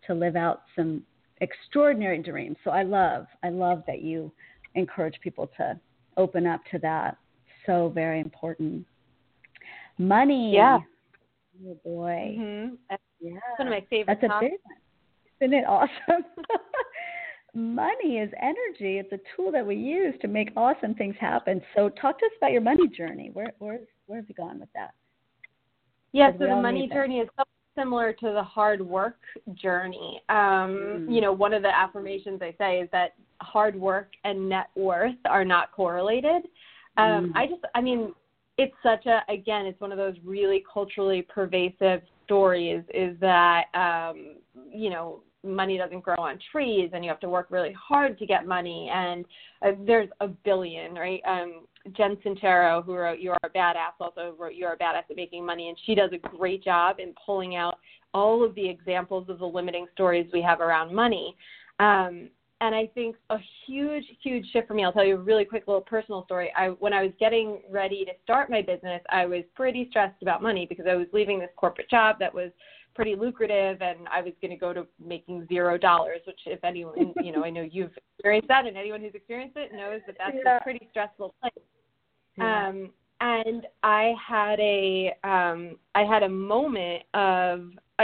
to 0.10 0.16
live 0.16 0.36
out 0.36 0.64
some 0.76 1.04
extraordinary 1.40 2.22
dreams. 2.22 2.58
So 2.64 2.72
I 2.72 2.84
love, 2.84 3.28
I 3.44 3.50
love 3.50 3.84
that 3.86 4.02
you 4.02 4.32
encourage 4.76 5.20
people 5.22 5.50
to 5.58 5.80
open 6.18 6.48
up 6.48 6.62
to 6.72 6.80
that. 6.80 7.18
So 7.66 7.92
very 7.94 8.20
important. 8.20 8.86
Money. 10.00 10.54
Yeah. 10.56 10.80
Oh 11.68 11.78
boy. 11.84 12.36
Mm-hmm. 12.38 12.76
Yeah. 13.22 13.40
one 13.58 13.68
of 13.68 13.72
my 13.72 13.86
favorite. 13.90 14.18
That's 14.22 14.34
a 14.34 14.40
big 14.40 14.52
one. 14.64 14.78
Isn't 15.42 15.54
it 15.54 15.66
awesome? 15.68 16.26
money 17.54 18.18
is 18.18 18.32
energy. 18.42 18.98
It's 18.98 19.12
a 19.12 19.20
tool 19.36 19.52
that 19.52 19.66
we 19.66 19.76
use 19.76 20.16
to 20.22 20.28
make 20.28 20.52
awesome 20.58 20.96
things 20.96 21.16
happen. 21.20 21.62
So, 21.76 21.90
talk 21.90 22.20
to 22.20 22.26
us 22.26 22.32
about 22.38 22.52
your 22.52 22.62
money 22.62 22.88
journey. 22.88 23.30
Where 23.34 23.54
where 23.60 23.80
where 24.08 24.20
have 24.20 24.30
you 24.30 24.36
gone 24.36 24.60
with 24.60 24.70
that? 24.74 24.92
Yeah, 26.12 26.32
so 26.32 26.40
the 26.40 26.56
money 26.56 26.90
journey 26.92 27.20
is 27.20 27.30
similar 27.80 28.14
to 28.14 28.32
the 28.34 28.44
hard 28.44 28.82
work 28.82 29.18
journey. 29.54 30.22
Um, 30.30 30.38
mm. 30.38 31.16
You 31.16 31.22
know, 31.22 31.32
one 31.32 31.54
of 31.54 31.62
the 31.62 31.76
affirmations 31.76 32.42
I 32.42 32.54
say 32.58 32.80
is 32.82 32.90
that 32.92 33.14
hard 33.42 33.76
work 33.76 34.10
and 34.26 34.50
net 34.50 34.68
worth 34.76 35.16
are 35.26 35.46
not 35.46 35.72
correlated. 35.72 36.44
Um, 36.98 37.32
mm. 37.32 37.32
I 37.36 37.48
just, 37.48 37.62
I 37.74 37.82
mean, 37.82 38.14
it's 38.58 38.76
such 38.84 39.06
a, 39.06 39.22
again, 39.32 39.66
it's 39.66 39.80
one 39.80 39.94
of 39.94 39.98
those 39.98 40.16
really 40.26 40.64
culturally 40.72 41.22
pervasive 41.22 42.02
stories 42.26 42.84
is 42.94 43.18
that, 43.22 43.66
um, 43.74 44.36
you 44.72 44.90
know, 44.90 45.22
money 45.44 45.78
doesn't 45.78 46.04
grow 46.04 46.18
on 46.18 46.38
trees 46.52 46.90
and 46.94 47.04
you 47.04 47.10
have 47.10 47.20
to 47.20 47.30
work 47.30 47.48
really 47.50 47.74
hard 47.74 48.18
to 48.20 48.26
get 48.26 48.46
money 48.46 48.90
and 48.94 49.26
uh, 49.62 49.72
there's 49.86 50.10
a 50.20 50.28
billion 50.28 50.94
right 50.96 51.22
um 51.28 51.62
jen 51.96 52.18
sincero 52.18 52.84
who 52.84 52.94
wrote 52.94 53.20
you 53.20 53.32
are 53.32 53.40
a 53.44 53.50
badass 53.50 53.94
also 54.02 54.36
wrote 54.38 54.54
you 54.54 54.66
are 54.66 54.74
a 54.74 54.78
badass 54.78 55.04
at 55.10 55.16
making 55.16 55.46
money 55.46 55.70
and 55.70 55.78
she 55.86 55.96
does 55.96 56.12
a 56.14 56.38
great 56.38 56.64
job 56.64 56.98
in 57.00 57.14
pulling 57.26 57.56
out 57.56 57.78
all 58.14 58.44
of 58.44 58.54
the 58.56 58.68
examples 58.68 59.30
of 59.30 59.40
the 59.40 59.46
limiting 59.46 59.86
stories 59.94 60.28
we 60.34 60.42
have 60.42 60.60
around 60.60 60.94
money 60.94 61.36
um 61.80 62.30
and 62.62 62.76
I 62.76 62.88
think 62.94 63.16
a 63.30 63.38
huge, 63.66 64.04
huge 64.22 64.46
shift 64.52 64.68
for 64.68 64.74
me. 64.74 64.84
I'll 64.84 64.92
tell 64.92 65.06
you 65.06 65.16
a 65.16 65.20
really 65.20 65.46
quick 65.46 65.64
little 65.66 65.82
personal 65.82 66.26
story. 66.26 66.52
I, 66.58 66.68
when 66.68 66.92
I 66.92 67.04
was 67.04 67.14
getting 67.20 67.62
ready 67.70 68.04
to 68.04 68.12
start 68.24 68.50
my 68.50 68.62
business, 68.62 69.02
I 69.10 69.26
was 69.26 69.44
pretty 69.56 69.88
stressed 69.90 70.22
about 70.22 70.44
money 70.44 70.66
because 70.68 70.86
I 70.90 70.96
was 70.96 71.08
leaving 71.14 71.40
this 71.40 71.50
corporate 71.56 71.90
job 71.90 72.18
that 72.20 72.34
was 72.34 72.52
pretty 73.00 73.16
lucrative 73.16 73.82
and 73.82 74.10
I 74.12 74.22
was 74.22 74.34
going 74.42 74.52
to 74.52 74.58
go 74.58 74.74
to 74.74 74.86
making 75.02 75.48
zero 75.48 75.78
dollars, 75.78 76.20
which 76.28 76.42
if 76.46 76.62
anyone, 76.66 77.14
you 77.24 77.32
know, 77.32 77.46
I 77.46 77.50
know 77.50 77.62
you've 77.62 77.94
experienced 78.18 78.50
that 78.50 78.66
and 78.66 78.76
anyone 78.76 79.00
who's 79.00 79.16
experienced 79.16 79.56
it 79.56 79.72
knows 79.72 80.02
that 80.06 80.18
that's 80.18 80.36
yeah. 80.44 80.58
a 80.58 80.62
pretty 80.62 80.86
stressful 80.92 81.34
place. 81.40 81.54
Yeah. 82.38 82.68
Um, 82.68 82.90
and 83.22 83.68
I 83.84 84.14
had 84.28 84.60
a, 84.60 85.16
um, 85.24 85.78
I 85.96 86.04
had 86.04 86.24
a 86.24 86.30
moment 86.30 87.04
of, 87.14 87.70
uh, 88.00 88.04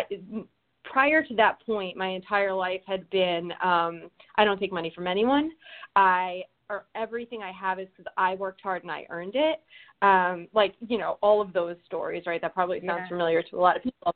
prior 0.85 1.21
to 1.23 1.35
that 1.35 1.61
point, 1.65 1.97
my 1.97 2.07
entire 2.07 2.53
life 2.53 2.81
had 2.87 3.09
been, 3.09 3.51
um, 3.61 4.09
I 4.37 4.45
don't 4.45 4.57
take 4.57 4.71
money 4.71 4.93
from 4.95 5.07
anyone. 5.07 5.51
I, 5.97 6.43
or 6.69 6.85
everything 6.95 7.43
I 7.43 7.51
have 7.51 7.81
is 7.81 7.89
because 7.89 8.09
I 8.15 8.35
worked 8.35 8.61
hard 8.61 8.83
and 8.83 8.91
I 8.93 9.05
earned 9.09 9.35
it. 9.35 9.61
Um, 10.01 10.47
like, 10.53 10.75
you 10.87 10.97
know, 10.97 11.17
all 11.21 11.41
of 11.41 11.51
those 11.51 11.75
stories, 11.85 12.23
right? 12.25 12.39
That 12.39 12.53
probably 12.53 12.79
sounds 12.79 13.01
yeah. 13.03 13.09
familiar 13.09 13.43
to 13.43 13.57
a 13.57 13.59
lot 13.59 13.75
of 13.75 13.83
people 13.83 14.15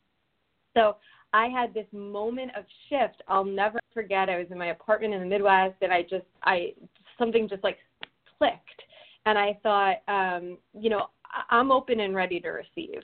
so 0.76 0.98
I 1.34 1.48
had 1.48 1.74
this 1.74 1.86
moment 1.92 2.52
of 2.58 2.66
shift. 2.90 3.22
I'll 3.28 3.46
never 3.46 3.80
forget. 3.94 4.30
I 4.30 4.38
was 4.38 4.48
in 4.50 4.58
my 4.58 4.68
apartment 4.68 5.14
in 5.14 5.20
the 5.20 5.26
Midwest, 5.26 5.76
and 5.82 5.94
I 5.94 6.02
just, 6.02 6.26
I, 6.44 6.74
something 7.18 7.48
just 7.48 7.64
like 7.64 7.78
clicked, 8.38 8.82
and 9.26 9.38
I 9.38 9.60
thought, 9.62 9.98
um, 10.08 10.58
you 10.74 10.90
know, 10.90 11.08
I'm 11.50 11.72
open 11.72 12.00
and 12.00 12.16
ready 12.16 12.40
to 12.40 12.50
receive. 12.50 13.02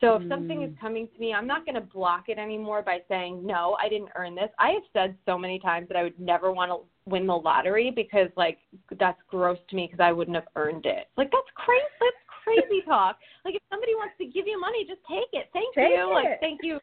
So 0.00 0.16
if 0.16 0.22
mm. 0.22 0.28
something 0.28 0.62
is 0.62 0.70
mm. 0.70 0.80
coming 0.80 1.06
to 1.14 1.20
me, 1.20 1.32
I'm 1.32 1.46
not 1.46 1.64
going 1.64 1.76
to 1.76 1.80
block 1.80 2.24
it 2.26 2.36
anymore 2.36 2.82
by 2.82 2.98
saying, 3.08 3.46
no, 3.46 3.76
I 3.80 3.88
didn't 3.88 4.08
earn 4.16 4.34
this. 4.34 4.48
I 4.58 4.70
have 4.70 4.82
said 4.92 5.16
so 5.24 5.38
many 5.38 5.60
times 5.60 5.86
that 5.88 5.96
I 5.96 6.02
would 6.02 6.18
never 6.18 6.50
want 6.50 6.72
to 6.72 6.80
win 7.08 7.28
the 7.28 7.34
lottery 7.34 7.92
because, 7.94 8.28
like, 8.36 8.58
that's 8.98 9.20
gross 9.28 9.58
to 9.70 9.76
me 9.76 9.86
because 9.86 10.02
I 10.02 10.10
wouldn't 10.10 10.34
have 10.34 10.48
earned 10.56 10.86
it. 10.86 11.06
Like, 11.16 11.30
that's 11.30 11.46
crazy. 11.54 11.84
That's 12.00 12.16
crazy 12.42 12.82
talk. 12.84 13.16
Like, 13.44 13.54
if 13.54 13.62
somebody 13.70 13.94
wants 13.94 14.14
to 14.18 14.24
give 14.24 14.48
you 14.48 14.58
money, 14.58 14.84
just 14.88 15.02
take 15.08 15.30
it. 15.32 15.46
Thank 15.52 15.72
take 15.76 15.90
you. 15.90 16.10
It. 16.10 16.12
Like, 16.12 16.40
thank 16.40 16.58
you 16.64 16.80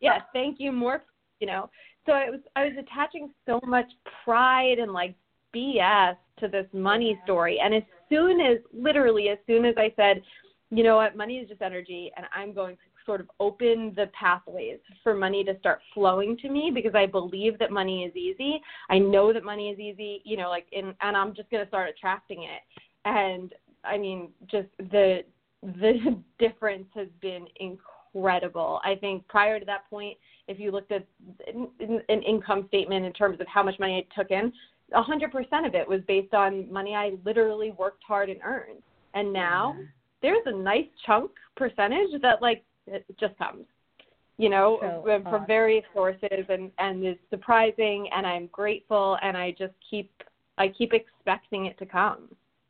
yes, 0.00 0.20
thank 0.32 0.56
you 0.58 0.72
more, 0.72 1.04
you 1.40 1.46
know. 1.46 1.70
So 2.06 2.12
I 2.12 2.30
was 2.30 2.40
I 2.54 2.64
was 2.64 2.74
attaching 2.78 3.30
so 3.46 3.60
much 3.66 3.86
pride 4.24 4.78
and 4.78 4.92
like 4.92 5.14
BS 5.54 6.16
to 6.40 6.48
this 6.48 6.66
money 6.72 7.18
story, 7.24 7.58
and 7.62 7.74
as 7.74 7.82
soon 8.08 8.40
as 8.40 8.58
literally 8.72 9.28
as 9.28 9.38
soon 9.46 9.64
as 9.64 9.74
I 9.76 9.92
said, 9.96 10.22
you 10.70 10.82
know 10.82 10.96
what, 10.96 11.16
money 11.16 11.38
is 11.38 11.48
just 11.48 11.62
energy, 11.62 12.10
and 12.16 12.26
I'm 12.34 12.52
going 12.52 12.76
to 12.76 12.82
sort 13.06 13.20
of 13.20 13.30
open 13.40 13.92
the 13.96 14.10
pathways 14.18 14.78
for 15.02 15.14
money 15.14 15.44
to 15.44 15.58
start 15.60 15.80
flowing 15.94 16.36
to 16.38 16.50
me 16.50 16.72
because 16.74 16.94
I 16.94 17.06
believe 17.06 17.58
that 17.60 17.70
money 17.70 18.04
is 18.04 18.14
easy. 18.16 18.60
I 18.90 18.98
know 18.98 19.32
that 19.32 19.44
money 19.44 19.70
is 19.70 19.78
easy, 19.78 20.20
you 20.24 20.36
know, 20.36 20.50
like 20.50 20.66
in 20.72 20.92
and 21.00 21.16
I'm 21.16 21.34
just 21.34 21.50
going 21.50 21.64
to 21.64 21.68
start 21.68 21.88
attracting 21.88 22.42
it. 22.42 22.62
And 23.04 23.52
I 23.84 23.96
mean, 23.96 24.30
just 24.50 24.68
the 24.78 25.20
the 25.62 26.20
difference 26.38 26.88
has 26.94 27.08
been 27.20 27.46
incredible 27.60 27.95
incredible. 28.16 28.80
I 28.84 28.94
think 28.96 29.26
prior 29.28 29.58
to 29.60 29.66
that 29.66 29.88
point, 29.90 30.16
if 30.48 30.58
you 30.58 30.70
looked 30.70 30.92
at 30.92 31.06
an 31.48 32.22
income 32.22 32.64
statement 32.68 33.04
in 33.04 33.12
terms 33.12 33.40
of 33.40 33.46
how 33.46 33.62
much 33.62 33.78
money 33.78 34.06
I 34.06 34.20
took 34.20 34.30
in, 34.30 34.52
100% 34.94 35.66
of 35.66 35.74
it 35.74 35.88
was 35.88 36.00
based 36.06 36.32
on 36.32 36.72
money 36.72 36.94
I 36.94 37.12
literally 37.24 37.72
worked 37.72 38.02
hard 38.06 38.30
and 38.30 38.40
earned. 38.44 38.82
And 39.14 39.32
now 39.32 39.74
mm-hmm. 39.74 39.84
there's 40.22 40.46
a 40.46 40.52
nice 40.52 40.86
chunk 41.04 41.30
percentage 41.56 42.20
that 42.22 42.40
like 42.40 42.62
it 42.86 43.04
just 43.18 43.36
comes, 43.38 43.64
you 44.38 44.48
know, 44.48 44.78
so 44.80 45.02
from 45.04 45.26
awesome. 45.26 45.46
various 45.46 45.84
sources 45.92 46.44
and 46.48 46.70
and 46.78 47.04
is 47.04 47.16
surprising 47.30 48.08
and 48.14 48.26
I'm 48.26 48.46
grateful 48.52 49.18
and 49.22 49.36
I 49.36 49.52
just 49.58 49.72
keep 49.90 50.10
I 50.58 50.68
keep 50.68 50.92
expecting 50.92 51.66
it 51.66 51.78
to 51.78 51.86
come. 51.86 52.28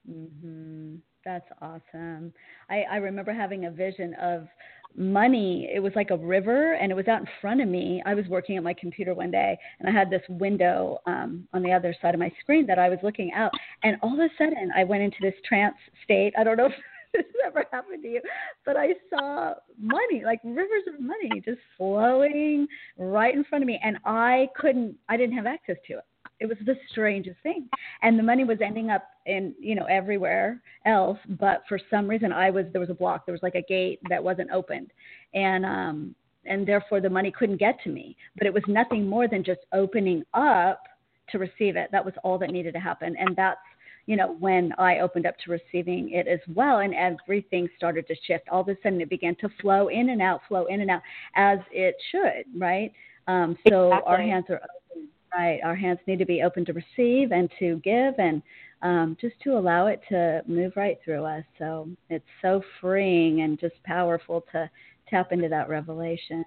Mhm. 0.08 1.00
That's 1.24 1.50
awesome. 1.60 2.32
I 2.70 2.84
I 2.84 2.96
remember 2.96 3.32
having 3.32 3.66
a 3.66 3.70
vision 3.70 4.14
of 4.14 4.48
money 4.96 5.70
it 5.72 5.80
was 5.80 5.92
like 5.94 6.10
a 6.10 6.16
river 6.16 6.74
and 6.74 6.90
it 6.90 6.94
was 6.94 7.08
out 7.08 7.20
in 7.20 7.28
front 7.40 7.60
of 7.60 7.68
me. 7.68 8.02
I 8.06 8.14
was 8.14 8.26
working 8.28 8.56
at 8.56 8.62
my 8.62 8.74
computer 8.74 9.14
one 9.14 9.30
day 9.30 9.58
and 9.78 9.88
i 9.88 9.92
had 9.92 10.10
this 10.10 10.22
window 10.28 10.98
um, 11.06 11.46
on 11.52 11.62
the 11.62 11.72
other 11.72 11.94
side 12.00 12.14
of 12.14 12.20
my 12.20 12.32
screen 12.40 12.66
that 12.66 12.78
i 12.78 12.88
was 12.88 12.98
looking 13.02 13.32
out. 13.32 13.50
And 13.82 13.96
all 14.02 14.12
of 14.12 14.20
a 14.20 14.28
sudden 14.38 14.70
i 14.76 14.84
went 14.84 15.02
into 15.02 15.18
this 15.20 15.34
trance 15.46 15.76
state. 16.04 16.32
I 16.38 16.44
don't 16.44 16.56
know 16.56 16.66
if 16.66 16.72
this 17.12 17.24
has 17.26 17.46
ever 17.46 17.64
happened 17.72 18.02
to 18.02 18.08
you 18.08 18.20
but 18.64 18.76
i 18.76 18.88
saw 19.08 19.54
money 19.80 20.22
like 20.24 20.40
rivers 20.44 20.82
of 20.92 21.00
money 21.00 21.40
just 21.44 21.60
flowing 21.76 22.66
right 22.98 23.34
in 23.34 23.44
front 23.44 23.62
of 23.62 23.66
me 23.66 23.80
and 23.82 23.96
i 24.04 24.48
couldn't 24.56 24.94
i 25.08 25.16
didn't 25.16 25.36
have 25.36 25.46
access 25.46 25.76
to 25.86 25.94
it 25.94 26.04
it 26.38 26.46
was 26.46 26.58
the 26.66 26.76
strangest 26.90 27.38
thing. 27.42 27.68
And 28.02 28.18
the 28.18 28.22
money 28.22 28.44
was 28.44 28.58
ending 28.60 28.90
up 28.90 29.04
in 29.26 29.54
you 29.58 29.74
know 29.74 29.84
everywhere 29.86 30.60
else 30.84 31.18
but 31.40 31.62
for 31.68 31.80
some 31.90 32.06
reason 32.08 32.32
i 32.32 32.48
was 32.48 32.64
there 32.72 32.80
was 32.80 32.90
a 32.90 32.94
block 32.94 33.26
there 33.26 33.32
was 33.32 33.42
like 33.42 33.56
a 33.56 33.62
gate 33.62 34.00
that 34.08 34.22
wasn't 34.22 34.50
opened. 34.50 34.92
And 35.34 35.64
um 35.64 36.14
and 36.44 36.66
therefore 36.66 37.00
the 37.00 37.10
money 37.10 37.30
couldn't 37.30 37.58
get 37.58 37.80
to 37.82 37.90
me. 37.90 38.16
But 38.38 38.46
it 38.46 38.54
was 38.54 38.62
nothing 38.68 39.06
more 39.06 39.28
than 39.28 39.42
just 39.42 39.60
opening 39.72 40.22
up 40.34 40.82
to 41.30 41.38
receive 41.38 41.74
it. 41.74 41.90
That 41.90 42.04
was 42.04 42.14
all 42.22 42.38
that 42.38 42.50
needed 42.50 42.72
to 42.74 42.80
happen. 42.80 43.16
And 43.18 43.34
that's 43.34 43.58
you 44.06 44.14
know 44.14 44.36
when 44.38 44.72
i 44.78 45.00
opened 45.00 45.26
up 45.26 45.34
to 45.44 45.50
receiving 45.50 46.12
it 46.12 46.28
as 46.28 46.38
well 46.54 46.78
and 46.78 46.94
everything 46.94 47.68
started 47.76 48.06
to 48.08 48.14
shift. 48.26 48.48
All 48.48 48.60
of 48.60 48.68
a 48.68 48.76
sudden 48.82 49.00
it 49.00 49.10
began 49.10 49.34
to 49.36 49.48
flow 49.60 49.88
in 49.88 50.10
and 50.10 50.22
out 50.22 50.40
flow 50.46 50.66
in 50.66 50.80
and 50.82 50.90
out 50.90 51.02
as 51.34 51.58
it 51.72 51.96
should 52.12 52.44
right? 52.56 52.92
Um 53.26 53.56
so 53.68 53.88
exactly. 53.88 54.12
our 54.12 54.22
hands 54.22 54.44
are 54.50 54.56
open 54.56 54.85
right 55.34 55.60
our 55.64 55.74
hands 55.74 55.98
need 56.06 56.18
to 56.18 56.26
be 56.26 56.42
open 56.42 56.64
to 56.64 56.72
receive 56.72 57.32
and 57.32 57.50
to 57.58 57.80
give 57.84 58.14
and 58.18 58.42
um, 58.82 59.16
just 59.20 59.34
to 59.42 59.56
allow 59.56 59.86
it 59.86 60.00
to 60.08 60.42
move 60.46 60.72
right 60.76 60.98
through 61.04 61.24
us. 61.24 61.44
So 61.58 61.88
it's 62.10 62.24
so 62.42 62.62
freeing 62.80 63.40
and 63.40 63.58
just 63.58 63.74
powerful 63.84 64.44
to 64.52 64.70
tap 65.08 65.32
into 65.32 65.48
that 65.48 65.68
revelation. 65.68 66.44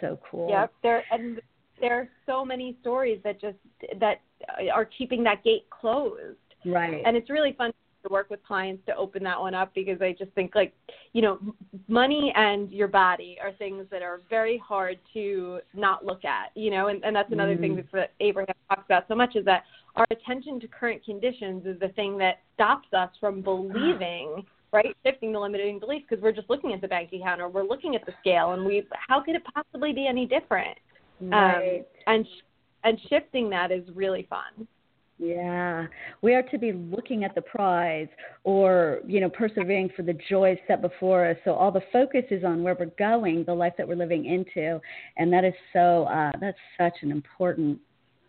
So 0.00 0.18
cool. 0.30 0.48
Yep. 0.50 0.72
There 0.82 1.04
and 1.10 1.40
there 1.80 1.98
are 1.98 2.08
so 2.26 2.44
many 2.44 2.76
stories 2.80 3.20
that 3.24 3.40
just 3.40 3.56
that 3.98 4.20
are 4.72 4.84
keeping 4.84 5.22
that 5.24 5.42
gate 5.44 5.66
closed. 5.70 6.36
Right. 6.64 7.02
And 7.04 7.16
it's 7.16 7.28
really 7.28 7.52
fun 7.52 7.72
to 8.02 8.12
work 8.12 8.30
with 8.30 8.44
clients 8.44 8.84
to 8.86 8.96
open 8.96 9.22
that 9.24 9.38
one 9.38 9.54
up 9.54 9.72
because 9.74 10.00
I 10.00 10.14
just 10.18 10.30
think 10.32 10.54
like, 10.54 10.72
you 11.12 11.22
know, 11.22 11.38
money 11.88 12.32
and 12.36 12.70
your 12.70 12.88
body 12.88 13.38
are 13.42 13.52
things 13.52 13.86
that 13.90 14.02
are 14.02 14.20
very 14.28 14.58
hard 14.58 14.98
to 15.14 15.60
not 15.74 16.04
look 16.04 16.24
at, 16.24 16.50
you 16.54 16.70
know, 16.70 16.88
and, 16.88 17.04
and 17.04 17.14
that's 17.14 17.32
another 17.32 17.56
mm. 17.56 17.60
thing 17.60 17.84
that 17.92 18.12
Abraham 18.20 18.54
talks 18.68 18.84
about 18.86 19.04
so 19.08 19.14
much 19.14 19.36
is 19.36 19.44
that 19.44 19.64
our 19.96 20.06
attention 20.10 20.58
to 20.60 20.68
current 20.68 21.04
conditions 21.04 21.66
is 21.66 21.78
the 21.80 21.88
thing 21.88 22.16
that 22.18 22.40
stops 22.54 22.88
us 22.92 23.10
from 23.20 23.42
believing 23.42 24.44
right 24.72 24.96
shifting 25.04 25.32
the 25.32 25.38
limiting 25.38 25.78
beliefs 25.78 26.04
because 26.08 26.22
we're 26.22 26.32
just 26.32 26.48
looking 26.48 26.72
at 26.72 26.80
the 26.80 26.88
bank 26.88 27.12
account 27.12 27.40
or 27.40 27.48
we're 27.48 27.62
looking 27.62 27.94
at 27.94 28.04
the 28.06 28.12
scale 28.20 28.52
and 28.52 28.64
we 28.64 28.86
how 29.08 29.20
could 29.20 29.34
it 29.34 29.42
possibly 29.54 29.92
be 29.92 30.06
any 30.06 30.24
different 30.26 30.78
right. 31.20 31.78
Um, 31.78 31.84
and 32.06 32.26
and 32.84 32.98
shifting 33.08 33.50
that 33.50 33.70
is 33.70 33.84
really 33.94 34.26
fun 34.28 34.66
yeah, 35.22 35.86
we 36.20 36.34
are 36.34 36.42
to 36.42 36.58
be 36.58 36.72
looking 36.72 37.22
at 37.22 37.34
the 37.34 37.42
prize 37.42 38.08
or, 38.42 39.00
you 39.06 39.20
know, 39.20 39.30
persevering 39.30 39.90
for 39.94 40.02
the 40.02 40.18
joy 40.28 40.58
set 40.66 40.82
before 40.82 41.30
us. 41.30 41.36
So 41.44 41.52
all 41.52 41.70
the 41.70 41.82
focus 41.92 42.24
is 42.30 42.42
on 42.42 42.62
where 42.64 42.76
we're 42.78 42.86
going, 42.98 43.44
the 43.44 43.54
life 43.54 43.74
that 43.78 43.86
we're 43.86 43.94
living 43.94 44.24
into. 44.24 44.80
And 45.16 45.32
that 45.32 45.44
is 45.44 45.54
so, 45.72 46.04
uh, 46.04 46.32
that's 46.40 46.58
such 46.76 46.94
an 47.02 47.12
important, 47.12 47.78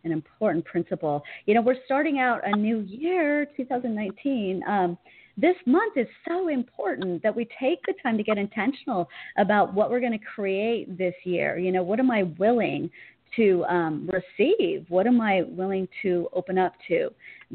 an 0.04 0.12
important 0.12 0.66
principle. 0.66 1.24
You 1.48 1.56
know, 1.56 1.62
we're 1.62 1.84
starting 1.86 2.20
out 2.20 2.42
a 2.46 2.56
new 2.56 2.82
year, 2.82 3.48
2019. 3.58 4.62
Um, 4.68 4.98
this 5.36 5.56
month 5.66 5.98
is 5.98 6.06
so 6.28 6.48
important 6.48 7.24
that 7.24 7.36
we 7.36 7.48
take 7.60 7.80
the 7.88 7.96
time 8.04 8.18
to 8.18 8.24
get 8.24 8.38
intentional 8.38 9.10
about 9.40 9.74
what 9.74 9.90
we're 9.90 10.00
going 10.00 10.12
to 10.12 10.26
create 10.36 10.96
this 10.96 11.16
year. 11.24 11.58
You 11.58 11.72
know, 11.72 11.82
what 11.82 12.00
am 12.00 12.12
I 12.12 12.24
willing 12.38 12.92
to 13.36 13.64
um, 13.66 14.10
receive? 14.12 14.86
What 14.90 15.08
am 15.08 15.22
I 15.22 15.44
willing 15.48 15.88
to 16.02 16.30
open 16.34 16.58
up 16.58 16.74
to 16.88 17.10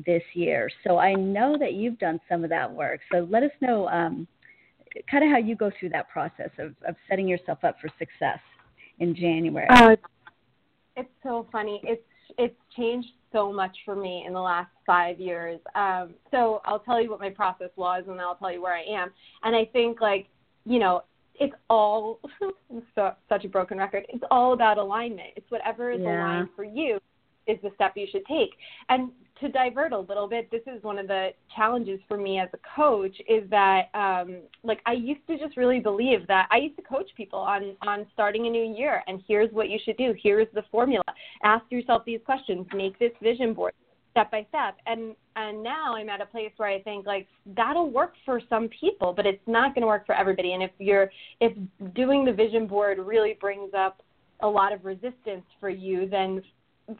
this 0.06 0.22
year? 0.34 0.70
So 0.86 0.98
I 0.98 1.14
know 1.14 1.56
that 1.58 1.74
you've 1.74 1.98
done 1.98 2.20
some 2.28 2.44
of 2.44 2.50
that 2.50 2.72
work. 2.72 3.00
So 3.12 3.26
let 3.30 3.42
us 3.42 3.50
know 3.60 3.88
um, 3.88 4.26
kind 5.10 5.24
of 5.24 5.30
how 5.30 5.38
you 5.38 5.56
go 5.56 5.70
through 5.78 5.90
that 5.90 6.08
process 6.08 6.50
of, 6.58 6.74
of 6.86 6.94
setting 7.08 7.28
yourself 7.28 7.58
up 7.64 7.76
for 7.80 7.88
success 7.98 8.40
in 8.98 9.14
January. 9.14 9.68
Uh, 9.70 9.96
it's 10.96 11.08
so 11.22 11.46
funny. 11.52 11.80
It's 11.84 12.02
it's 12.36 12.56
changed 12.76 13.08
so 13.32 13.52
much 13.52 13.76
for 13.84 13.96
me 13.96 14.24
in 14.26 14.32
the 14.32 14.40
last 14.40 14.70
five 14.86 15.18
years. 15.18 15.60
Um, 15.74 16.14
so 16.30 16.60
I'll 16.64 16.80
tell 16.80 17.00
you 17.00 17.10
what 17.10 17.20
my 17.20 17.30
process 17.30 17.70
was, 17.76 18.04
and 18.08 18.20
I'll 18.20 18.36
tell 18.36 18.52
you 18.52 18.62
where 18.62 18.74
I 18.74 18.82
am. 18.82 19.10
And 19.44 19.56
I 19.56 19.64
think 19.66 20.00
like 20.00 20.28
you 20.64 20.78
know 20.78 21.02
it's 21.38 21.54
all 21.68 22.20
so, 22.94 23.12
such 23.28 23.44
a 23.44 23.48
broken 23.48 23.78
record. 23.78 24.04
It's 24.08 24.24
all 24.30 24.52
about 24.52 24.78
alignment. 24.78 25.30
It's 25.36 25.50
whatever 25.50 25.90
is 25.90 26.00
yeah. 26.02 26.20
aligned 26.20 26.48
for 26.54 26.64
you 26.64 26.98
is 27.46 27.58
the 27.62 27.70
step 27.74 27.92
you 27.96 28.06
should 28.10 28.26
take. 28.26 28.50
And 28.88 29.10
to 29.40 29.48
divert 29.48 29.92
a 29.92 29.98
little 29.98 30.28
bit, 30.28 30.50
this 30.50 30.62
is 30.66 30.82
one 30.82 30.98
of 30.98 31.06
the 31.06 31.30
challenges 31.54 32.00
for 32.08 32.16
me 32.16 32.40
as 32.40 32.48
a 32.52 32.58
coach 32.76 33.16
is 33.28 33.48
that 33.50 33.88
um, 33.94 34.38
like 34.64 34.80
I 34.84 34.92
used 34.92 35.26
to 35.28 35.38
just 35.38 35.56
really 35.56 35.78
believe 35.78 36.26
that 36.26 36.48
I 36.50 36.58
used 36.58 36.76
to 36.76 36.82
coach 36.82 37.08
people 37.16 37.38
on 37.38 37.76
on 37.86 38.06
starting 38.12 38.46
a 38.46 38.50
new 38.50 38.74
year 38.76 39.02
and 39.06 39.22
here's 39.28 39.52
what 39.52 39.70
you 39.70 39.78
should 39.84 39.96
do. 39.96 40.12
Here's 40.20 40.48
the 40.54 40.64
formula. 40.70 41.04
Ask 41.44 41.64
yourself 41.70 42.02
these 42.04 42.20
questions. 42.24 42.66
Make 42.74 42.98
this 42.98 43.12
vision 43.22 43.54
board 43.54 43.72
step 44.18 44.30
by 44.30 44.46
step. 44.48 44.76
And 44.86 45.14
and 45.36 45.62
now 45.62 45.94
i'm 45.94 46.08
at 46.08 46.20
a 46.20 46.26
place 46.26 46.50
where 46.56 46.68
i 46.68 46.82
think 46.82 47.06
like 47.06 47.28
that'll 47.56 47.90
work 47.90 48.14
for 48.24 48.40
some 48.48 48.68
people 48.68 49.12
but 49.12 49.24
it's 49.24 49.46
not 49.46 49.74
going 49.74 49.82
to 49.82 49.86
work 49.86 50.04
for 50.04 50.14
everybody. 50.14 50.52
And 50.54 50.62
if 50.62 50.72
you're 50.78 51.10
if 51.40 51.52
doing 51.94 52.24
the 52.24 52.32
vision 52.32 52.66
board 52.66 52.98
really 52.98 53.36
brings 53.40 53.72
up 53.76 54.02
a 54.40 54.48
lot 54.48 54.72
of 54.72 54.84
resistance 54.84 55.44
for 55.60 55.70
you 55.70 56.08
then 56.08 56.42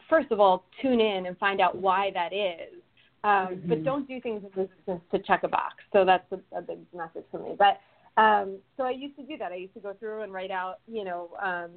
first 0.09 0.31
of 0.31 0.39
all 0.39 0.65
tune 0.81 1.01
in 1.01 1.25
and 1.25 1.37
find 1.37 1.59
out 1.59 1.75
why 1.75 2.11
that 2.13 2.31
is. 2.33 2.81
Um, 3.25 3.31
mm-hmm. 3.31 3.69
but 3.69 3.83
don't 3.83 4.07
do 4.07 4.21
things 4.21 4.41
in 4.43 4.61
resistance 4.61 5.01
to 5.11 5.19
check 5.19 5.43
a 5.43 5.49
box. 5.49 5.75
So 5.91 6.05
that's 6.05 6.23
a, 6.31 6.57
a 6.57 6.61
big 6.61 6.79
message 6.95 7.25
for 7.29 7.39
me. 7.39 7.53
But 7.59 7.81
um, 8.15 8.59
so 8.77 8.83
i 8.83 8.91
used 8.91 9.17
to 9.17 9.23
do 9.23 9.37
that. 9.37 9.51
I 9.51 9.55
used 9.55 9.73
to 9.73 9.81
go 9.81 9.93
through 9.99 10.21
and 10.23 10.31
write 10.31 10.51
out 10.51 10.75
you 10.87 11.03
know 11.03 11.29
um, 11.43 11.71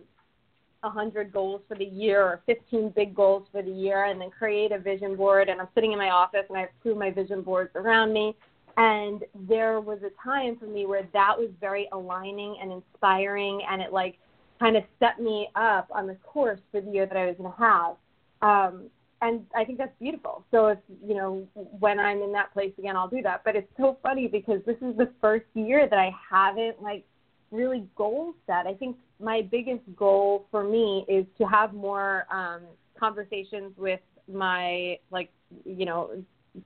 100 0.83 1.33
goals 1.33 1.61
for 1.69 1.77
the 1.77 1.85
year 1.85 2.23
or 2.23 2.43
15 2.47 2.93
big 2.95 3.15
goals 3.15 3.47
for 3.53 3.63
the 3.63 3.71
year 3.71 4.05
and 4.05 4.21
then 4.21 4.31
create 4.31 4.73
a 4.73 4.79
vision 4.79 5.17
board. 5.17 5.49
And 5.49 5.61
I'm 5.61 5.69
sitting 5.75 5.93
in 5.93 5.99
my 5.99 6.11
office 6.11 6.45
and 6.49 6.59
I 6.59 6.63
have 6.63 6.71
two 6.83 6.91
of 6.93 6.99
my 6.99 7.11
vision 7.11 7.43
boards 7.43 7.71
around 7.75 8.13
me. 8.13 8.35
And 8.77 9.23
there 9.49 9.81
was 9.81 9.99
a 10.03 10.11
time 10.23 10.57
for 10.57 10.67
me 10.67 10.87
where 10.87 11.07
that 11.13 11.39
was 11.39 11.51
very 11.61 11.89
aligning 11.93 12.57
and 12.61 12.73
inspiring 12.73 13.61
and 13.71 13.83
it 13.83 13.93
like 13.93 14.19
kind 14.59 14.77
of 14.77 14.85
set 14.99 15.21
me 15.21 15.49
up 15.57 15.89
on 15.93 16.07
the 16.07 16.15
course 16.17 16.61
for 16.71 16.81
the 16.81 16.91
year 16.91 17.07
that 17.07 17.17
I 17.17 17.27
was 17.27 17.37
going 17.37 17.53
to 17.53 17.59
have. 17.59 17.97
Um, 18.43 18.91
and 19.21 19.47
I 19.55 19.65
think 19.65 19.79
that's 19.79 19.95
beautiful. 20.01 20.45
So 20.51 20.67
if 20.67 20.79
you 21.07 21.15
know 21.15 21.47
when 21.79 22.01
I'm 22.01 22.23
in 22.23 22.33
that 22.33 22.53
place 22.53 22.73
again, 22.77 22.97
I'll 22.97 23.09
do 23.09 23.23
that. 23.23 23.43
But 23.45 23.55
it's 23.55 23.71
so 23.77 23.97
funny 24.03 24.27
because 24.27 24.61
this 24.67 24.77
is 24.83 24.97
the 24.97 25.11
first 25.21 25.47
year 25.55 25.89
that 25.89 25.99
I 25.99 26.11
haven't 26.29 26.83
like 26.83 27.05
really 27.53 27.87
goal 27.97 28.35
set. 28.47 28.67
I 28.67 28.75
think 28.75 28.97
my 29.23 29.43
biggest 29.43 29.83
goal 29.97 30.47
for 30.51 30.65
me 30.65 31.05
is 31.09 31.25
to 31.39 31.45
have 31.45 31.73
more 31.73 32.27
um, 32.33 32.63
conversations 32.99 33.73
with 33.77 34.01
my 34.33 34.99
like 35.11 35.31
you 35.65 35.85
know 35.87 36.11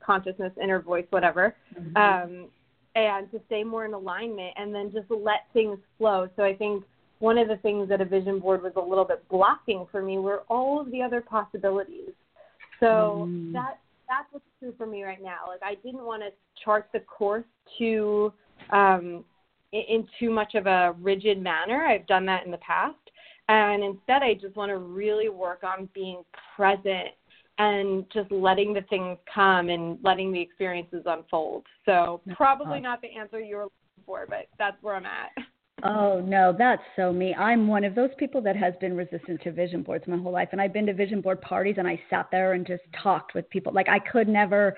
consciousness, 0.05 0.53
inner 0.63 0.81
voice, 0.81 1.07
whatever, 1.11 1.55
mm-hmm. 1.79 1.97
um, 1.97 2.49
and 2.95 3.31
to 3.31 3.41
stay 3.47 3.63
more 3.63 3.85
in 3.85 3.95
alignment, 3.95 4.53
and 4.57 4.75
then 4.75 4.91
just 4.93 5.07
let 5.11 5.47
things 5.53 5.79
flow. 5.99 6.29
So 6.37 6.43
I 6.43 6.55
think 6.55 6.85
one 7.19 7.39
of 7.39 7.49
the 7.49 7.57
things 7.59 7.89
that 7.89 8.01
a 8.01 8.05
vision 8.05 8.41
board 8.41 8.63
was 8.63 8.73
a 8.77 8.81
little 8.81 9.05
bit 9.05 9.27
blocking 9.29 9.87
for 9.91 10.03
me 10.03 10.19
were 10.19 10.43
all 10.49 10.81
of 10.81 10.91
the 10.91 11.03
other 11.03 11.21
possibilities. 11.21 12.11
So 12.81 13.27
mm. 13.29 13.53
that 13.53 13.79
that's 14.09 14.27
what's 14.31 14.45
true 14.61 14.75
for 14.77 14.87
me 14.87 15.03
right 15.03 15.23
now. 15.23 15.41
Like 15.49 15.61
I 15.63 15.75
didn't 15.77 16.05
want 16.05 16.23
to 16.23 16.31
chart 16.63 16.89
the 16.93 17.01
course 17.01 17.45
to 17.79 18.33
um, 18.71 19.25
in 19.73 20.07
too 20.19 20.31
much 20.31 20.55
of 20.55 20.67
a 20.67 20.95
rigid 21.01 21.43
manner. 21.43 21.87
I've 21.87 22.07
done 22.07 22.27
that 22.27 22.45
in 22.45 22.51
the 22.51 22.59
past. 22.59 22.97
And 23.49 23.85
instead, 23.85 24.23
I 24.23 24.35
just 24.35 24.57
want 24.57 24.71
to 24.71 24.79
really 24.79 25.29
work 25.29 25.63
on 25.63 25.89
being 25.95 26.23
present 26.57 27.09
and 27.59 28.05
just 28.13 28.31
letting 28.31 28.75
the 28.75 28.83
things 28.83 29.19
come 29.33 29.69
and 29.69 29.99
letting 30.03 30.33
the 30.33 30.41
experiences 30.41 31.03
unfold. 31.07 31.65
So, 31.85 32.21
probably 32.35 32.81
not 32.81 33.01
the 33.01 33.09
answer 33.09 33.41
you 33.41 33.57
were 33.57 33.63
looking 33.65 34.05
for, 34.05 34.27
but 34.29 34.49
that's 34.59 34.77
where 34.83 34.97
I'm 34.97 35.07
at. 35.07 35.31
Oh 35.85 36.21
no, 36.21 36.55
that's 36.57 36.83
so 36.97 37.13
me. 37.13 37.35
I'm 37.35 37.69
one 37.69 37.85
of 37.85 37.95
those 37.95 38.09
people 38.19 38.41
that 38.43 38.57
has 38.57 38.73
been 38.81 38.97
resistant 38.97 39.43
to 39.43 39.53
vision 39.53 39.83
boards 39.83 40.07
my 40.07 40.17
whole 40.17 40.33
life, 40.33 40.49
and 40.53 40.61
I've 40.61 40.73
been 40.73 40.87
to 40.87 40.95
vision 40.95 41.21
board 41.21 41.41
parties 41.43 41.75
and 41.77 41.87
I 41.87 42.01
sat 42.09 42.29
there 42.33 42.55
and 42.55 42.67
just 42.67 42.83
talked 43.03 43.35
with 43.35 43.49
people. 43.51 43.75
Like 43.75 43.89
I 43.89 43.99
could 43.99 44.27
never 44.27 44.75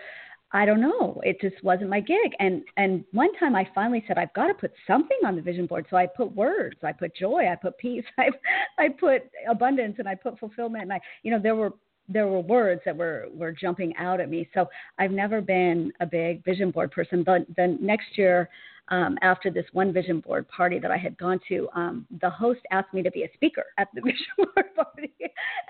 I 0.53 0.65
don't 0.65 0.81
know. 0.81 1.21
It 1.25 1.41
just 1.41 1.63
wasn't 1.63 1.91
my 1.91 2.01
gig. 2.01 2.33
And 2.39 2.63
and 2.77 3.05
one 3.13 3.35
time 3.39 3.55
I 3.55 3.69
finally 3.75 4.03
said 4.07 4.17
I've 4.17 4.33
got 4.33 4.47
to 4.47 4.55
put 4.55 4.73
something 4.87 5.19
on 5.27 5.37
the 5.37 5.43
vision 5.43 5.67
board. 5.67 5.87
So 5.91 5.97
I 5.97 6.07
put 6.07 6.35
words. 6.35 6.77
I 6.83 6.93
put 6.93 7.15
joy. 7.15 7.49
I 7.51 7.55
put 7.55 7.77
peace. 7.79 8.05
I 8.19 8.31
I 8.79 8.89
put 8.89 9.23
abundance 9.49 9.97
and 9.99 10.09
I 10.09 10.15
put 10.15 10.39
fulfillment. 10.39 10.85
And 10.85 10.93
I 10.93 11.01
you 11.23 11.31
know 11.31 11.41
there 11.41 11.55
were 11.55 11.73
there 12.09 12.27
were 12.27 12.41
words 12.41 12.81
that 12.87 12.97
were 12.97 13.27
were 13.35 13.53
jumping 13.53 13.95
out 13.99 14.21
at 14.21 14.31
me. 14.31 14.49
So 14.55 14.67
I've 14.99 15.11
never 15.11 15.43
been 15.43 15.93
a 16.01 16.07
big 16.07 16.43
vision 16.45 16.71
board 16.71 16.93
person. 16.93 17.23
But 17.23 17.43
then 17.57 17.79
next 17.83 18.17
year 18.17 18.49
um, 18.91 19.19
after 19.23 19.51
this 19.51 19.67
one 19.73 19.93
vision 19.93 20.21
board 20.21 20.49
party 20.49 20.79
that 20.79 20.91
I 20.91 20.97
had 20.97 21.17
gone 21.19 21.41
to, 21.49 21.69
um, 21.75 22.07
the 22.21 22.31
host 22.31 22.61
asked 22.71 22.93
me 22.95 23.03
to 23.03 23.11
be 23.11 23.23
a 23.25 23.29
speaker 23.35 23.65
at 23.79 23.89
the 23.95 24.01
vision 24.05 24.27
board 24.37 24.75
party, 24.75 25.13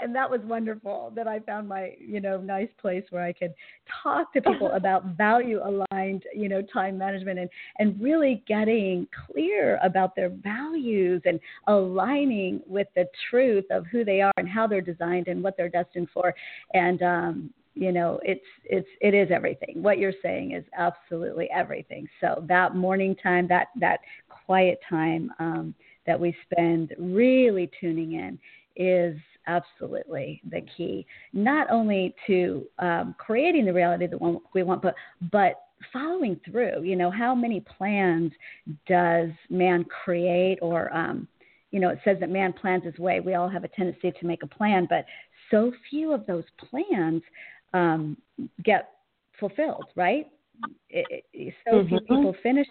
and 0.01 0.15
that 0.15 0.31
was 0.31 0.41
wonderful. 0.45 1.13
That 1.15 1.27
I 1.27 1.41
found 1.41 1.69
my 1.69 1.95
you 1.99 2.21
know 2.21 2.41
nice 2.41 2.69
place 2.81 3.05
where 3.11 3.25
I 3.25 3.33
could 3.33 3.55
talk 4.03 4.33
to 4.35 4.41
people 4.41 4.71
about 4.75 5.17
value 5.17 5.61
aligned 5.63 6.25
you 6.35 6.49
know 6.49 6.63
time 6.63 6.99
management 6.99 7.39
and 7.39 7.51
and 7.79 8.01
really 8.01 8.43
getting 8.47 9.07
clear 9.27 9.79
about 9.83 10.15
their 10.15 10.31
values 10.31 11.23
and 11.25 11.41
aligning 11.67 12.61
with 12.67 12.89
the 12.95 13.07
truth 13.31 13.65
of 13.71 13.87
who 13.87 14.05
they 14.05 14.21
are 14.21 14.33
and 14.37 14.49
how 14.49 14.67
they're 14.67 14.81
designed 14.81 15.29
and 15.29 15.43
what 15.43 15.57
they're 15.57 15.69
destined 15.69 16.09
for, 16.13 16.35
and 16.75 17.03
um, 17.03 17.51
you 17.79 17.93
know 17.93 18.19
it's 18.25 18.45
it's 18.65 18.89
it 19.01 19.15
is 19.15 19.29
everything. 19.31 19.83
What 19.83 19.99
you're 19.99 20.13
saying 20.21 20.53
is 20.53 20.65
absolutely 20.77 21.49
everything. 21.55 22.09
So 22.21 22.45
that 22.49 22.75
morning 22.75 23.15
time 23.23 23.47
that 23.49 23.69
that 23.81 24.01
quiet 24.29 24.81
time 24.89 25.31
um, 25.39 25.75
that 26.07 26.19
we 26.19 26.35
spend 26.51 26.95
really 26.99 27.71
tuning 27.81 28.15
in 28.15 28.39
is 28.75 29.17
absolutely 29.47 30.43
the 30.51 30.63
key. 30.77 31.07
Not 31.33 31.71
only 31.71 32.15
to 32.27 32.67
um, 32.81 33.15
creating 33.17 33.65
the 33.65 33.73
reality 33.73 34.09
that 34.09 34.41
we 34.55 34.63
want 34.65 34.83
but 34.83 34.95
but 35.31 35.63
following 35.93 36.41
through 36.51 36.83
you 36.83 36.97
know 36.97 37.13
how 37.13 37.33
many 37.33 37.61
plans 37.61 38.33
does 38.89 39.29
man 39.51 39.85
create 39.85 40.59
or 40.61 40.93
um, 40.93 41.29
you 41.71 41.79
know 41.79 41.91
it 41.91 42.01
says 42.05 42.17
that 42.19 42.31
man 42.31 42.53
plans 42.53 42.83
his 42.83 42.99
way. 42.99 43.21
We 43.21 43.35
all 43.35 43.49
have 43.49 43.63
a 43.63 43.69
tendency 43.69 44.11
to 44.11 44.27
make 44.27 44.43
a 44.43 44.49
plan 44.49 44.89
but 44.91 45.05
so 45.51 45.73
few 45.89 46.13
of 46.13 46.27
those 46.27 46.45
plans 46.69 47.23
um, 47.75 48.17
get 48.65 48.91
fulfilled, 49.39 49.87
right? 49.97 50.27
It, 50.91 51.25
it, 51.33 51.55
so 51.67 51.77
mm-hmm. 51.77 51.89
few 51.89 52.01
people 52.01 52.35
finish, 52.43 52.67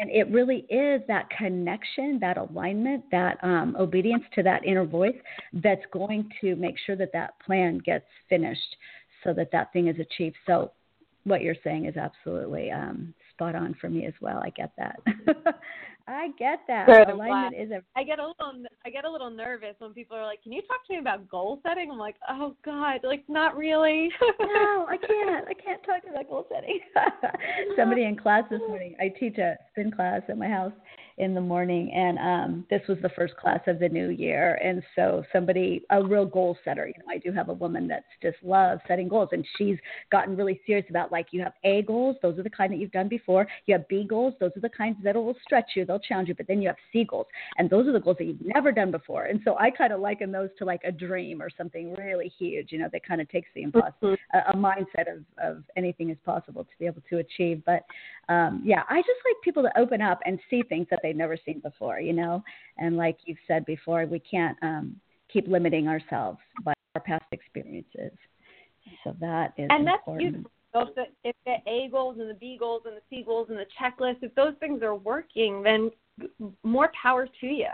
and 0.00 0.10
it 0.10 0.30
really 0.30 0.66
is 0.70 1.02
that 1.08 1.28
connection, 1.30 2.18
that 2.20 2.36
alignment, 2.38 3.04
that 3.10 3.38
um, 3.42 3.76
obedience 3.78 4.24
to 4.34 4.42
that 4.42 4.64
inner 4.64 4.84
voice 4.84 5.16
that's 5.52 5.84
going 5.92 6.28
to 6.40 6.56
make 6.56 6.76
sure 6.84 6.96
that 6.96 7.12
that 7.12 7.34
plan 7.44 7.78
gets 7.78 8.06
finished, 8.28 8.76
so 9.24 9.32
that 9.34 9.50
that 9.52 9.72
thing 9.72 9.88
is 9.88 9.96
achieved. 9.98 10.36
So, 10.46 10.72
what 11.24 11.42
you're 11.42 11.56
saying 11.62 11.86
is 11.86 11.96
absolutely 11.96 12.70
um, 12.70 13.14
spot 13.32 13.54
on 13.54 13.74
for 13.80 13.88
me 13.88 14.06
as 14.06 14.14
well. 14.20 14.40
I 14.42 14.50
get 14.50 14.72
that. 14.76 15.00
I 16.08 16.30
get 16.38 16.60
that. 16.66 16.86
Good, 16.86 17.10
Alignment 17.10 17.54
is 17.54 17.70
a. 17.70 17.82
I 17.96 18.02
get 18.02 18.18
a 18.18 18.26
little. 18.26 18.64
I 18.84 18.90
get 18.90 19.04
a 19.04 19.10
little 19.10 19.30
nervous 19.30 19.74
when 19.78 19.92
people 19.92 20.16
are 20.16 20.26
like, 20.26 20.42
"Can 20.42 20.52
you 20.52 20.60
talk 20.62 20.84
to 20.86 20.94
me 20.94 20.98
about 20.98 21.28
goal 21.28 21.60
setting?" 21.62 21.90
I'm 21.90 21.98
like, 21.98 22.16
"Oh 22.28 22.56
God, 22.64 23.00
like 23.04 23.24
not 23.28 23.56
really." 23.56 24.10
no, 24.40 24.86
I 24.90 24.96
can't. 24.96 25.46
I 25.48 25.54
can't 25.54 25.82
talk 25.84 26.02
about 26.10 26.28
goal 26.28 26.46
setting. 26.52 26.80
Somebody 27.76 28.04
in 28.04 28.16
class 28.16 28.42
this 28.50 28.60
morning. 28.66 28.96
I 29.00 29.08
teach 29.08 29.38
a 29.38 29.56
spin 29.70 29.92
class 29.92 30.22
at 30.28 30.36
my 30.36 30.48
house, 30.48 30.72
in 31.18 31.34
the 31.34 31.40
morning 31.40 31.92
and 31.92 32.18
um 32.18 32.66
this 32.70 32.80
was 32.88 32.98
the 33.02 33.08
first 33.10 33.36
class 33.36 33.60
of 33.66 33.78
the 33.78 33.88
new 33.88 34.08
year 34.08 34.54
and 34.62 34.82
so 34.96 35.22
somebody 35.32 35.82
a 35.90 36.02
real 36.02 36.24
goal 36.24 36.56
setter 36.64 36.86
you 36.86 36.94
know 36.98 37.12
i 37.12 37.18
do 37.18 37.30
have 37.32 37.48
a 37.48 37.52
woman 37.52 37.86
that's 37.86 38.04
just 38.22 38.36
loves 38.42 38.80
setting 38.88 39.08
goals 39.08 39.28
and 39.32 39.46
she's 39.58 39.76
gotten 40.10 40.36
really 40.36 40.60
serious 40.66 40.86
about 40.88 41.12
like 41.12 41.26
you 41.30 41.42
have 41.42 41.52
a 41.64 41.82
goals 41.82 42.16
those 42.22 42.38
are 42.38 42.42
the 42.42 42.50
kind 42.50 42.72
that 42.72 42.78
you've 42.78 42.92
done 42.92 43.08
before 43.08 43.46
you 43.66 43.74
have 43.74 43.86
b 43.88 44.04
goals 44.08 44.34
those 44.40 44.50
are 44.56 44.60
the 44.60 44.68
kinds 44.68 44.96
that 45.02 45.14
will 45.14 45.36
stretch 45.44 45.70
you 45.76 45.84
they'll 45.84 45.98
challenge 45.98 46.28
you 46.28 46.34
but 46.34 46.46
then 46.46 46.62
you 46.62 46.68
have 46.68 46.76
c 46.92 47.04
goals 47.04 47.26
and 47.58 47.68
those 47.68 47.86
are 47.86 47.92
the 47.92 48.00
goals 48.00 48.16
that 48.18 48.24
you've 48.24 48.44
never 48.44 48.72
done 48.72 48.90
before 48.90 49.24
and 49.24 49.40
so 49.44 49.56
i 49.58 49.70
kind 49.70 49.92
of 49.92 50.00
liken 50.00 50.32
those 50.32 50.48
to 50.58 50.64
like 50.64 50.80
a 50.84 50.92
dream 50.92 51.42
or 51.42 51.50
something 51.56 51.94
really 51.94 52.32
huge 52.38 52.72
you 52.72 52.78
know 52.78 52.88
that 52.92 53.04
kind 53.06 53.20
of 53.20 53.28
takes 53.28 53.48
the 53.54 53.62
impossible 53.62 54.10
mm-hmm. 54.10 54.38
a, 54.38 54.52
a 54.52 54.56
mindset 54.56 55.12
of 55.12 55.22
of 55.42 55.62
anything 55.76 56.10
is 56.10 56.16
possible 56.24 56.64
to 56.64 56.70
be 56.78 56.86
able 56.86 57.02
to 57.08 57.18
achieve 57.18 57.62
but 57.66 57.84
um 58.28 58.62
yeah 58.64 58.82
i 58.88 58.96
just 58.96 59.20
like 59.26 59.36
people 59.44 59.62
to 59.62 59.78
open 59.78 60.00
up 60.00 60.20
and 60.24 60.38
see 60.48 60.62
things 60.62 60.86
that 60.90 61.00
they've 61.02 61.16
never 61.16 61.36
seen 61.44 61.60
before, 61.60 62.00
you 62.00 62.12
know. 62.12 62.42
And 62.78 62.96
like 62.96 63.18
you've 63.24 63.38
said 63.46 63.64
before, 63.66 64.06
we 64.06 64.18
can't 64.18 64.56
um, 64.62 64.96
keep 65.32 65.48
limiting 65.48 65.88
ourselves 65.88 66.38
by 66.64 66.72
our 66.94 67.02
past 67.02 67.24
experiences. 67.32 68.12
So 69.04 69.14
that 69.20 69.54
is 69.56 69.68
and 69.70 69.86
that's 69.86 70.00
important. 70.06 70.34
useful. 70.34 70.50
So 70.72 70.80
if 70.80 70.94
the, 70.94 71.04
if 71.24 71.36
the 71.44 71.70
A 71.70 71.88
goals 71.90 72.16
and 72.18 72.30
the 72.30 72.34
B 72.34 72.56
goals 72.58 72.82
and 72.86 72.96
the 72.96 73.02
C 73.10 73.22
goals 73.22 73.48
and 73.50 73.58
the 73.58 73.66
checklist, 73.80 74.22
if 74.22 74.34
those 74.34 74.54
things 74.58 74.82
are 74.82 74.94
working, 74.94 75.62
then 75.62 75.90
more 76.62 76.90
power 77.00 77.26
to 77.40 77.46
you. 77.46 77.66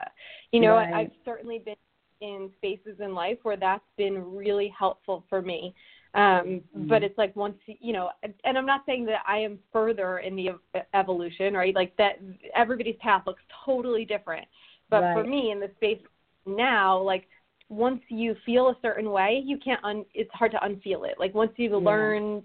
You 0.52 0.60
know, 0.60 0.74
right. 0.74 0.92
I've 0.92 1.10
certainly 1.24 1.60
been 1.64 1.76
in 2.20 2.50
spaces 2.56 2.98
in 3.00 3.14
life 3.14 3.38
where 3.44 3.56
that's 3.56 3.84
been 3.96 4.34
really 4.34 4.72
helpful 4.76 5.24
for 5.28 5.40
me. 5.40 5.74
Um, 6.14 6.22
mm-hmm. 6.22 6.88
But 6.88 7.02
it's 7.02 7.18
like 7.18 7.34
once 7.36 7.56
you 7.66 7.92
know, 7.92 8.10
and 8.22 8.58
I'm 8.58 8.66
not 8.66 8.82
saying 8.86 9.04
that 9.06 9.22
I 9.26 9.38
am 9.38 9.58
further 9.72 10.18
in 10.18 10.36
the 10.36 10.50
evolution, 10.94 11.54
right? 11.54 11.74
Like 11.74 11.96
that, 11.98 12.20
everybody's 12.54 12.96
path 13.00 13.22
looks 13.26 13.42
totally 13.64 14.04
different. 14.04 14.46
But 14.90 15.02
right. 15.02 15.14
for 15.14 15.24
me, 15.24 15.50
in 15.50 15.60
the 15.60 15.70
space 15.76 16.00
now, 16.46 16.98
like 17.00 17.26
once 17.68 18.00
you 18.08 18.34
feel 18.46 18.68
a 18.68 18.76
certain 18.80 19.10
way, 19.10 19.42
you 19.44 19.58
can't 19.58 19.84
un 19.84 20.04
it's 20.14 20.30
hard 20.32 20.52
to 20.52 20.58
unfeel 20.58 21.08
it. 21.08 21.16
Like 21.18 21.34
once 21.34 21.52
you 21.56 21.70
yeah. 21.70 21.76
learn 21.76 22.42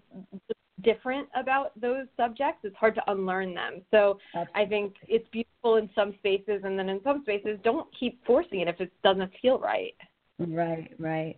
different 0.84 1.30
about 1.36 1.80
those 1.80 2.06
subjects, 2.18 2.60
it's 2.64 2.76
hard 2.76 2.96
to 2.96 3.12
unlearn 3.12 3.54
them. 3.54 3.82
So 3.92 4.20
Absolutely. 4.36 4.62
I 4.62 4.66
think 4.68 4.94
it's 5.08 5.28
beautiful 5.32 5.78
in 5.78 5.90
some 5.96 6.14
spaces 6.20 6.62
and 6.64 6.78
then 6.78 6.90
in 6.90 7.02
some 7.04 7.22
spaces 7.22 7.58
don't 7.64 7.88
keep 7.98 8.24
forcing 8.26 8.60
it 8.60 8.68
if 8.68 8.80
it 8.82 8.92
doesn't 9.04 9.32
feel 9.42 9.60
right. 9.60 9.96
Right, 10.40 10.92
right. 11.00 11.38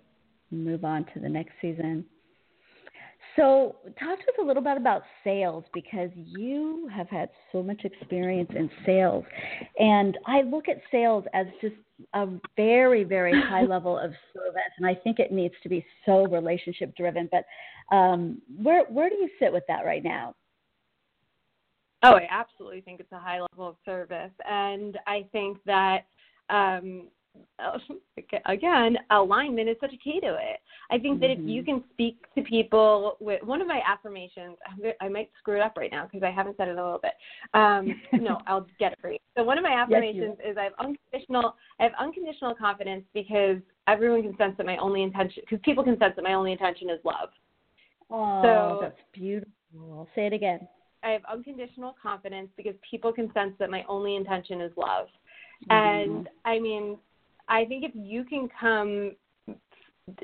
Move 0.52 0.84
on 0.84 1.06
to 1.14 1.20
the 1.20 1.30
next 1.30 1.52
season. 1.62 2.06
So, 3.36 3.76
talk 4.00 4.18
to 4.20 4.26
us 4.26 4.38
a 4.42 4.46
little 4.46 4.64
bit 4.64 4.78
about 4.78 5.04
sales 5.24 5.66
because 5.74 6.10
you 6.16 6.90
have 6.94 7.10
had 7.10 7.30
so 7.52 7.62
much 7.62 7.82
experience 7.84 8.50
in 8.56 8.70
sales. 8.86 9.26
And 9.78 10.18
I 10.26 10.42
look 10.42 10.70
at 10.70 10.78
sales 10.90 11.26
as 11.34 11.46
just 11.62 11.76
a 12.14 12.28
very, 12.56 13.04
very 13.04 13.34
high 13.34 13.64
level 13.68 13.98
of 13.98 14.12
service. 14.34 14.72
And 14.78 14.88
I 14.88 14.96
think 14.96 15.20
it 15.20 15.34
needs 15.34 15.54
to 15.64 15.70
be 15.70 15.86
so 16.06 16.26
relationship 16.28 16.96
driven. 16.96 17.30
But 17.30 17.96
um, 17.96 18.42
where, 18.62 18.86
where 18.86 19.10
do 19.10 19.16
you 19.16 19.30
sit 19.40 19.52
with 19.52 19.64
that 19.68 19.86
right 19.86 20.04
now? 20.04 20.34
Oh, 22.04 22.14
I 22.14 22.28
absolutely 22.30 22.82
think 22.82 23.00
it's 23.00 23.12
a 23.12 23.20
high 23.20 23.42
level 23.42 23.68
of 23.68 23.76
service. 23.84 24.32
And 24.48 24.98
I 25.08 25.26
think 25.32 25.58
that 25.66 26.06
um, 26.50 27.08
again, 28.46 28.98
alignment 29.12 29.70
is 29.70 29.78
such 29.80 29.94
a 29.94 29.98
key 29.98 30.20
to 30.22 30.36
it. 30.36 30.60
I 30.92 30.98
think 30.98 31.20
that 31.22 31.30
mm-hmm. 31.30 31.48
if 31.48 31.50
you 31.50 31.64
can 31.64 31.84
speak 31.94 32.18
to 32.36 32.42
people 32.44 33.18
with 33.20 33.42
one 33.44 33.62
of 33.62 33.68
my 33.68 33.82
affirmations, 33.88 34.58
I 35.02 35.10
might 35.10 35.30
screw 35.40 35.56
it 35.56 35.62
up 35.62 35.76
right 35.78 35.92
now 35.92 36.06
because 36.06 36.24
I 36.24 36.32
haven't 36.32 36.58
said 36.58 36.68
it 36.68 36.72
in 36.72 36.78
a 36.78 36.84
little 36.84 37.02
bit. 37.02 37.14
Um, 37.54 38.02
no, 38.22 38.40
I'll 38.48 38.68
get 38.80 38.94
it 38.94 39.00
for 39.02 39.12
you. 39.12 39.18
So 39.38 39.44
one 39.44 39.58
of 39.58 39.64
my 39.64 39.74
affirmations 39.74 40.36
yes, 40.40 40.52
is 40.52 40.58
I 40.58 40.64
have 40.64 40.74
unconditional. 40.80 41.56
I 41.80 41.84
have 41.84 41.94
unconditional 42.00 42.56
confidence 42.56 43.04
because 43.14 43.58
everyone 43.88 44.22
can 44.22 44.38
sense 44.38 44.56
that 44.58 44.66
my 44.66 44.78
only 44.78 45.04
intention, 45.04 45.44
because 45.50 45.62
people 45.64 45.84
can 45.84 45.98
sense 45.98 46.14
that 46.16 46.24
my 46.24 46.34
only 46.34 46.52
intention 46.52 46.90
is 46.90 47.00
love. 47.04 47.30
Oh, 48.12 48.42
so, 48.44 48.80
that's 48.82 49.00
beautiful. 49.14 49.52
I'll 49.76 50.08
say 50.16 50.28
it 50.28 50.34
again. 50.34 50.68
I 51.04 51.10
have 51.10 51.22
unconditional 51.32 51.96
confidence 52.02 52.50
because 52.58 52.74
people 52.90 53.14
can 53.14 53.32
sense 53.34 53.54
that 53.60 53.70
my 53.70 53.84
only 53.88 54.16
intention 54.16 54.62
is 54.62 54.72
love. 54.76 55.08
Mm-hmm. 55.70 56.12
And 56.12 56.30
I 56.46 56.60
mean, 56.60 56.98
I 57.48 57.66
think 57.66 57.84
if 57.84 57.92
you 57.94 58.24
can 58.24 58.50
come 58.60 59.16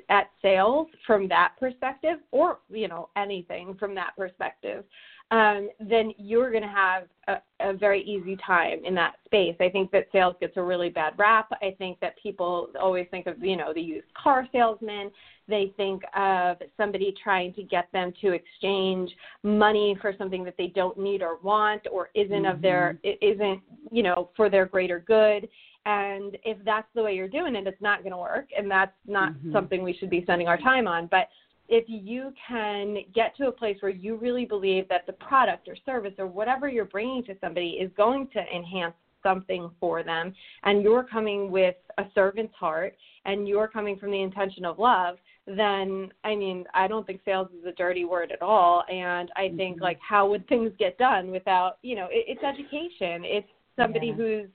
at 0.10 0.30
sales 0.42 0.88
from 1.08 1.28
that 1.28 1.54
perspective, 1.60 2.20
or 2.32 2.60
you 2.70 2.88
know 2.88 3.10
anything 3.18 3.76
from 3.80 3.96
that 3.96 4.12
perspective, 4.18 4.84
um, 5.32 5.70
then 5.80 6.14
you're 6.18 6.52
going 6.52 6.64
to 6.64 6.70
have 6.70 7.04
a, 7.28 7.38
a 7.62 7.74
very 7.74 8.04
easy 8.04 8.38
time 8.46 8.84
in 8.86 8.94
that 8.96 9.16
space. 9.26 9.56
I 9.60 9.70
think 9.70 9.90
that 9.92 10.08
sales 10.12 10.36
gets 10.42 10.58
a 10.58 10.62
really 10.62 10.90
bad 10.90 11.14
rap. 11.18 11.50
I 11.62 11.74
think 11.78 12.00
that 12.02 12.16
people 12.22 12.68
always 12.80 13.08
think 13.12 13.28
of 13.28 13.42
you 13.42 13.56
know 13.56 13.74
the 13.74 13.82
used 13.82 14.14
car 14.14 14.48
salesman. 14.52 15.10
They 15.48 15.74
think 15.78 16.04
of 16.16 16.58
somebody 16.78 17.14
trying 17.24 17.54
to 17.56 17.64
get 17.64 17.88
them 17.92 18.14
to 18.22 18.34
exchange 18.34 19.12
money 19.44 19.98
for 20.02 20.14
something 20.18 20.44
that 20.44 20.56
they 20.58 20.68
don't 20.68 20.98
need 20.98 21.22
or 21.22 21.38
want, 21.42 21.88
or 21.92 22.10
isn't 22.14 22.44
mm-hmm. 22.44 22.56
of 22.56 22.62
their 22.62 23.00
isn't 23.04 23.62
you 23.92 24.04
know 24.04 24.30
for 24.36 24.50
their 24.50 24.66
greater 24.66 25.00
good 25.00 25.48
and 25.86 26.38
if 26.44 26.58
that's 26.64 26.88
the 26.94 27.02
way 27.02 27.16
you're 27.16 27.28
doing 27.28 27.56
it, 27.56 27.66
it's 27.66 27.82
not 27.82 28.00
going 28.04 28.12
to 28.12 28.18
work. 28.18 28.50
And 28.56 28.70
that's 28.70 28.94
not 29.08 29.34
mm-hmm. 29.34 29.52
something 29.52 29.82
we 29.82 29.94
should 29.94 30.12
be 30.12 30.22
spending 30.22 30.48
our 30.48 30.58
time 30.58 30.88
on. 30.88 31.08
But 31.08 31.28
if 31.72 31.86
you 31.88 32.34
can 32.48 32.98
get 33.16 33.36
to 33.38 33.48
a 33.48 33.52
place 33.52 33.78
where 33.80 33.92
you 33.92 34.18
really 34.18 34.46
believe 34.46 34.88
that 34.90 35.08
the 35.08 35.14
product 35.14 35.70
or 35.70 35.76
service 35.86 36.14
or 36.20 36.28
whatever 36.28 36.68
you're 36.68 36.86
bringing 36.86 37.24
to 37.24 37.36
somebody 37.40 37.72
is 37.82 37.90
going 37.96 38.28
to 38.34 38.40
enhance 38.54 38.94
something 39.24 39.72
for 39.80 40.04
them, 40.04 40.34
and 40.64 40.84
you're 40.84 41.04
coming 41.04 41.50
with 41.50 41.76
a 41.98 42.04
servant's 42.14 42.54
heart 42.56 42.96
and 43.26 43.48
you're 43.48 43.68
coming 43.68 43.98
from 43.98 44.12
the 44.12 44.22
intention 44.22 44.66
of 44.66 44.80
love, 44.80 45.18
then 45.48 46.12
I 46.24 46.36
mean, 46.36 46.66
I 46.74 46.88
don't 46.88 47.08
think 47.08 47.22
sales 47.24 47.48
is 47.58 47.66
a 47.66 47.72
dirty 47.72 48.04
word 48.04 48.32
at 48.32 48.42
all. 48.42 48.84
And 48.92 49.32
I 49.36 49.50
think 49.56 49.78
mm-hmm. 49.78 49.84
like 49.84 50.00
how 50.08 50.30
would 50.30 50.48
things 50.48 50.72
get 50.78 50.98
done 50.98 51.32
without, 51.32 51.78
you 51.84 51.96
know, 51.96 52.08
it, 52.12 52.26
it's 52.28 52.44
education. 52.44 53.24
It's 53.24 53.48
somebody 53.78 54.08
yeah. 54.08 54.14
who's 54.16 54.48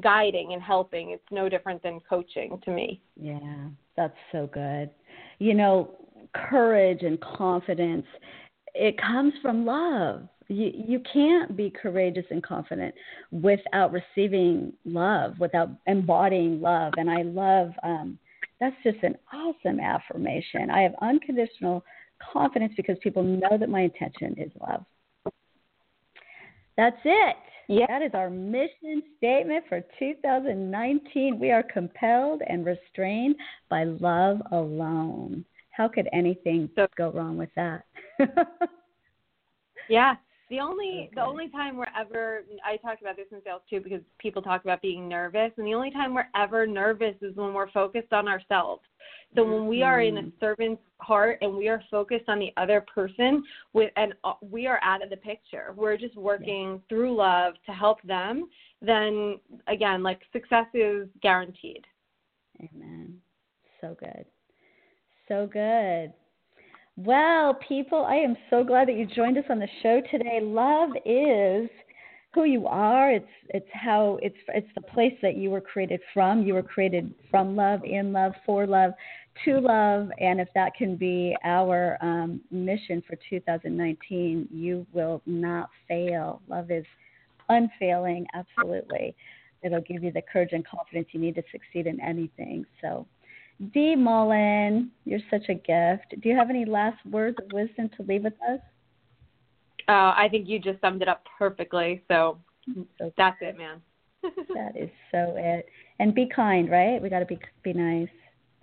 guiding 0.00 0.52
and 0.52 0.62
helping. 0.62 1.10
It's 1.10 1.24
no 1.30 1.48
different 1.48 1.82
than 1.82 2.00
coaching 2.08 2.60
to 2.64 2.70
me. 2.70 3.00
Yeah, 3.16 3.68
that's 3.96 4.16
so 4.30 4.48
good. 4.52 4.90
You 5.38 5.54
know, 5.54 5.96
courage 6.34 7.02
and 7.02 7.20
confidence, 7.20 8.06
it 8.74 9.00
comes 9.00 9.32
from 9.42 9.64
love. 9.64 10.28
You 10.48 10.72
you 10.74 11.00
can't 11.12 11.56
be 11.56 11.70
courageous 11.70 12.24
and 12.30 12.42
confident 12.42 12.94
without 13.30 13.92
receiving 13.92 14.72
love, 14.84 15.38
without 15.38 15.70
embodying 15.86 16.60
love. 16.60 16.94
And 16.96 17.08
I 17.10 17.22
love 17.22 17.70
um, 17.82 18.18
that's 18.60 18.76
just 18.82 19.02
an 19.02 19.16
awesome 19.32 19.80
affirmation. 19.80 20.70
I 20.70 20.82
have 20.82 20.94
unconditional 21.00 21.84
confidence 22.32 22.74
because 22.76 22.96
people 23.02 23.22
know 23.22 23.56
that 23.58 23.68
my 23.68 23.80
intention 23.82 24.34
is 24.38 24.50
love. 24.60 24.84
That's 26.76 27.00
it. 27.04 27.36
Yeah. 27.68 27.86
That 27.88 28.02
is 28.02 28.10
our 28.14 28.30
mission 28.30 29.02
statement 29.16 29.64
for 29.68 29.82
2019. 29.98 31.38
We 31.38 31.52
are 31.52 31.62
compelled 31.62 32.42
and 32.48 32.66
restrained 32.66 33.36
by 33.68 33.84
love 33.84 34.42
alone. 34.50 35.44
How 35.80 35.88
could 35.88 36.10
anything 36.12 36.68
so, 36.76 36.86
go 36.94 37.10
wrong 37.10 37.38
with 37.38 37.48
that? 37.56 37.86
yeah. 39.88 40.14
The 40.50 40.60
only 40.60 41.06
okay. 41.06 41.10
the 41.14 41.22
only 41.22 41.48
time 41.48 41.78
we're 41.78 41.86
ever 41.98 42.42
I 42.62 42.76
talk 42.76 43.00
about 43.00 43.16
this 43.16 43.28
in 43.32 43.40
sales 43.42 43.62
too 43.70 43.80
because 43.80 44.02
people 44.18 44.42
talk 44.42 44.62
about 44.62 44.82
being 44.82 45.08
nervous 45.08 45.52
and 45.56 45.66
the 45.66 45.72
only 45.72 45.90
time 45.90 46.12
we're 46.12 46.28
ever 46.36 46.66
nervous 46.66 47.14
is 47.22 47.34
when 47.34 47.54
we're 47.54 47.70
focused 47.70 48.12
on 48.12 48.28
ourselves. 48.28 48.82
So 49.34 49.42
when 49.42 49.68
we 49.68 49.82
are 49.82 50.02
in 50.02 50.18
a 50.18 50.20
mm-hmm. 50.20 50.28
servant's 50.38 50.82
heart 50.98 51.38
and 51.40 51.56
we 51.56 51.68
are 51.68 51.82
focused 51.90 52.28
on 52.28 52.38
the 52.38 52.52
other 52.58 52.84
person 52.94 53.42
with 53.72 53.90
and 53.96 54.12
uh, 54.22 54.34
we 54.42 54.66
are 54.66 54.80
out 54.82 55.02
of 55.02 55.08
the 55.08 55.16
picture. 55.16 55.72
We're 55.74 55.96
just 55.96 56.14
working 56.14 56.72
yeah. 56.72 56.78
through 56.90 57.16
love 57.16 57.54
to 57.64 57.72
help 57.72 58.02
them, 58.02 58.50
then 58.82 59.40
again, 59.66 60.02
like 60.02 60.20
success 60.30 60.66
is 60.74 61.08
guaranteed. 61.22 61.86
Amen. 62.60 63.14
So 63.80 63.96
good. 63.98 64.26
So 65.30 65.46
good. 65.46 66.12
Well, 66.96 67.54
people, 67.68 68.04
I 68.04 68.16
am 68.16 68.36
so 68.50 68.64
glad 68.64 68.88
that 68.88 68.96
you 68.96 69.06
joined 69.06 69.38
us 69.38 69.44
on 69.48 69.60
the 69.60 69.68
show 69.80 70.02
today. 70.10 70.40
Love 70.42 70.90
is 71.06 71.70
who 72.34 72.46
you 72.46 72.66
are. 72.66 73.12
It's 73.12 73.30
it's 73.50 73.68
how 73.72 74.18
it's 74.22 74.36
it's 74.48 74.66
the 74.74 74.80
place 74.80 75.14
that 75.22 75.36
you 75.36 75.50
were 75.50 75.60
created 75.60 76.00
from. 76.12 76.42
You 76.42 76.54
were 76.54 76.64
created 76.64 77.14
from 77.30 77.54
love, 77.54 77.84
in 77.84 78.12
love, 78.12 78.32
for 78.44 78.66
love, 78.66 78.90
to 79.44 79.60
love, 79.60 80.08
and 80.18 80.40
if 80.40 80.48
that 80.56 80.74
can 80.74 80.96
be 80.96 81.36
our 81.44 81.96
um, 82.02 82.40
mission 82.50 83.00
for 83.06 83.16
2019, 83.30 84.48
you 84.52 84.84
will 84.92 85.22
not 85.26 85.70
fail. 85.86 86.42
Love 86.48 86.72
is 86.72 86.84
unfailing, 87.48 88.26
absolutely. 88.34 89.14
It'll 89.62 89.80
give 89.82 90.02
you 90.02 90.10
the 90.10 90.22
courage 90.22 90.50
and 90.52 90.66
confidence 90.66 91.06
you 91.12 91.20
need 91.20 91.36
to 91.36 91.42
succeed 91.52 91.86
in 91.86 92.00
anything. 92.00 92.64
So 92.82 93.06
Dee 93.74 93.94
Mullin, 93.94 94.90
you're 95.04 95.20
such 95.30 95.48
a 95.50 95.54
gift. 95.54 96.20
Do 96.22 96.28
you 96.28 96.34
have 96.34 96.48
any 96.48 96.64
last 96.64 97.04
words 97.06 97.36
of 97.42 97.52
wisdom 97.52 97.90
to 97.96 98.02
leave 98.02 98.24
with 98.24 98.32
us? 98.50 98.60
Uh, 99.86 100.14
I 100.16 100.28
think 100.30 100.48
you 100.48 100.58
just 100.58 100.80
summed 100.80 101.02
it 101.02 101.08
up 101.08 101.24
perfectly. 101.38 102.02
So, 102.08 102.38
so 102.98 103.12
that's 103.18 103.36
it, 103.40 103.58
man. 103.58 103.82
that 104.22 104.76
is 104.76 104.88
so 105.10 105.34
it. 105.36 105.66
And 105.98 106.14
be 106.14 106.26
kind, 106.34 106.70
right? 106.70 107.02
We 107.02 107.10
got 107.10 107.18
to 107.18 107.26
be 107.26 107.38
be 107.62 107.74
nice. 107.74 108.08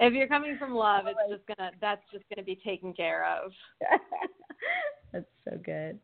if 0.00 0.12
you're 0.12 0.28
coming 0.28 0.56
from 0.58 0.74
love, 0.74 1.04
it's 1.06 1.18
just 1.30 1.46
gonna 1.56 1.70
that's 1.80 2.02
just 2.12 2.24
gonna 2.34 2.44
be 2.44 2.56
taken 2.56 2.92
care 2.92 3.24
of. 3.24 3.52
that's 5.12 5.26
so 5.44 5.56
good. 5.64 6.00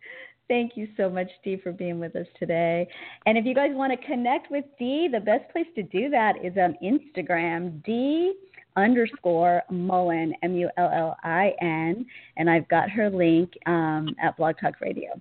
Thank 0.48 0.76
you 0.76 0.88
so 0.96 1.08
much, 1.08 1.28
Dee, 1.42 1.56
for 1.62 1.72
being 1.72 1.98
with 1.98 2.14
us 2.16 2.26
today. 2.38 2.86
And 3.24 3.38
if 3.38 3.46
you 3.46 3.54
guys 3.54 3.70
want 3.72 3.98
to 3.98 4.06
connect 4.06 4.50
with 4.50 4.64
Dee, 4.78 5.08
the 5.10 5.20
best 5.20 5.50
place 5.52 5.66
to 5.74 5.82
do 5.82 6.10
that 6.10 6.34
is 6.44 6.52
on 6.58 6.76
Instagram, 6.82 7.82
Dee 7.84 8.34
underscore 8.76 9.62
Mullin, 9.70 10.34
M 10.42 10.54
U 10.54 10.68
L 10.76 10.90
L 10.92 11.16
I 11.22 11.52
N. 11.60 12.04
And 12.36 12.50
I've 12.50 12.68
got 12.68 12.90
her 12.90 13.08
link 13.08 13.52
um, 13.66 14.14
at 14.22 14.36
Blog 14.36 14.56
Talk 14.60 14.80
Radio. 14.80 15.20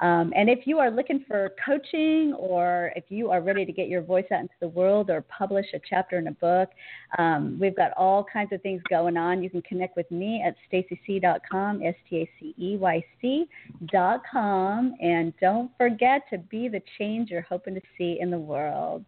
Um, 0.00 0.32
and 0.34 0.48
if 0.48 0.66
you 0.66 0.78
are 0.78 0.90
looking 0.90 1.24
for 1.28 1.52
coaching 1.64 2.34
or 2.38 2.92
if 2.96 3.04
you 3.08 3.30
are 3.30 3.42
ready 3.42 3.66
to 3.66 3.72
get 3.72 3.88
your 3.88 4.00
voice 4.00 4.24
out 4.32 4.40
into 4.40 4.54
the 4.60 4.68
world 4.68 5.10
or 5.10 5.22
publish 5.22 5.66
a 5.74 5.80
chapter 5.88 6.18
in 6.18 6.26
a 6.28 6.32
book, 6.32 6.70
um, 7.18 7.58
we've 7.60 7.76
got 7.76 7.92
all 7.92 8.24
kinds 8.24 8.52
of 8.52 8.62
things 8.62 8.80
going 8.88 9.16
on. 9.18 9.42
You 9.42 9.50
can 9.50 9.62
connect 9.62 9.96
with 9.96 10.10
me 10.10 10.42
at 10.44 10.56
staceyc.com, 10.72 11.82
S 11.82 11.94
T 12.08 12.16
A 12.16 12.30
C 12.40 12.54
E 12.58 12.76
Y 12.78 13.04
C.com. 13.20 14.94
And 15.00 15.34
don't 15.38 15.70
forget 15.76 16.22
to 16.30 16.38
be 16.38 16.68
the 16.68 16.80
change 16.98 17.30
you're 17.30 17.42
hoping 17.42 17.74
to 17.74 17.82
see 17.98 18.18
in 18.20 18.30
the 18.30 18.38
world. 18.38 19.04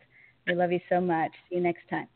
We 0.46 0.54
love 0.54 0.72
you 0.72 0.80
so 0.90 1.00
much. 1.00 1.30
See 1.48 1.56
you 1.56 1.62
next 1.62 1.88
time. 1.88 2.08